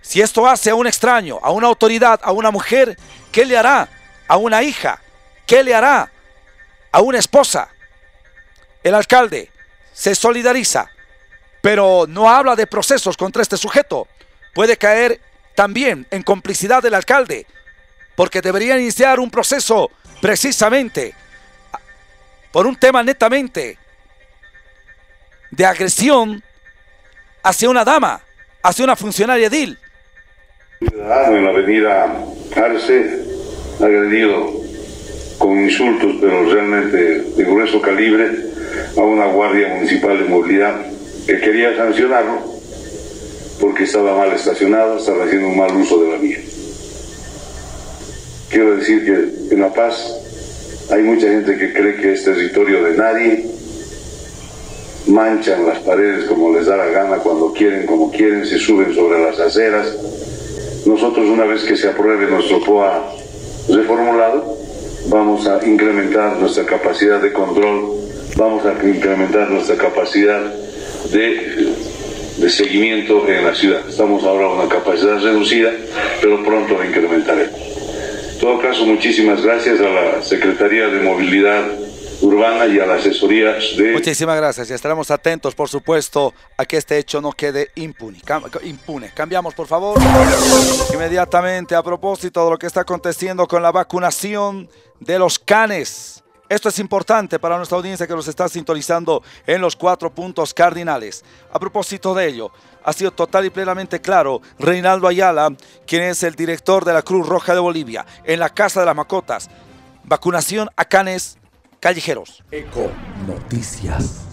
Si 0.01 0.21
esto 0.21 0.47
hace 0.47 0.71
a 0.71 0.75
un 0.75 0.87
extraño, 0.87 1.39
a 1.41 1.51
una 1.51 1.67
autoridad, 1.67 2.19
a 2.23 2.31
una 2.31 2.51
mujer, 2.51 2.97
¿qué 3.31 3.45
le 3.45 3.57
hará 3.57 3.87
a 4.27 4.37
una 4.37 4.63
hija? 4.63 4.99
¿Qué 5.45 5.63
le 5.63 5.75
hará 5.75 6.11
a 6.91 7.01
una 7.01 7.19
esposa? 7.19 7.69
El 8.83 8.95
alcalde 8.95 9.51
se 9.93 10.15
solidariza, 10.15 10.89
pero 11.61 12.05
no 12.07 12.29
habla 12.29 12.55
de 12.55 12.65
procesos 12.65 13.15
contra 13.15 13.43
este 13.43 13.57
sujeto. 13.57 14.07
Puede 14.53 14.77
caer 14.77 15.21
también 15.55 16.07
en 16.11 16.23
complicidad 16.23 16.81
del 16.81 16.93
alcalde, 16.93 17.45
porque 18.15 18.41
debería 18.41 18.77
iniciar 18.77 19.19
un 19.19 19.29
proceso 19.29 19.91
precisamente 20.21 21.13
por 22.51 22.67
un 22.67 22.75
tema 22.75 23.03
netamente 23.03 23.77
de 25.49 25.65
agresión 25.65 26.43
hacia 27.43 27.69
una 27.69 27.83
dama, 27.83 28.21
hacia 28.63 28.85
una 28.85 28.95
funcionaria 28.95 29.47
edil. 29.47 29.77
Ciudadano 30.79 31.37
en 31.37 31.45
la 31.45 31.49
avenida 31.51 32.25
Arce, 32.55 33.25
agredido 33.79 34.51
con 35.37 35.63
insultos, 35.63 36.17
pero 36.21 36.51
realmente 36.51 36.97
de 36.97 37.43
grueso 37.43 37.81
calibre, 37.81 38.29
a 38.97 39.01
una 39.01 39.25
guardia 39.25 39.69
municipal 39.69 40.17
de 40.17 40.25
movilidad 40.25 40.85
que 41.25 41.39
quería 41.39 41.75
sancionarlo 41.75 42.60
porque 43.61 43.83
estaba 43.83 44.17
mal 44.17 44.33
estacionado, 44.33 44.97
estaba 44.97 45.23
haciendo 45.25 45.47
un 45.47 45.57
mal 45.57 45.73
uso 45.77 46.03
de 46.03 46.09
la 46.09 46.17
vía. 46.17 46.39
Quiero 48.49 48.75
decir 48.75 49.05
que 49.05 49.53
en 49.53 49.61
La 49.61 49.71
Paz 49.71 50.13
hay 50.89 51.03
mucha 51.03 51.27
gente 51.27 51.55
que 51.57 51.71
cree 51.71 51.95
que 51.95 52.13
es 52.13 52.25
territorio 52.25 52.83
de 52.83 52.97
nadie, 52.97 53.45
manchan 55.07 55.65
las 55.65 55.79
paredes 55.79 56.25
como 56.25 56.51
les 56.53 56.65
da 56.65 56.75
la 56.75 56.87
gana, 56.87 57.17
cuando 57.17 57.53
quieren, 57.53 57.85
como 57.85 58.11
quieren, 58.11 58.45
se 58.45 58.57
suben 58.57 58.93
sobre 58.93 59.23
las 59.23 59.39
aceras, 59.39 59.87
nosotros 60.85 61.27
una 61.27 61.45
vez 61.45 61.63
que 61.63 61.77
se 61.77 61.87
apruebe 61.87 62.29
nuestro 62.29 62.59
POA 62.61 63.13
reformulado, 63.69 64.57
vamos 65.07 65.47
a 65.47 65.65
incrementar 65.65 66.37
nuestra 66.37 66.65
capacidad 66.65 67.21
de 67.21 67.31
control, 67.31 67.91
vamos 68.35 68.65
a 68.65 68.73
incrementar 68.85 69.49
nuestra 69.49 69.77
capacidad 69.77 70.41
de, 71.11 71.73
de 72.37 72.49
seguimiento 72.49 73.27
en 73.27 73.45
la 73.45 73.55
ciudad. 73.55 73.87
Estamos 73.87 74.23
ahora 74.23 74.45
a 74.45 74.49
una 74.49 74.69
capacidad 74.69 75.19
reducida, 75.19 75.71
pero 76.21 76.43
pronto 76.43 76.77
la 76.77 76.85
incrementaremos. 76.85 77.59
En 78.33 78.39
todo 78.39 78.59
caso, 78.59 78.85
muchísimas 78.85 79.41
gracias 79.41 79.79
a 79.79 79.89
la 79.89 80.21
Secretaría 80.23 80.87
de 80.87 81.01
Movilidad 81.01 81.63
urbana 82.21 82.67
y 82.67 82.79
a 82.79 82.85
la 82.85 82.95
asesoría 82.95 83.53
de... 83.77 83.93
Muchísimas 83.93 84.37
gracias 84.37 84.69
y 84.69 84.73
estaremos 84.73 85.11
atentos, 85.11 85.55
por 85.55 85.69
supuesto, 85.69 86.33
a 86.57 86.65
que 86.65 86.77
este 86.77 86.97
hecho 86.97 87.19
no 87.21 87.31
quede 87.31 87.71
impune. 87.75 88.21
impune. 88.63 89.11
Cambiamos, 89.13 89.53
por 89.53 89.67
favor, 89.67 89.99
inmediatamente 90.93 91.75
a 91.75 91.83
propósito 91.83 92.45
de 92.45 92.51
lo 92.51 92.57
que 92.57 92.67
está 92.67 92.81
aconteciendo 92.81 93.47
con 93.47 93.61
la 93.61 93.71
vacunación 93.71 94.69
de 94.99 95.19
los 95.19 95.39
canes. 95.39 96.20
Esto 96.51 96.67
es 96.67 96.79
importante 96.79 97.39
para 97.39 97.55
nuestra 97.55 97.77
audiencia 97.77 98.05
que 98.05 98.13
nos 98.13 98.27
está 98.27 98.49
sintonizando 98.49 99.23
en 99.47 99.61
los 99.61 99.77
cuatro 99.77 100.13
puntos 100.13 100.53
cardinales. 100.53 101.23
A 101.49 101.57
propósito 101.57 102.13
de 102.13 102.27
ello, 102.27 102.51
ha 102.83 102.91
sido 102.91 103.11
total 103.11 103.45
y 103.45 103.49
plenamente 103.49 104.01
claro 104.01 104.41
Reinaldo 104.59 105.07
Ayala, 105.07 105.55
quien 105.87 106.03
es 106.03 106.23
el 106.23 106.35
director 106.35 106.83
de 106.83 106.91
la 106.91 107.03
Cruz 107.03 107.25
Roja 107.25 107.53
de 107.53 107.61
Bolivia, 107.61 108.05
en 108.25 108.41
la 108.41 108.49
Casa 108.49 108.81
de 108.81 108.85
las 108.85 108.97
Macotas. 108.97 109.49
Vacunación 110.03 110.67
a 110.75 110.83
canes 110.83 111.37
callejeros. 111.79 112.43
Eco 112.51 112.91
Noticias. 113.25 114.25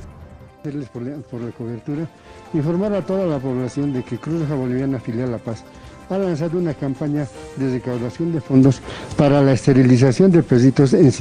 Por 0.91 1.41
la 1.41 1.53
cobertura, 1.53 2.09
informar 2.53 2.95
a 2.95 3.07
toda 3.07 3.27
la 3.27 3.39
población 3.39 3.93
de 3.93 4.03
que 4.03 4.19
Cruz 4.19 4.41
Roja 4.41 4.57
Boliviana 4.57 4.99
Filial 4.99 5.31
La 5.31 5.39
Paz 5.39 5.63
ha 6.11 6.19
lanzado 6.19 6.59
una 6.59 6.75
campaña 6.75 7.27
de 7.57 7.73
recaudación 7.73 8.33
de 8.33 8.41
fondos 8.41 8.81
para 9.17 9.43
la 9.43 9.53
esterilización 9.53 10.31
de 10.31 10.43
perritos 10.43 10.95
en 10.95 11.13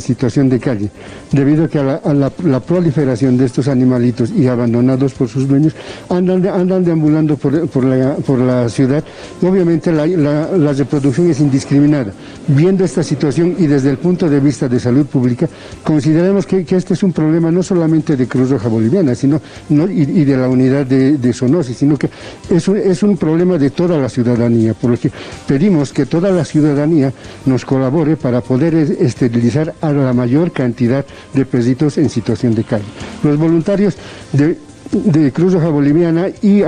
situación, 0.00 0.48
de 0.48 0.60
calle, 0.60 0.90
debido 1.32 1.64
a 1.64 1.68
que 1.68 1.78
a 1.78 2.14
la, 2.14 2.60
proliferación 2.60 3.36
de 3.36 3.46
estos 3.46 3.68
animalitos 3.68 4.30
y 4.30 4.46
abandonados 4.46 5.14
por 5.14 5.28
sus 5.28 5.48
dueños 5.48 5.74
andan, 6.08 6.46
andan 6.46 6.84
deambulando 6.84 7.36
por, 7.36 7.68
por, 7.68 7.84
la, 7.84 8.68
ciudad 8.68 9.02
obviamente 9.42 9.92
la, 9.92 10.72
reproducción 10.72 11.30
es 11.30 11.40
indiscriminada. 11.40 12.12
Viendo 12.48 12.84
esta 12.84 13.02
situación 13.02 13.56
y 13.58 13.66
desde 13.66 13.90
el 13.90 13.98
punto 13.98 14.28
de 14.28 14.40
vista 14.40 14.68
de 14.68 14.78
salud 14.78 15.06
pública, 15.06 15.48
consideramos 15.82 16.46
que, 16.46 16.64
que 16.64 16.76
este 16.76 16.94
es 16.94 17.02
un 17.02 17.12
problema 17.12 17.50
no 17.50 17.62
solamente 17.62 18.16
de 18.16 18.26
Cruz 18.26 18.50
Roja 18.50 18.68
Boliviana 18.68 19.14
sino, 19.14 19.40
no, 19.68 19.88
y, 19.88 20.24
de 20.24 20.36
la 20.36 20.48
unidad 20.48 20.86
de, 20.86 21.18
de 21.18 21.32
sino 21.32 21.96
que 21.96 22.08
es 22.50 22.68
un, 22.68 22.76
es 22.76 23.02
un 23.02 23.16
problema 23.16 23.58
de 23.58 23.70
toda 23.70 23.98
la 23.98 24.08
ciudad 24.08 24.33
por 24.74 24.90
lo 24.90 24.98
que 24.98 25.10
pedimos 25.46 25.92
que 25.92 26.06
toda 26.06 26.30
la 26.30 26.44
ciudadanía 26.44 27.12
nos 27.46 27.64
colabore 27.64 28.16
para 28.16 28.40
poder 28.40 28.74
esterilizar 28.74 29.74
a 29.80 29.92
la 29.92 30.12
mayor 30.12 30.52
cantidad 30.52 31.04
de 31.32 31.44
perritos 31.44 31.98
en 31.98 32.10
situación 32.10 32.54
de 32.54 32.64
calle. 32.64 32.84
Los 33.22 33.38
voluntarios 33.38 33.96
de 34.32 35.32
Cruz 35.32 35.54
Roja 35.54 35.68
Boliviana 35.68 36.28
y, 36.42 36.62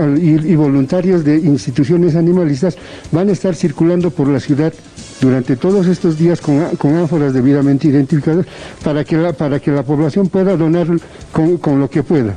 voluntarios 0.54 1.24
de 1.24 1.36
instituciones 1.36 2.16
animalistas 2.16 2.76
van 3.12 3.28
a 3.28 3.32
estar 3.32 3.54
circulando 3.54 4.10
por 4.10 4.28
la 4.28 4.40
ciudad 4.40 4.72
durante 5.20 5.56
todos 5.56 5.86
estos 5.86 6.18
días 6.18 6.40
con, 6.40 6.60
ánforas 6.96 7.32
debidamente 7.32 7.88
identificadas 7.88 8.46
para 8.82 9.04
que 9.04 9.16
la, 9.16 9.32
para 9.32 9.60
que 9.60 9.70
la 9.70 9.82
población 9.82 10.28
pueda 10.28 10.56
donar 10.56 10.86
con, 11.32 11.58
con 11.58 11.80
lo 11.80 11.88
que 11.88 12.02
pueda. 12.02 12.34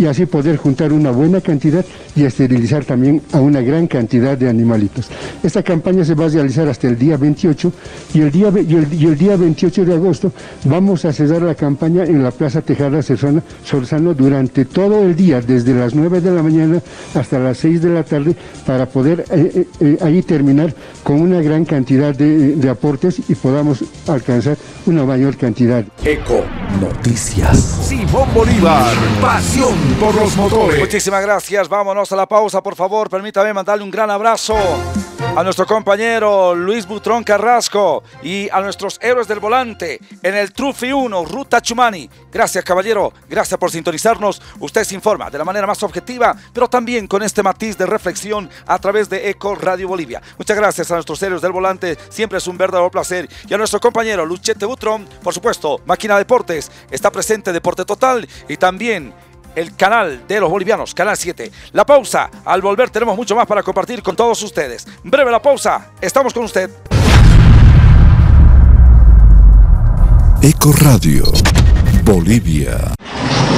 Y 0.00 0.06
así 0.06 0.24
poder 0.24 0.56
juntar 0.56 0.94
una 0.94 1.10
buena 1.10 1.42
cantidad 1.42 1.84
y 2.16 2.24
esterilizar 2.24 2.86
también 2.86 3.20
a 3.32 3.40
una 3.40 3.60
gran 3.60 3.86
cantidad 3.86 4.36
de 4.36 4.48
animalitos. 4.48 5.08
Esta 5.42 5.62
campaña 5.62 6.06
se 6.06 6.14
va 6.14 6.24
a 6.24 6.28
realizar 6.28 6.66
hasta 6.68 6.88
el 6.88 6.98
día 6.98 7.18
28 7.18 7.70
y 8.14 8.20
el 8.22 8.30
día, 8.30 8.50
y 8.66 9.04
el, 9.04 9.18
día 9.18 9.36
28 9.36 9.84
de 9.84 9.94
agosto 9.94 10.32
vamos 10.64 11.04
a 11.04 11.12
cerrar 11.12 11.42
la 11.42 11.54
campaña 11.54 12.04
en 12.04 12.22
la 12.22 12.30
Plaza 12.30 12.62
Tejada 12.62 13.02
Sorzano 13.02 14.14
durante 14.14 14.64
todo 14.64 15.04
el 15.04 15.14
día, 15.14 15.42
desde 15.42 15.74
las 15.74 15.94
9 15.94 16.22
de 16.22 16.30
la 16.30 16.42
mañana 16.42 16.80
hasta 17.14 17.38
las 17.38 17.58
6 17.58 17.82
de 17.82 17.90
la 17.90 18.02
tarde, 18.02 18.34
para 18.66 18.86
poder 18.86 19.26
eh, 19.30 19.52
eh, 19.54 19.66
eh, 19.80 19.98
ahí 20.00 20.22
terminar 20.22 20.74
con 21.02 21.20
una 21.20 21.42
gran 21.42 21.66
cantidad 21.66 22.14
de, 22.14 22.56
de 22.56 22.70
aportes 22.70 23.20
y 23.28 23.34
podamos 23.34 23.84
alcanzar 24.06 24.56
una 24.86 25.04
mayor 25.04 25.36
cantidad. 25.36 25.84
Eco 26.04 26.42
Noticias. 26.80 27.58
Simón 27.82 28.28
Bolívar, 28.34 28.94
pasión 29.20 29.89
por 29.98 30.14
los 30.14 30.36
motores. 30.36 30.78
Muchísimas 30.78 31.22
gracias. 31.22 31.68
Vámonos 31.68 32.10
a 32.12 32.16
la 32.16 32.26
pausa, 32.26 32.62
por 32.62 32.76
favor. 32.76 33.08
Permítame 33.08 33.52
mandarle 33.52 33.84
un 33.84 33.90
gran 33.90 34.10
abrazo 34.10 34.56
a 35.36 35.44
nuestro 35.44 35.66
compañero 35.66 36.54
Luis 36.54 36.86
Butrón 36.86 37.22
Carrasco 37.22 38.02
y 38.22 38.48
a 38.50 38.60
nuestros 38.60 38.98
héroes 39.00 39.28
del 39.28 39.38
volante 39.38 40.00
en 40.22 40.34
el 40.34 40.52
Trufi 40.52 40.92
1, 40.92 41.24
Ruta 41.24 41.60
Chumani. 41.60 42.10
Gracias, 42.32 42.64
caballero. 42.64 43.12
Gracias 43.28 43.58
por 43.58 43.70
sintonizarnos. 43.70 44.42
Usted 44.58 44.84
se 44.84 44.94
informa 44.94 45.30
de 45.30 45.38
la 45.38 45.44
manera 45.44 45.66
más 45.66 45.82
objetiva, 45.82 46.34
pero 46.52 46.68
también 46.68 47.06
con 47.06 47.22
este 47.22 47.42
matiz 47.42 47.76
de 47.76 47.86
reflexión 47.86 48.50
a 48.66 48.78
través 48.78 49.08
de 49.08 49.30
Eco 49.30 49.54
Radio 49.54 49.88
Bolivia. 49.88 50.20
Muchas 50.36 50.56
gracias 50.56 50.90
a 50.90 50.94
nuestros 50.94 51.22
héroes 51.22 51.42
del 51.42 51.52
volante. 51.52 51.96
Siempre 52.08 52.38
es 52.38 52.46
un 52.46 52.58
verdadero 52.58 52.90
placer. 52.90 53.28
Y 53.48 53.54
a 53.54 53.58
nuestro 53.58 53.80
compañero 53.80 54.26
Luchete 54.26 54.66
Butrón, 54.66 55.06
por 55.22 55.34
supuesto, 55.34 55.80
Máquina 55.86 56.18
Deportes. 56.18 56.70
Está 56.90 57.10
presente 57.10 57.52
Deporte 57.52 57.84
Total 57.84 58.28
y 58.48 58.56
también 58.56 59.14
el 59.54 59.76
canal 59.76 60.26
de 60.26 60.40
los 60.40 60.50
bolivianos, 60.50 60.94
Canal 60.94 61.16
7. 61.16 61.50
La 61.72 61.84
pausa, 61.84 62.30
al 62.44 62.60
volver 62.60 62.90
tenemos 62.90 63.16
mucho 63.16 63.34
más 63.34 63.46
para 63.46 63.62
compartir 63.62 64.02
con 64.02 64.16
todos 64.16 64.42
ustedes. 64.42 64.86
Breve 65.02 65.30
la 65.30 65.42
pausa, 65.42 65.92
estamos 66.00 66.32
con 66.32 66.44
usted. 66.44 66.70
Eco 70.42 70.72
Radio, 70.72 71.24
Bolivia. 72.02 72.94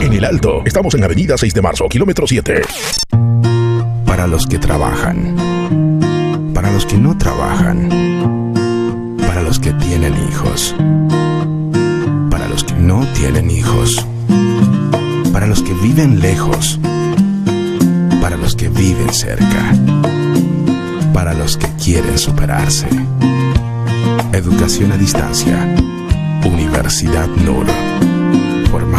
En 0.00 0.12
el 0.12 0.24
Alto, 0.24 0.62
estamos 0.64 0.94
en 0.94 1.04
Avenida 1.04 1.38
6 1.38 1.54
de 1.54 1.62
Marzo, 1.62 1.88
kilómetro 1.88 2.26
7. 2.26 2.62
Para 4.04 4.26
los 4.26 4.46
que 4.46 4.58
trabajan. 4.58 5.34
Para 6.52 6.70
los 6.70 6.84
que 6.84 6.98
no 6.98 7.16
trabajan. 7.16 7.88
Para 9.18 9.42
los 9.42 9.58
que 9.58 9.72
tienen 9.72 10.14
hijos. 10.28 10.74
Para 12.30 12.48
los 12.48 12.64
que 12.64 12.74
no 12.74 13.06
tienen 13.14 13.50
hijos. 13.50 14.06
Para 15.32 15.46
los 15.46 15.62
que 15.62 15.72
viven 15.74 16.20
lejos. 16.20 16.78
Para 18.20 18.36
los 18.36 18.54
que 18.54 18.68
viven 18.68 19.12
cerca. 19.12 19.74
Para 21.14 21.32
los 21.32 21.56
que 21.56 21.68
quieren 21.82 22.18
superarse. 22.18 22.88
Educación 24.32 24.92
a 24.92 24.96
distancia. 24.98 25.74
Universidad 26.44 27.28
NUR 27.28 28.11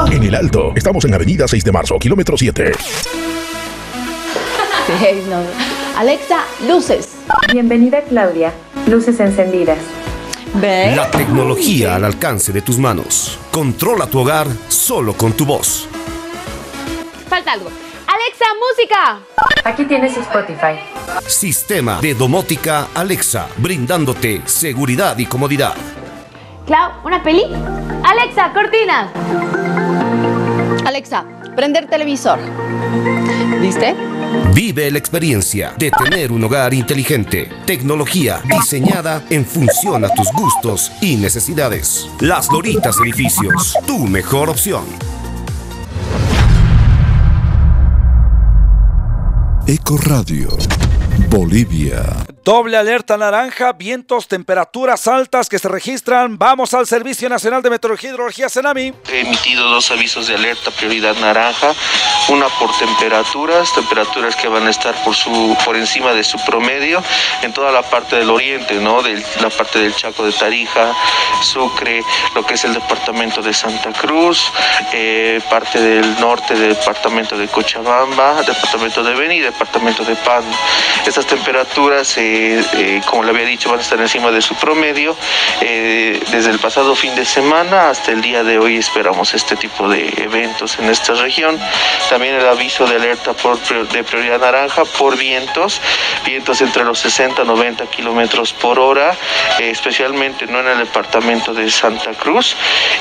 En 0.09 0.23
el 0.23 0.35
Alto, 0.35 0.73
estamos 0.75 1.05
en 1.05 1.13
Avenida 1.13 1.47
6 1.47 1.63
de 1.63 1.71
Marzo, 1.71 1.99
kilómetro 1.99 2.37
7. 2.37 2.71
Alexa, 5.97 6.43
luces. 6.67 7.09
Bienvenida 7.51 8.01
Claudia. 8.01 8.53
Luces 8.87 9.19
encendidas. 9.19 9.77
¿Ve? 10.55 10.95
La 10.95 11.09
tecnología 11.11 11.95
al 11.95 12.05
alcance 12.05 12.51
de 12.51 12.61
tus 12.61 12.77
manos. 12.77 13.37
Controla 13.51 14.07
tu 14.07 14.19
hogar 14.19 14.47
solo 14.67 15.13
con 15.13 15.33
tu 15.33 15.45
voz. 15.45 15.87
Falta 17.29 17.53
algo. 17.53 17.69
Alexa, 18.07 18.45
música. 18.59 19.19
Aquí 19.63 19.85
tienes 19.85 20.17
Spotify. 20.17 20.79
Sistema 21.27 22.01
de 22.01 22.13
domótica 22.15 22.87
Alexa, 22.93 23.47
brindándote 23.57 24.41
seguridad 24.45 25.17
y 25.17 25.25
comodidad. 25.25 25.75
Clau, 26.65 26.91
¿una 27.03 27.23
peli? 27.23 27.43
Alexa, 28.03 28.51
cortinas. 28.53 29.11
Alexa, 30.85 31.25
prender 31.55 31.87
televisor. 31.87 32.39
¿Viste? 33.61 33.95
Vive 34.53 34.89
la 34.89 34.97
experiencia 34.97 35.73
de 35.77 35.91
tener 35.91 36.31
un 36.31 36.43
hogar 36.43 36.73
inteligente. 36.73 37.49
Tecnología 37.65 38.41
diseñada 38.43 39.23
en 39.29 39.45
función 39.45 40.05
a 40.05 40.09
tus 40.09 40.31
gustos 40.31 40.91
y 41.01 41.17
necesidades. 41.17 42.07
Las 42.19 42.47
Doritas 42.47 42.97
Edificios, 43.01 43.77
tu 43.85 44.07
mejor 44.07 44.49
opción. 44.49 44.83
Eco 49.67 49.97
Radio, 49.97 50.49
Bolivia. 51.31 52.03
Doble 52.43 52.75
alerta 52.75 53.15
naranja, 53.15 53.71
vientos, 53.71 54.27
temperaturas 54.27 55.07
altas 55.07 55.47
que 55.47 55.59
se 55.59 55.69
registran. 55.69 56.37
Vamos 56.37 56.73
al 56.73 56.87
Servicio 56.87 57.29
Nacional 57.29 57.61
de 57.61 57.69
Meteorología 57.69 58.09
y 58.09 58.13
Hidrología, 58.13 58.49
Senami. 58.49 58.93
He 59.09 59.21
emitido 59.21 59.69
dos 59.69 59.91
avisos 59.91 60.27
de 60.27 60.35
alerta, 60.35 60.71
prioridad 60.71 61.15
naranja, 61.21 61.73
una 62.27 62.47
por 62.59 62.75
temperaturas, 62.77 63.73
temperaturas 63.73 64.35
que 64.35 64.49
van 64.49 64.67
a 64.67 64.71
estar 64.71 64.93
por, 65.05 65.15
su, 65.15 65.55
por 65.63 65.77
encima 65.77 66.11
de 66.13 66.23
su 66.23 66.37
promedio 66.43 67.01
en 67.43 67.53
toda 67.53 67.71
la 67.71 67.83
parte 67.83 68.17
del 68.17 68.29
oriente, 68.29 68.81
¿no? 68.81 69.01
De 69.01 69.23
la 69.39 69.49
parte 69.49 69.79
del 69.79 69.95
Chaco 69.95 70.25
de 70.25 70.33
Tarija, 70.33 70.93
Sucre, 71.43 72.03
lo 72.35 72.45
que 72.45 72.55
es 72.55 72.65
el 72.65 72.73
departamento 72.73 73.41
de 73.41 73.53
Santa 73.53 73.93
Cruz, 73.93 74.51
eh, 74.91 75.39
parte 75.49 75.79
del 75.79 76.19
norte 76.19 76.55
del 76.55 76.75
departamento 76.75 77.37
de 77.37 77.47
Cochabamba, 77.47 78.41
departamento 78.41 79.01
de 79.03 79.13
Beni 79.13 79.35
y 79.35 79.41
departamento 79.41 80.03
de 80.03 80.15
Pan. 80.15 80.43
Estas 81.21 81.37
temperaturas, 81.37 82.17
eh, 82.17 82.63
eh, 82.73 83.01
como 83.05 83.21
le 83.21 83.29
había 83.29 83.45
dicho, 83.45 83.69
van 83.69 83.77
a 83.77 83.83
estar 83.83 83.99
encima 84.01 84.31
de 84.31 84.41
su 84.41 84.55
promedio. 84.55 85.15
Eh, 85.61 86.19
desde 86.31 86.49
el 86.49 86.57
pasado 86.57 86.95
fin 86.95 87.13
de 87.13 87.25
semana 87.25 87.91
hasta 87.91 88.11
el 88.11 88.21
día 88.21 88.43
de 88.43 88.57
hoy 88.57 88.77
esperamos 88.77 89.35
este 89.35 89.55
tipo 89.55 89.87
de 89.87 90.11
eventos 90.17 90.79
en 90.79 90.89
esta 90.89 91.13
región. 91.13 91.59
También 92.09 92.33
el 92.33 92.47
aviso 92.47 92.87
de 92.87 92.95
alerta 92.95 93.33
por, 93.33 93.59
de 93.59 94.03
prioridad 94.03 94.39
naranja 94.39 94.83
por 94.83 95.15
vientos, 95.15 95.79
vientos 96.25 96.59
entre 96.61 96.83
los 96.83 96.97
60 96.99 97.43
y 97.43 97.45
90 97.45 97.85
kilómetros 97.87 98.53
por 98.53 98.79
hora, 98.79 99.15
especialmente 99.59 100.47
no 100.47 100.61
en 100.61 100.69
el 100.69 100.79
departamento 100.79 101.53
de 101.53 101.69
Santa 101.69 102.13
Cruz. 102.13 102.55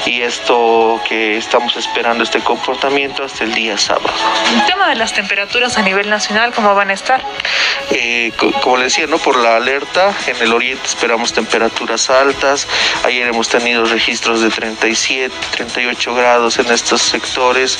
Y 0.04 0.20
esto 0.20 1.00
que 1.08 1.38
estamos 1.38 1.74
esperando 1.76 2.22
este 2.24 2.40
comportamiento 2.40 3.24
hasta 3.24 3.44
el 3.44 3.54
día 3.54 3.78
sábado. 3.78 4.12
El 4.52 4.66
tema 4.66 4.90
de 4.90 4.96
las 4.96 5.14
temperaturas 5.14 5.78
a 5.78 5.82
nivel 5.82 6.10
nacional, 6.10 6.52
¿cómo 6.52 6.74
van 6.74 6.90
a 6.90 6.92
estar? 6.92 7.24
Eh, 7.90 8.09
co- 8.36 8.52
como 8.60 8.76
le 8.76 8.84
decía, 8.84 9.06
¿no? 9.06 9.18
por 9.18 9.36
la 9.36 9.56
alerta, 9.56 10.14
en 10.26 10.36
el 10.42 10.52
oriente 10.52 10.86
esperamos 10.86 11.32
temperaturas 11.32 12.10
altas. 12.10 12.66
Ayer 13.04 13.26
hemos 13.28 13.48
tenido 13.48 13.84
registros 13.84 14.40
de 14.40 14.50
37, 14.50 15.34
38 15.52 16.14
grados 16.14 16.58
en 16.58 16.70
estos 16.70 17.02
sectores, 17.02 17.78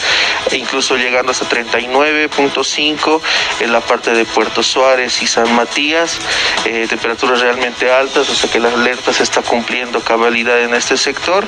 e 0.50 0.56
incluso 0.56 0.96
llegando 0.96 1.32
hasta 1.32 1.48
39.5 1.48 3.20
en 3.60 3.72
la 3.72 3.80
parte 3.80 4.12
de 4.12 4.24
Puerto 4.24 4.62
Suárez 4.62 5.22
y 5.22 5.26
San 5.26 5.54
Matías. 5.54 6.18
Eh, 6.64 6.86
temperaturas 6.88 7.40
realmente 7.40 7.90
altas, 7.92 8.28
o 8.28 8.34
sea 8.34 8.50
que 8.50 8.58
la 8.60 8.68
alerta 8.68 9.12
se 9.12 9.22
está 9.22 9.42
cumpliendo 9.42 10.00
cabalidad 10.00 10.60
en 10.60 10.74
este 10.74 10.96
sector. 10.96 11.46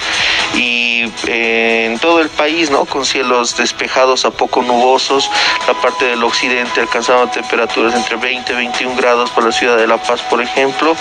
Y 0.54 1.04
eh, 1.26 1.86
en 1.86 1.98
todo 1.98 2.20
el 2.20 2.28
país, 2.28 2.70
¿no? 2.70 2.84
con 2.84 3.04
cielos 3.04 3.56
despejados 3.56 4.24
a 4.24 4.30
poco 4.30 4.62
nubosos, 4.62 5.30
la 5.66 5.74
parte 5.74 6.04
del 6.06 6.22
occidente 6.24 6.80
alcanzando 6.80 7.28
temperaturas 7.28 7.94
entre 7.94 8.16
20 8.16 8.52
y 8.52 8.56
21 8.72 8.96
grados 8.96 9.30
para 9.30 9.46
la 9.48 9.52
ciudad 9.52 9.76
de 9.76 9.86
La 9.86 9.98
Paz, 9.98 10.22
por 10.22 10.40
ejemplo, 10.40 10.96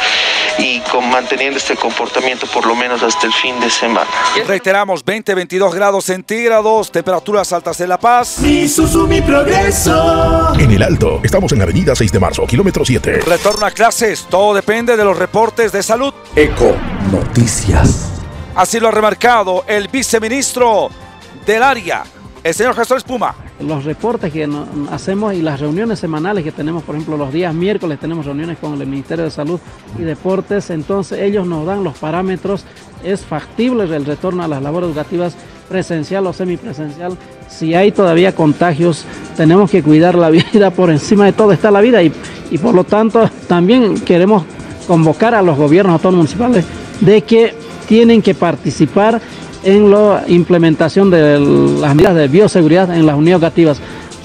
y 0.57 0.79
con 0.81 1.09
manteniendo 1.09 1.57
este 1.57 1.75
comportamiento 1.75 2.45
por 2.47 2.65
lo 2.65 2.75
menos 2.75 3.01
hasta 3.01 3.27
el 3.27 3.33
fin 3.33 3.59
de 3.59 3.69
semana. 3.69 4.09
Reiteramos, 4.45 5.03
20, 5.05 5.33
22 5.33 5.73
grados 5.73 6.05
centígrados, 6.05 6.91
temperaturas 6.91 7.51
altas 7.53 7.79
en 7.79 7.89
La 7.89 7.99
Paz. 7.99 8.39
Mi 8.39 8.61
Isuzu, 8.61 9.07
mi 9.07 9.21
progreso. 9.21 10.53
En 10.59 10.71
el 10.71 10.83
Alto, 10.83 11.21
estamos 11.23 11.51
en 11.53 11.61
Avenida 11.61 11.95
6 11.95 12.11
de 12.11 12.19
Marzo, 12.19 12.45
kilómetro 12.45 12.83
7. 12.83 13.21
Retorno 13.21 13.65
a 13.65 13.71
clases, 13.71 14.27
todo 14.29 14.53
depende 14.53 14.97
de 14.97 15.03
los 15.03 15.17
reportes 15.17 15.71
de 15.71 15.81
salud. 15.81 16.13
Eco 16.35 16.75
Noticias. 17.11 18.09
Así 18.55 18.79
lo 18.79 18.89
ha 18.89 18.91
remarcado 18.91 19.63
el 19.67 19.87
viceministro 19.87 20.89
del 21.45 21.63
área, 21.63 22.03
el 22.43 22.53
señor 22.55 22.75
Gestor 22.75 22.97
Espuma. 22.97 23.35
los 23.59 23.85
reportes 23.85 24.33
que 24.33 24.49
hacemos 24.91 25.33
y 25.35 25.41
las 25.43 25.59
reuniones 25.59 25.99
semanales 25.99 26.43
que 26.43 26.51
tenemos, 26.51 26.81
por 26.83 26.95
ejemplo, 26.95 27.15
los 27.15 27.31
días 27.31 27.53
miércoles 27.53 27.99
tenemos 27.99 28.25
reuniones 28.25 28.57
con 28.57 28.81
el 28.81 28.87
Ministerio 28.87 29.25
de 29.25 29.31
Salud 29.31 29.59
y 29.99 30.01
Deportes, 30.01 30.71
entonces 30.71 31.19
ellos 31.19 31.45
nos 31.45 31.67
dan 31.67 31.83
los 31.83 31.97
parámetros, 31.97 32.65
es 33.03 33.21
factible 33.21 33.83
el 33.83 34.05
retorno 34.05 34.43
a 34.43 34.47
las 34.47 34.61
labores 34.63 34.89
educativas 34.89 35.35
presencial 35.69 36.25
o 36.25 36.33
semipresencial. 36.33 37.15
Si 37.47 37.75
hay 37.75 37.91
todavía 37.91 38.33
contagios, 38.33 39.05
tenemos 39.37 39.69
que 39.69 39.83
cuidar 39.83 40.15
la 40.15 40.29
vida, 40.53 40.71
por 40.71 40.89
encima 40.89 41.25
de 41.25 41.33
todo 41.33 41.51
está 41.51 41.69
la 41.69 41.81
vida 41.81 42.01
y, 42.01 42.11
y 42.49 42.57
por 42.57 42.73
lo 42.73 42.83
tanto 42.83 43.29
también 43.47 44.01
queremos 44.01 44.43
convocar 44.87 45.35
a 45.35 45.43
los 45.43 45.57
gobiernos 45.57 45.93
autónomos 45.93 46.23
municipales 46.23 46.65
de 47.01 47.21
que 47.21 47.53
tienen 47.87 48.21
que 48.21 48.33
participar 48.33 49.21
en 49.63 49.91
la 49.91 50.23
implementación 50.27 51.09
de 51.09 51.39
las 51.39 51.95
medidas 51.95 52.15
de 52.15 52.27
bioseguridad 52.27 52.95
en 52.95 53.05
las 53.05 53.15
unidades 53.15 53.41
educativas. 53.41 53.81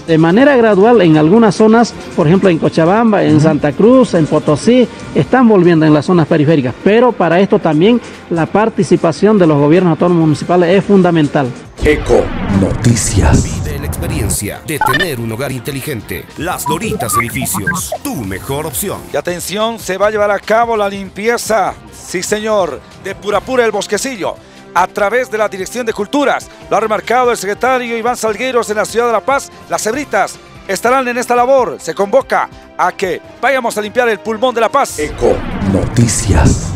De 0.06 0.18
manera 0.18 0.56
gradual 0.56 1.02
en 1.02 1.16
algunas 1.16 1.56
zonas, 1.56 1.92
por 2.14 2.28
ejemplo 2.28 2.48
en 2.48 2.58
Cochabamba, 2.58 3.24
en 3.24 3.40
Santa 3.40 3.72
Cruz, 3.72 4.14
en 4.14 4.26
Potosí, 4.26 4.86
están 5.16 5.48
volviendo 5.48 5.84
en 5.84 5.92
las 5.92 6.06
zonas 6.06 6.28
periféricas. 6.28 6.74
Pero 6.84 7.10
para 7.10 7.40
esto 7.40 7.58
también 7.58 8.00
la 8.30 8.46
participación 8.46 9.36
de 9.36 9.48
los 9.48 9.58
gobiernos 9.58 9.90
autónomos 9.90 10.22
municipales 10.22 10.78
es 10.78 10.84
fundamental. 10.84 11.48
Eco 11.84 12.22
Noticias. 12.60 13.44
Vive 13.44 13.78
la 13.80 13.86
experiencia 13.86 14.60
de 14.66 14.78
tener 14.78 15.20
un 15.20 15.30
hogar 15.32 15.52
inteligente. 15.52 16.24
Las 16.38 16.64
Doritas 16.64 17.12
Edificios, 17.20 17.92
tu 18.02 18.14
mejor 18.14 18.66
opción. 18.66 18.98
Y 19.12 19.16
atención, 19.16 19.78
se 19.78 19.98
va 19.98 20.06
a 20.06 20.10
llevar 20.10 20.30
a 20.30 20.38
cabo 20.38 20.76
la 20.76 20.88
limpieza, 20.88 21.74
sí 21.92 22.22
señor, 22.22 22.80
de 23.04 23.14
Purapura 23.14 23.64
el 23.64 23.72
Bosquecillo, 23.72 24.36
a 24.76 24.86
través 24.86 25.30
de 25.30 25.38
la 25.38 25.48
Dirección 25.48 25.86
de 25.86 25.92
Culturas. 25.94 26.48
Lo 26.70 26.76
ha 26.76 26.80
remarcado 26.80 27.30
el 27.30 27.36
secretario 27.38 27.96
Iván 27.96 28.14
Salgueiros 28.16 28.68
en 28.68 28.76
la 28.76 28.84
ciudad 28.84 29.06
de 29.06 29.12
La 29.12 29.20
Paz. 29.24 29.50
Las 29.70 29.82
cebritas 29.82 30.36
estarán 30.68 31.08
en 31.08 31.16
esta 31.16 31.34
labor. 31.34 31.78
Se 31.80 31.94
convoca 31.94 32.48
a 32.76 32.92
que 32.92 33.22
vayamos 33.40 33.78
a 33.78 33.80
limpiar 33.80 34.10
el 34.10 34.18
pulmón 34.20 34.54
de 34.54 34.60
La 34.60 34.68
Paz. 34.68 34.98
Eco 34.98 35.34
Noticias. 35.72 36.72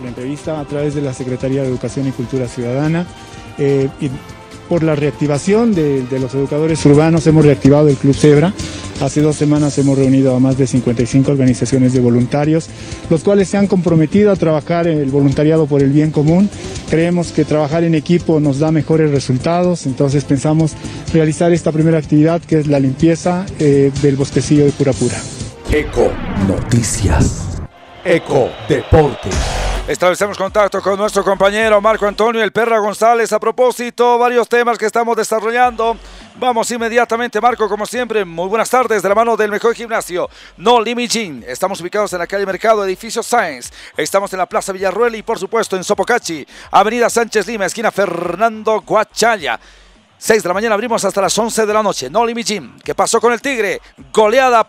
la 0.00 0.08
entrevista 0.10 0.60
a 0.60 0.64
través 0.64 0.94
de 0.94 1.02
la 1.02 1.12
Secretaría 1.12 1.62
de 1.62 1.68
Educación 1.68 2.06
y 2.06 2.12
Cultura 2.12 2.46
Ciudadana. 2.46 3.04
eh, 3.58 3.88
y 4.00 4.10
por 4.68 4.82
la 4.82 4.94
reactivación 4.94 5.74
de, 5.74 6.04
los 6.20 6.34
educadores 6.34 6.84
urbanos 6.86 7.26
hemos 7.26 7.44
reactivado 7.44 7.88
el 7.88 7.96
Club 7.96 8.14
Zebra. 8.14 8.52
Hace 9.00 9.20
dos 9.20 9.36
semanas 9.36 9.76
hemos 9.78 9.98
reunido 9.98 10.34
a 10.34 10.40
más 10.40 10.56
de 10.56 10.66
55 10.66 11.30
organizaciones 11.30 11.92
de 11.92 12.00
voluntarios, 12.00 12.68
los 13.10 13.22
cuales 13.22 13.48
se 13.48 13.56
han 13.56 13.66
comprometido 13.66 14.30
a 14.30 14.36
trabajar 14.36 14.86
el 14.86 15.10
voluntariado 15.10 15.66
por 15.66 15.82
el 15.82 15.90
bien 15.90 16.10
común. 16.10 16.48
Creemos 16.88 17.32
que 17.32 17.44
trabajar 17.44 17.84
en 17.84 17.94
equipo 17.94 18.40
nos 18.40 18.58
da 18.58 18.70
mejores 18.70 19.10
resultados, 19.10 19.86
entonces 19.86 20.24
pensamos 20.24 20.72
realizar 21.12 21.52
esta 21.52 21.72
primera 21.72 21.98
actividad 21.98 22.40
que 22.40 22.60
es 22.60 22.66
la 22.66 22.80
limpieza 22.80 23.46
eh, 23.58 23.90
del 24.02 24.16
bosquecillo 24.16 24.64
de 24.64 24.72
Pura 24.72 24.92
Pura. 24.92 25.16
Eco 25.72 26.12
Noticias. 26.46 27.48
Eco 28.04 28.50
Deportes. 28.68 29.63
Establecemos 29.86 30.38
contacto 30.38 30.80
con 30.80 30.96
nuestro 30.96 31.22
compañero 31.22 31.78
Marco 31.78 32.06
Antonio 32.06 32.42
El 32.42 32.52
Perra 32.52 32.78
González 32.78 33.30
a 33.34 33.38
propósito, 33.38 34.16
varios 34.16 34.48
temas 34.48 34.78
que 34.78 34.86
estamos 34.86 35.14
desarrollando. 35.14 35.98
Vamos 36.36 36.70
inmediatamente, 36.70 37.38
Marco, 37.38 37.68
como 37.68 37.84
siempre. 37.84 38.24
Muy 38.24 38.48
buenas 38.48 38.70
tardes, 38.70 39.02
de 39.02 39.08
la 39.10 39.14
mano 39.14 39.36
del 39.36 39.50
mejor 39.50 39.74
gimnasio, 39.74 40.30
No 40.56 40.80
Limit. 40.80 41.44
Estamos 41.46 41.82
ubicados 41.82 42.10
en 42.14 42.18
la 42.18 42.26
calle 42.26 42.46
Mercado, 42.46 42.82
edificio 42.82 43.22
Science. 43.22 43.74
Estamos 43.94 44.32
en 44.32 44.38
la 44.38 44.46
Plaza 44.46 44.72
Villarruel 44.72 45.16
y, 45.16 45.22
por 45.22 45.38
supuesto, 45.38 45.76
en 45.76 45.84
Sopocachi, 45.84 46.46
Avenida 46.70 47.10
Sánchez 47.10 47.46
Lima, 47.46 47.66
esquina 47.66 47.92
Fernando 47.92 48.80
Guachaya. 48.80 49.60
6 50.16 50.42
de 50.42 50.48
la 50.48 50.54
mañana 50.54 50.74
abrimos 50.76 51.04
hasta 51.04 51.20
las 51.20 51.36
11 51.36 51.66
de 51.66 51.74
la 51.74 51.82
noche. 51.82 52.08
No 52.08 52.24
Limit 52.24 52.46
Gym. 52.46 52.78
¿Qué 52.82 52.94
pasó 52.94 53.20
con 53.20 53.34
el 53.34 53.42
Tigre? 53.42 53.82
Goleada 54.10 54.66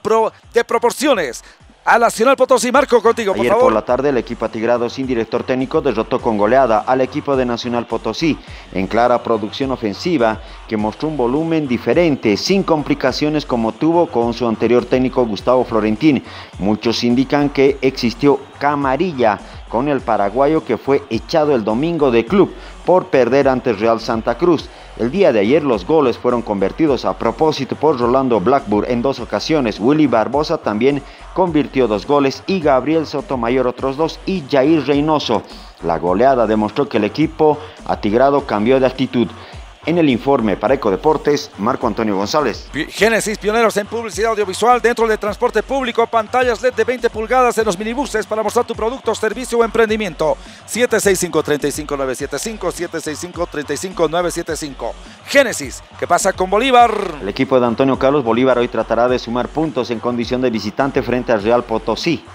de 0.53 0.63
proporciones 0.65 1.41
a 1.87 1.99
Nacional 1.99 2.35
Potosí. 2.35 2.71
Marco, 2.71 2.99
contigo, 2.99 3.33
por 3.33 3.41
Ayer 3.41 3.51
favor. 3.51 3.65
por 3.65 3.73
la 3.73 3.85
tarde 3.85 4.09
el 4.09 4.17
equipo 4.17 4.43
atigrado 4.43 4.89
sin 4.89 5.05
director 5.05 5.43
técnico 5.43 5.81
derrotó 5.81 6.19
con 6.19 6.35
goleada 6.35 6.79
al 6.79 7.01
equipo 7.01 7.35
de 7.37 7.45
Nacional 7.45 7.85
Potosí 7.85 8.37
en 8.73 8.87
clara 8.87 9.21
producción 9.21 9.71
ofensiva 9.71 10.41
que 10.67 10.77
mostró 10.77 11.09
un 11.09 11.17
volumen 11.17 11.67
diferente, 11.67 12.37
sin 12.37 12.63
complicaciones 12.63 13.45
como 13.45 13.71
tuvo 13.71 14.07
con 14.07 14.33
su 14.33 14.47
anterior 14.47 14.85
técnico 14.85 15.23
Gustavo 15.27 15.63
Florentín. 15.63 16.23
Muchos 16.57 17.03
indican 17.03 17.49
que 17.49 17.77
existió 17.81 18.39
camarilla 18.57 19.39
con 19.75 19.89
el 19.89 19.99
paraguayo 19.99 20.63
que 20.63 20.77
fue 20.77 21.03
echado 21.09 21.53
el 21.53 21.65
domingo 21.65 22.09
de 22.09 22.25
club 22.25 22.53
por 22.85 23.07
perder 23.07 23.49
ante 23.49 23.73
Real 23.73 23.99
Santa 23.99 24.37
Cruz. 24.37 24.69
El 24.97 25.11
día 25.11 25.33
de 25.33 25.41
ayer 25.41 25.65
los 25.65 25.85
goles 25.85 26.17
fueron 26.17 26.41
convertidos 26.41 27.03
a 27.03 27.17
propósito 27.17 27.75
por 27.75 27.99
Rolando 27.99 28.39
Blackburn 28.39 28.89
en 28.89 29.01
dos 29.01 29.19
ocasiones. 29.19 29.77
Willy 29.81 30.07
Barbosa 30.07 30.59
también 30.59 31.01
convirtió 31.33 31.89
dos 31.89 32.07
goles 32.07 32.41
y 32.47 32.61
Gabriel 32.61 33.05
Sotomayor 33.05 33.67
otros 33.67 33.97
dos 33.97 34.17
y 34.25 34.45
Jair 34.49 34.87
Reynoso. 34.87 35.41
La 35.83 35.99
goleada 35.99 36.47
demostró 36.47 36.87
que 36.87 36.95
el 36.95 37.03
equipo 37.03 37.57
atigrado 37.85 38.45
cambió 38.45 38.79
de 38.79 38.85
actitud. 38.85 39.27
En 39.85 39.97
el 39.99 40.09
informe 40.09 40.57
para 40.57 40.73
Eco 40.73 40.89
Deportes, 40.89 41.51
Marco 41.59 41.85
Antonio 41.85 42.15
González. 42.15 42.67
Génesis, 42.89 43.37
pioneros 43.37 43.77
en 43.77 43.85
publicidad 43.85 44.31
audiovisual 44.31 44.81
dentro 44.81 45.07
del 45.07 45.19
transporte 45.19 45.61
público, 45.61 46.07
pantallas 46.07 46.63
LED 46.63 46.73
de 46.73 46.83
20 46.83 47.11
pulgadas 47.11 47.55
en 47.59 47.65
los 47.65 47.77
minibuses 47.77 48.25
para 48.25 48.41
mostrar 48.41 48.65
tu 48.65 48.73
producto, 48.73 49.13
servicio 49.13 49.59
o 49.59 49.63
emprendimiento. 49.63 50.37
765-35975, 50.67 53.35
765-35975. 53.35 54.91
Génesis, 55.27 55.83
¿qué 55.99 56.07
pasa 56.07 56.33
con 56.33 56.49
Bolívar? 56.49 56.91
El 57.21 57.29
equipo 57.29 57.59
de 57.59 57.67
Antonio 57.67 57.99
Carlos 57.99 58.23
Bolívar 58.23 58.57
hoy 58.57 58.67
tratará 58.67 59.07
de 59.07 59.19
sumar 59.19 59.49
puntos 59.49 59.91
en 59.91 59.99
condición 59.99 60.41
de 60.41 60.49
visitante 60.49 61.03
frente 61.03 61.31
al 61.31 61.43
Real 61.43 61.63
Potosí. 61.63 62.25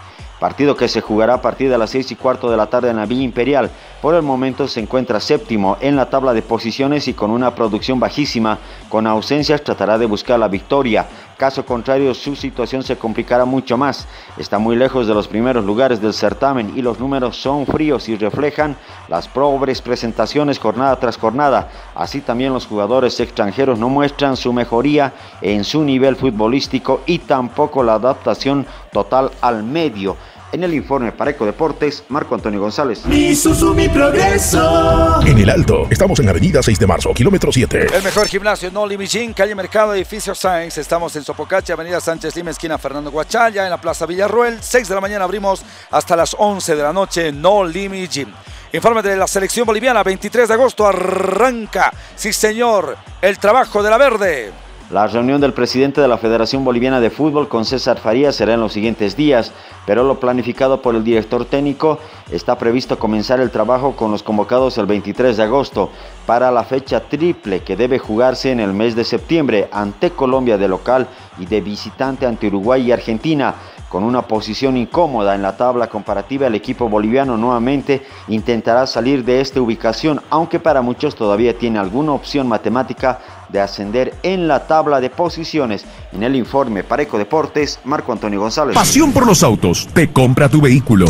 Partido 0.40 0.74
que 0.74 0.88
se 0.88 1.02
jugará 1.02 1.34
a 1.34 1.42
partir 1.42 1.68
de 1.70 1.76
las 1.76 1.90
6 1.90 2.12
y 2.12 2.16
cuarto 2.16 2.50
de 2.50 2.56
la 2.56 2.66
tarde 2.66 2.88
en 2.88 2.96
la 2.96 3.04
Villa 3.04 3.22
Imperial. 3.22 3.70
Por 4.00 4.14
el 4.14 4.22
momento 4.22 4.66
se 4.66 4.80
encuentra 4.80 5.20
séptimo 5.20 5.76
en 5.82 5.96
la 5.96 6.08
tabla 6.08 6.32
de 6.32 6.40
posiciones 6.40 7.06
y 7.08 7.12
con 7.12 7.30
una 7.30 7.54
producción 7.54 8.00
bajísima. 8.00 8.58
Con 8.88 9.06
ausencias 9.06 9.62
tratará 9.62 9.98
de 9.98 10.06
buscar 10.06 10.38
la 10.38 10.48
victoria. 10.48 11.06
Caso 11.36 11.64
contrario, 11.64 12.14
su 12.14 12.36
situación 12.36 12.82
se 12.82 12.96
complicará 12.96 13.44
mucho 13.44 13.76
más. 13.76 14.06
Está 14.38 14.58
muy 14.58 14.76
lejos 14.76 15.06
de 15.06 15.14
los 15.14 15.28
primeros 15.28 15.64
lugares 15.64 16.00
del 16.00 16.14
certamen 16.14 16.72
y 16.74 16.80
los 16.80 16.98
números 16.98 17.36
son 17.36 17.66
fríos 17.66 18.08
y 18.08 18.16
reflejan 18.16 18.76
las 19.08 19.28
pobres 19.28 19.82
presentaciones 19.82 20.58
jornada 20.58 20.96
tras 20.96 21.18
jornada. 21.18 21.68
Así 21.94 22.22
también 22.22 22.54
los 22.54 22.66
jugadores 22.66 23.20
extranjeros 23.20 23.78
no 23.78 23.90
muestran 23.90 24.36
su 24.36 24.54
mejoría 24.54 25.12
en 25.42 25.64
su 25.64 25.82
nivel 25.82 26.16
futbolístico 26.16 27.02
y 27.04 27.18
tampoco 27.20 27.82
la 27.82 27.94
adaptación 27.94 28.66
total 28.92 29.30
al 29.40 29.62
medio. 29.62 30.16
En 30.52 30.64
el 30.64 30.74
informe 30.74 31.12
para 31.12 31.30
Eco 31.30 31.46
Deportes, 31.46 32.02
Marco 32.08 32.34
Antonio 32.34 32.60
González. 32.60 33.06
Mi 33.06 33.36
Susu, 33.36 33.72
mi 33.72 33.88
progreso. 33.88 35.20
En 35.24 35.38
el 35.38 35.48
Alto, 35.48 35.86
estamos 35.88 36.18
en 36.18 36.28
Avenida 36.28 36.60
6 36.60 36.76
de 36.76 36.86
Marzo, 36.88 37.14
kilómetro 37.14 37.52
7. 37.52 37.86
El 37.94 38.02
mejor 38.02 38.26
gimnasio, 38.26 38.68
No 38.72 38.84
Limit 38.84 39.08
Gym, 39.08 39.32
calle 39.32 39.54
Mercado, 39.54 39.94
edificio 39.94 40.34
Science. 40.34 40.80
Estamos 40.80 41.14
en 41.14 41.22
Sopocacha, 41.22 41.74
Avenida 41.74 42.00
Sánchez 42.00 42.34
Lima, 42.34 42.50
esquina 42.50 42.78
Fernando 42.78 43.12
Guachaya, 43.12 43.62
en 43.62 43.70
la 43.70 43.80
Plaza 43.80 44.06
Villarruel. 44.06 44.58
6 44.60 44.88
de 44.88 44.94
la 44.96 45.00
mañana 45.00 45.24
abrimos 45.24 45.62
hasta 45.92 46.16
las 46.16 46.34
11 46.36 46.74
de 46.74 46.82
la 46.82 46.92
noche, 46.92 47.30
No 47.30 47.64
Limit 47.64 48.10
Gym. 48.10 48.32
Informe 48.72 49.02
de 49.02 49.16
la 49.16 49.28
selección 49.28 49.66
boliviana, 49.66 50.02
23 50.02 50.48
de 50.48 50.54
agosto 50.54 50.84
arranca, 50.84 51.92
sí 52.16 52.32
señor, 52.32 52.96
el 53.22 53.38
trabajo 53.38 53.84
de 53.84 53.90
la 53.90 53.98
verde. 53.98 54.52
La 54.90 55.06
reunión 55.06 55.40
del 55.40 55.52
presidente 55.52 56.00
de 56.00 56.08
la 56.08 56.18
Federación 56.18 56.64
Boliviana 56.64 56.98
de 56.98 57.10
Fútbol 57.10 57.46
con 57.46 57.64
César 57.64 58.00
Farías 58.00 58.34
será 58.34 58.54
en 58.54 58.60
los 58.60 58.72
siguientes 58.72 59.14
días, 59.14 59.52
pero 59.86 60.02
lo 60.02 60.18
planificado 60.18 60.82
por 60.82 60.96
el 60.96 61.04
director 61.04 61.44
técnico 61.44 62.00
está 62.32 62.58
previsto 62.58 62.98
comenzar 62.98 63.38
el 63.38 63.52
trabajo 63.52 63.94
con 63.94 64.10
los 64.10 64.24
convocados 64.24 64.78
el 64.78 64.86
23 64.86 65.36
de 65.36 65.44
agosto 65.44 65.90
para 66.26 66.50
la 66.50 66.64
fecha 66.64 67.08
triple 67.08 67.60
que 67.60 67.76
debe 67.76 68.00
jugarse 68.00 68.50
en 68.50 68.58
el 68.58 68.72
mes 68.72 68.96
de 68.96 69.04
septiembre 69.04 69.68
ante 69.70 70.10
Colombia 70.10 70.58
de 70.58 70.66
local 70.66 71.06
y 71.38 71.46
de 71.46 71.60
visitante 71.60 72.26
ante 72.26 72.48
Uruguay 72.48 72.82
y 72.82 72.90
Argentina. 72.90 73.54
Con 73.88 74.04
una 74.04 74.22
posición 74.22 74.76
incómoda 74.76 75.34
en 75.34 75.42
la 75.42 75.56
tabla 75.56 75.88
comparativa, 75.88 76.46
el 76.46 76.54
equipo 76.54 76.88
boliviano 76.88 77.36
nuevamente 77.36 78.06
intentará 78.28 78.86
salir 78.86 79.24
de 79.24 79.40
esta 79.40 79.60
ubicación, 79.60 80.20
aunque 80.30 80.60
para 80.60 80.80
muchos 80.80 81.16
todavía 81.16 81.58
tiene 81.58 81.80
alguna 81.80 82.12
opción 82.12 82.46
matemática 82.46 83.18
de 83.52 83.60
ascender 83.60 84.14
en 84.22 84.48
la 84.48 84.66
tabla 84.66 85.00
de 85.00 85.10
posiciones. 85.10 85.84
En 86.12 86.22
el 86.22 86.36
informe 86.36 86.84
Pareco 86.84 87.18
Deportes, 87.18 87.80
Marco 87.84 88.12
Antonio 88.12 88.40
González. 88.40 88.74
Pasión 88.74 89.12
por 89.12 89.26
los 89.26 89.42
autos, 89.42 89.88
te 89.92 90.12
compra 90.12 90.48
tu 90.48 90.60
vehículo. 90.60 91.06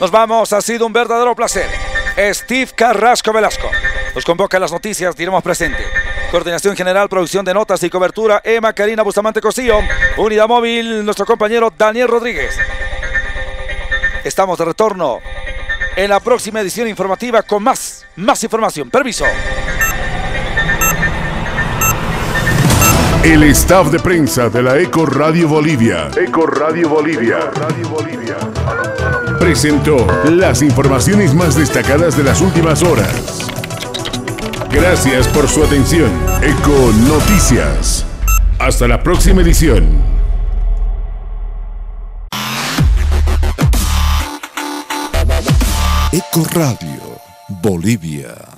Nos 0.00 0.10
vamos, 0.10 0.52
ha 0.52 0.60
sido 0.60 0.86
un 0.86 0.92
verdadero 0.92 1.34
placer. 1.34 1.68
Steve 2.32 2.70
Carrasco 2.74 3.32
Velasco. 3.32 3.68
Nos 4.14 4.24
convoca 4.24 4.56
a 4.56 4.60
las 4.60 4.72
noticias, 4.72 5.14
diremos 5.16 5.42
presente. 5.42 5.84
Coordinación 6.30 6.76
General, 6.76 7.08
producción 7.08 7.44
de 7.44 7.54
notas 7.54 7.82
y 7.82 7.90
cobertura, 7.90 8.40
Emma 8.44 8.72
Karina 8.72 9.02
Bustamante 9.02 9.40
Cosío. 9.40 9.78
Unidad 10.16 10.48
móvil, 10.48 11.04
nuestro 11.04 11.24
compañero 11.24 11.72
Daniel 11.76 12.08
Rodríguez. 12.08 12.58
Estamos 14.24 14.58
de 14.58 14.64
retorno 14.64 15.20
en 15.96 16.10
la 16.10 16.20
próxima 16.20 16.60
edición 16.60 16.86
informativa 16.88 17.42
con 17.42 17.62
más, 17.62 18.04
más 18.16 18.42
información. 18.44 18.90
Permiso. 18.90 19.24
El 23.28 23.42
staff 23.42 23.90
de 23.90 23.98
prensa 23.98 24.48
de 24.48 24.62
la 24.62 24.78
Eco 24.78 25.04
Radio 25.04 25.48
Bolivia. 25.48 26.08
Eco 26.16 26.46
Radio 26.46 26.88
Bolivia. 26.88 27.50
Presentó 29.38 29.98
las 30.30 30.62
informaciones 30.62 31.34
más 31.34 31.54
destacadas 31.54 32.16
de 32.16 32.24
las 32.24 32.40
últimas 32.40 32.82
horas. 32.82 33.46
Gracias 34.70 35.28
por 35.28 35.46
su 35.46 35.62
atención. 35.62 36.10
Eco 36.40 36.90
Noticias. 37.06 38.06
Hasta 38.58 38.88
la 38.88 39.02
próxima 39.02 39.42
edición. 39.42 40.00
Eco 46.12 46.46
Radio, 46.54 47.02
Bolivia. 47.60 48.57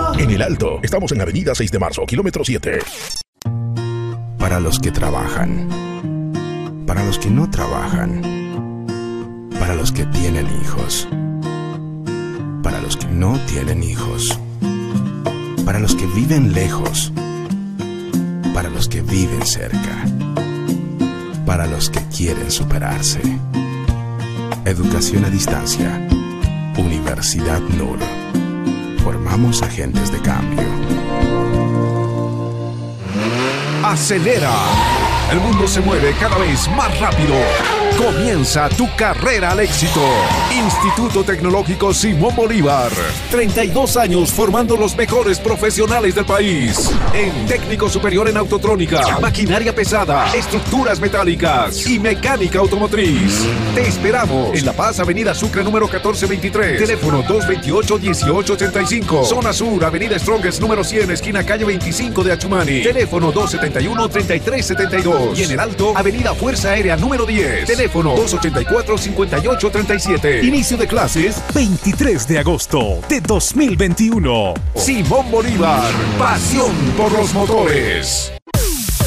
En 0.17 0.29
el 0.29 0.41
Alto, 0.41 0.79
estamos 0.83 1.11
en 1.11 1.21
Avenida 1.21 1.55
6 1.55 1.71
de 1.71 1.79
Marzo, 1.79 2.05
kilómetro 2.05 2.43
7. 2.43 2.79
Para 4.37 4.59
los 4.59 4.79
que 4.79 4.91
trabajan, 4.91 5.67
para 6.85 7.03
los 7.03 7.17
que 7.17 7.29
no 7.29 7.49
trabajan, 7.49 8.21
para 9.59 9.75
los 9.75 9.91
que 9.91 10.05
tienen 10.05 10.47
hijos, 10.61 11.07
para 12.63 12.81
los 12.81 12.97
que 12.97 13.07
no 13.07 13.39
tienen 13.45 13.83
hijos, 13.83 14.39
para 15.65 15.79
los 15.79 15.95
que 15.95 16.05
viven 16.07 16.53
lejos, 16.53 17.11
para 18.53 18.69
los 18.69 18.87
que 18.87 19.01
viven 19.01 19.45
cerca, 19.45 20.05
para 21.45 21.67
los 21.67 21.89
que 21.89 22.01
quieren 22.15 22.51
superarse. 22.51 23.21
Educación 24.65 25.25
a 25.25 25.29
distancia. 25.29 26.07
Universidad 26.77 27.59
NUR. 27.59 28.20
Formamos 29.03 29.61
agentes 29.63 30.11
de 30.11 30.19
cambio. 30.21 30.63
Acelera. 33.83 34.53
El 35.31 35.39
mundo 35.39 35.67
se 35.67 35.81
mueve 35.81 36.13
cada 36.19 36.37
vez 36.37 36.69
más 36.75 36.99
rápido. 36.99 37.35
Comienza 37.97 38.69
tu 38.69 38.87
carrera 38.95 39.51
al 39.51 39.59
éxito. 39.59 39.99
Instituto 40.51 41.23
Tecnológico 41.23 41.93
Simón 41.93 42.35
Bolívar. 42.35 42.91
32 43.29 43.95
años 43.97 44.31
formando 44.31 44.75
los 44.75 44.95
mejores 44.95 45.37
profesionales 45.39 46.15
del 46.15 46.25
país. 46.25 46.89
En 47.13 47.45
técnico 47.45 47.87
superior 47.89 48.27
en 48.27 48.37
autotrónica, 48.37 49.19
maquinaria 49.19 49.75
pesada, 49.75 50.33
estructuras 50.33 50.99
metálicas 50.99 51.85
y 51.85 51.99
mecánica 51.99 52.57
automotriz. 52.59 53.45
Te 53.75 53.87
esperamos 53.87 54.57
en 54.57 54.65
La 54.65 54.73
Paz, 54.73 54.99
Avenida 54.99 55.35
Sucre 55.35 55.63
número 55.63 55.85
1423. 55.87 56.79
Teléfono 56.79 57.23
228-1885. 57.23 59.25
Zona 59.25 59.53
Sur, 59.53 59.85
Avenida 59.85 60.17
Strongest 60.17 60.59
número 60.59 60.83
100, 60.83 61.11
esquina 61.11 61.45
calle 61.45 61.65
25 61.65 62.23
de 62.23 62.31
Achumani. 62.33 62.81
Teléfono 62.81 63.31
271-3372. 63.33 65.37
Y 65.37 65.43
en 65.43 65.51
el 65.51 65.59
Alto, 65.59 65.93
Avenida 65.95 66.33
Fuerza 66.33 66.71
Aérea 66.71 66.97
número 66.97 67.25
10. 67.25 67.67
Teléfono 67.81 68.15
284-5837. 68.15 70.43
Inicio 70.43 70.77
de 70.77 70.85
clases 70.85 71.41
23 71.51 72.27
de 72.27 72.37
agosto 72.37 72.99
de 73.09 73.19
2021. 73.21 74.53
Simón 74.75 75.31
Bolívar, 75.31 75.91
pasión 76.19 76.71
por 76.95 77.11
los 77.11 77.33
motores. 77.33 78.31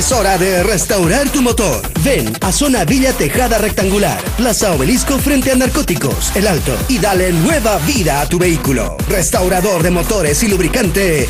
Es 0.00 0.12
hora 0.12 0.38
de 0.38 0.62
restaurar 0.62 1.28
tu 1.28 1.42
motor. 1.42 1.82
Ven 2.02 2.32
a 2.40 2.52
Zona 2.52 2.86
Villa 2.86 3.12
Tejada 3.12 3.58
Rectangular, 3.58 4.18
Plaza 4.38 4.72
Obelisco 4.72 5.18
frente 5.18 5.52
a 5.52 5.56
Narcóticos, 5.56 6.34
El 6.34 6.46
Alto, 6.46 6.74
y 6.88 6.98
dale 6.98 7.30
nueva 7.32 7.76
vida 7.80 8.22
a 8.22 8.26
tu 8.26 8.38
vehículo. 8.38 8.96
Restaurador 9.10 9.82
de 9.82 9.90
motores 9.90 10.42
y 10.42 10.48
lubricante. 10.48 11.28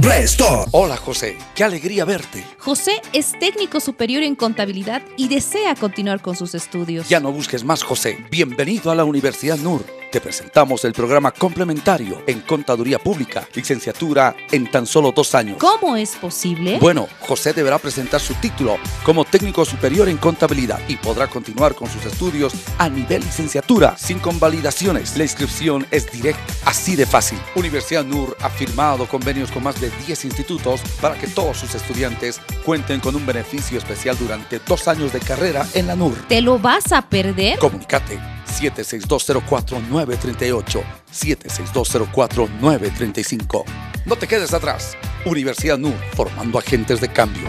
Restore. 0.00 0.70
Hola 0.70 0.96
José, 0.96 1.36
qué 1.54 1.64
alegría 1.64 2.06
verte. 2.06 2.46
José 2.56 3.02
es 3.12 3.38
técnico 3.38 3.78
superior 3.78 4.22
en 4.22 4.36
contabilidad 4.36 5.02
y 5.18 5.28
desea 5.28 5.74
continuar 5.74 6.22
con 6.22 6.34
sus 6.34 6.54
estudios. 6.54 7.10
Ya 7.10 7.20
no 7.20 7.30
busques 7.30 7.62
más 7.62 7.82
José. 7.82 8.24
Bienvenido 8.30 8.90
a 8.90 8.94
la 8.94 9.04
Universidad 9.04 9.58
NUR. 9.58 9.97
Te 10.10 10.22
presentamos 10.22 10.86
el 10.86 10.94
programa 10.94 11.32
complementario 11.32 12.22
en 12.26 12.40
Contaduría 12.40 12.98
Pública, 12.98 13.46
licenciatura 13.54 14.34
en 14.50 14.70
tan 14.70 14.86
solo 14.86 15.12
dos 15.12 15.34
años. 15.34 15.58
¿Cómo 15.58 15.96
es 15.96 16.16
posible? 16.16 16.78
Bueno, 16.80 17.06
José 17.20 17.52
deberá 17.52 17.78
presentar 17.78 18.18
su 18.18 18.32
título 18.34 18.78
como 19.04 19.26
técnico 19.26 19.66
superior 19.66 20.08
en 20.08 20.16
contabilidad 20.16 20.80
y 20.88 20.96
podrá 20.96 21.26
continuar 21.26 21.74
con 21.74 21.90
sus 21.90 22.06
estudios 22.06 22.54
a 22.78 22.88
nivel 22.88 23.22
licenciatura 23.22 23.98
sin 23.98 24.18
convalidaciones. 24.18 25.14
La 25.18 25.24
inscripción 25.24 25.86
es 25.90 26.10
directa, 26.10 26.42
así 26.64 26.96
de 26.96 27.04
fácil. 27.04 27.38
Universidad 27.54 28.04
NUR 28.04 28.34
ha 28.40 28.48
firmado 28.48 29.06
convenios 29.06 29.50
con 29.50 29.62
más 29.62 29.78
de 29.78 29.90
10 30.06 30.24
institutos 30.24 30.80
para 31.02 31.16
que 31.16 31.26
todos 31.26 31.58
sus 31.58 31.74
estudiantes 31.74 32.40
cuenten 32.64 33.00
con 33.00 33.14
un 33.14 33.26
beneficio 33.26 33.76
especial 33.76 34.16
durante 34.18 34.58
dos 34.60 34.88
años 34.88 35.12
de 35.12 35.20
carrera 35.20 35.66
en 35.74 35.86
la 35.86 35.96
NUR. 35.96 36.16
¿Te 36.28 36.40
lo 36.40 36.58
vas 36.58 36.92
a 36.92 37.02
perder? 37.02 37.58
Comunicate 37.58 38.37
76204-938, 38.48 40.82
76204-935. 41.12 43.64
No 44.06 44.16
te 44.16 44.26
quedes 44.26 44.54
atrás. 44.54 44.96
Universidad 45.24 45.78
NUR, 45.78 45.94
formando 46.14 46.58
agentes 46.58 47.00
de 47.00 47.08
cambio. 47.08 47.48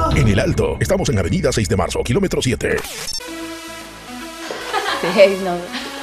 En 0.09 0.27
el 0.27 0.39
Alto, 0.39 0.77
estamos 0.79 1.07
en 1.09 1.19
Avenida 1.19 1.51
6 1.51 1.69
de 1.69 1.77
Marzo, 1.77 2.03
kilómetro 2.03 2.41
7. 2.41 2.77
no. 5.43 5.57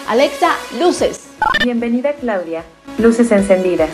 Alexa, 0.08 0.56
luces. 0.78 1.20
Bienvenida 1.62 2.12
Claudia. 2.14 2.64
Luces 2.98 3.30
encendidas. 3.30 3.90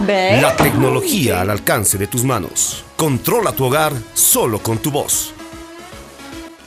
¿Ves? 0.00 0.40
La 0.40 0.54
tecnología 0.56 1.40
al 1.40 1.50
alcance 1.50 1.98
de 1.98 2.06
tus 2.06 2.24
manos. 2.24 2.84
Controla 2.96 3.52
tu 3.52 3.64
hogar 3.64 3.92
solo 4.14 4.60
con 4.60 4.78
tu 4.78 4.90
voz. 4.90 5.34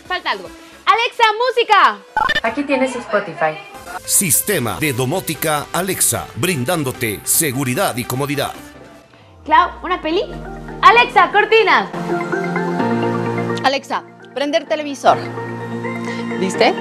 Falta 0.07 0.32
algo. 0.32 0.49
Alexa, 0.86 1.24
música. 1.47 1.97
Aquí 2.43 2.63
tienes 2.63 2.95
Spotify. 2.95 3.57
Sistema 4.05 4.78
de 4.80 4.93
domótica 4.93 5.68
Alexa, 5.72 6.28
brindándote 6.36 7.22
seguridad 7.24 7.95
y 7.95 8.03
comodidad. 8.03 8.53
Clau, 9.45 9.70
¿una 9.84 10.01
peli? 10.01 10.24
Alexa, 10.86 11.31
cortina. 11.31 11.89
Alexa, 13.63 14.03
prender 14.36 14.67
televisor. 14.67 15.17
¿Viste? 16.39 16.75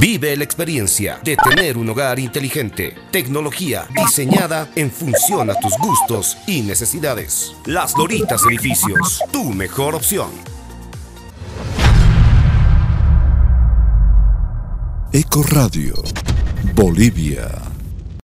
Vive 0.00 0.34
la 0.38 0.44
experiencia 0.44 1.20
de 1.22 1.36
tener 1.36 1.76
un 1.76 1.90
hogar 1.90 2.18
inteligente. 2.18 2.96
Tecnología 3.10 3.86
diseñada 3.94 4.70
en 4.74 4.90
función 4.90 5.50
a 5.50 5.54
tus 5.56 5.76
gustos 5.76 6.38
y 6.46 6.62
necesidades. 6.62 7.54
Las 7.66 7.94
Doritas 7.94 8.40
Edificios, 8.48 9.22
tu 9.30 9.44
mejor 9.44 9.96
opción. 9.96 10.30
Eco 15.12 15.42
Radio, 15.42 16.02
Bolivia. 16.74 17.71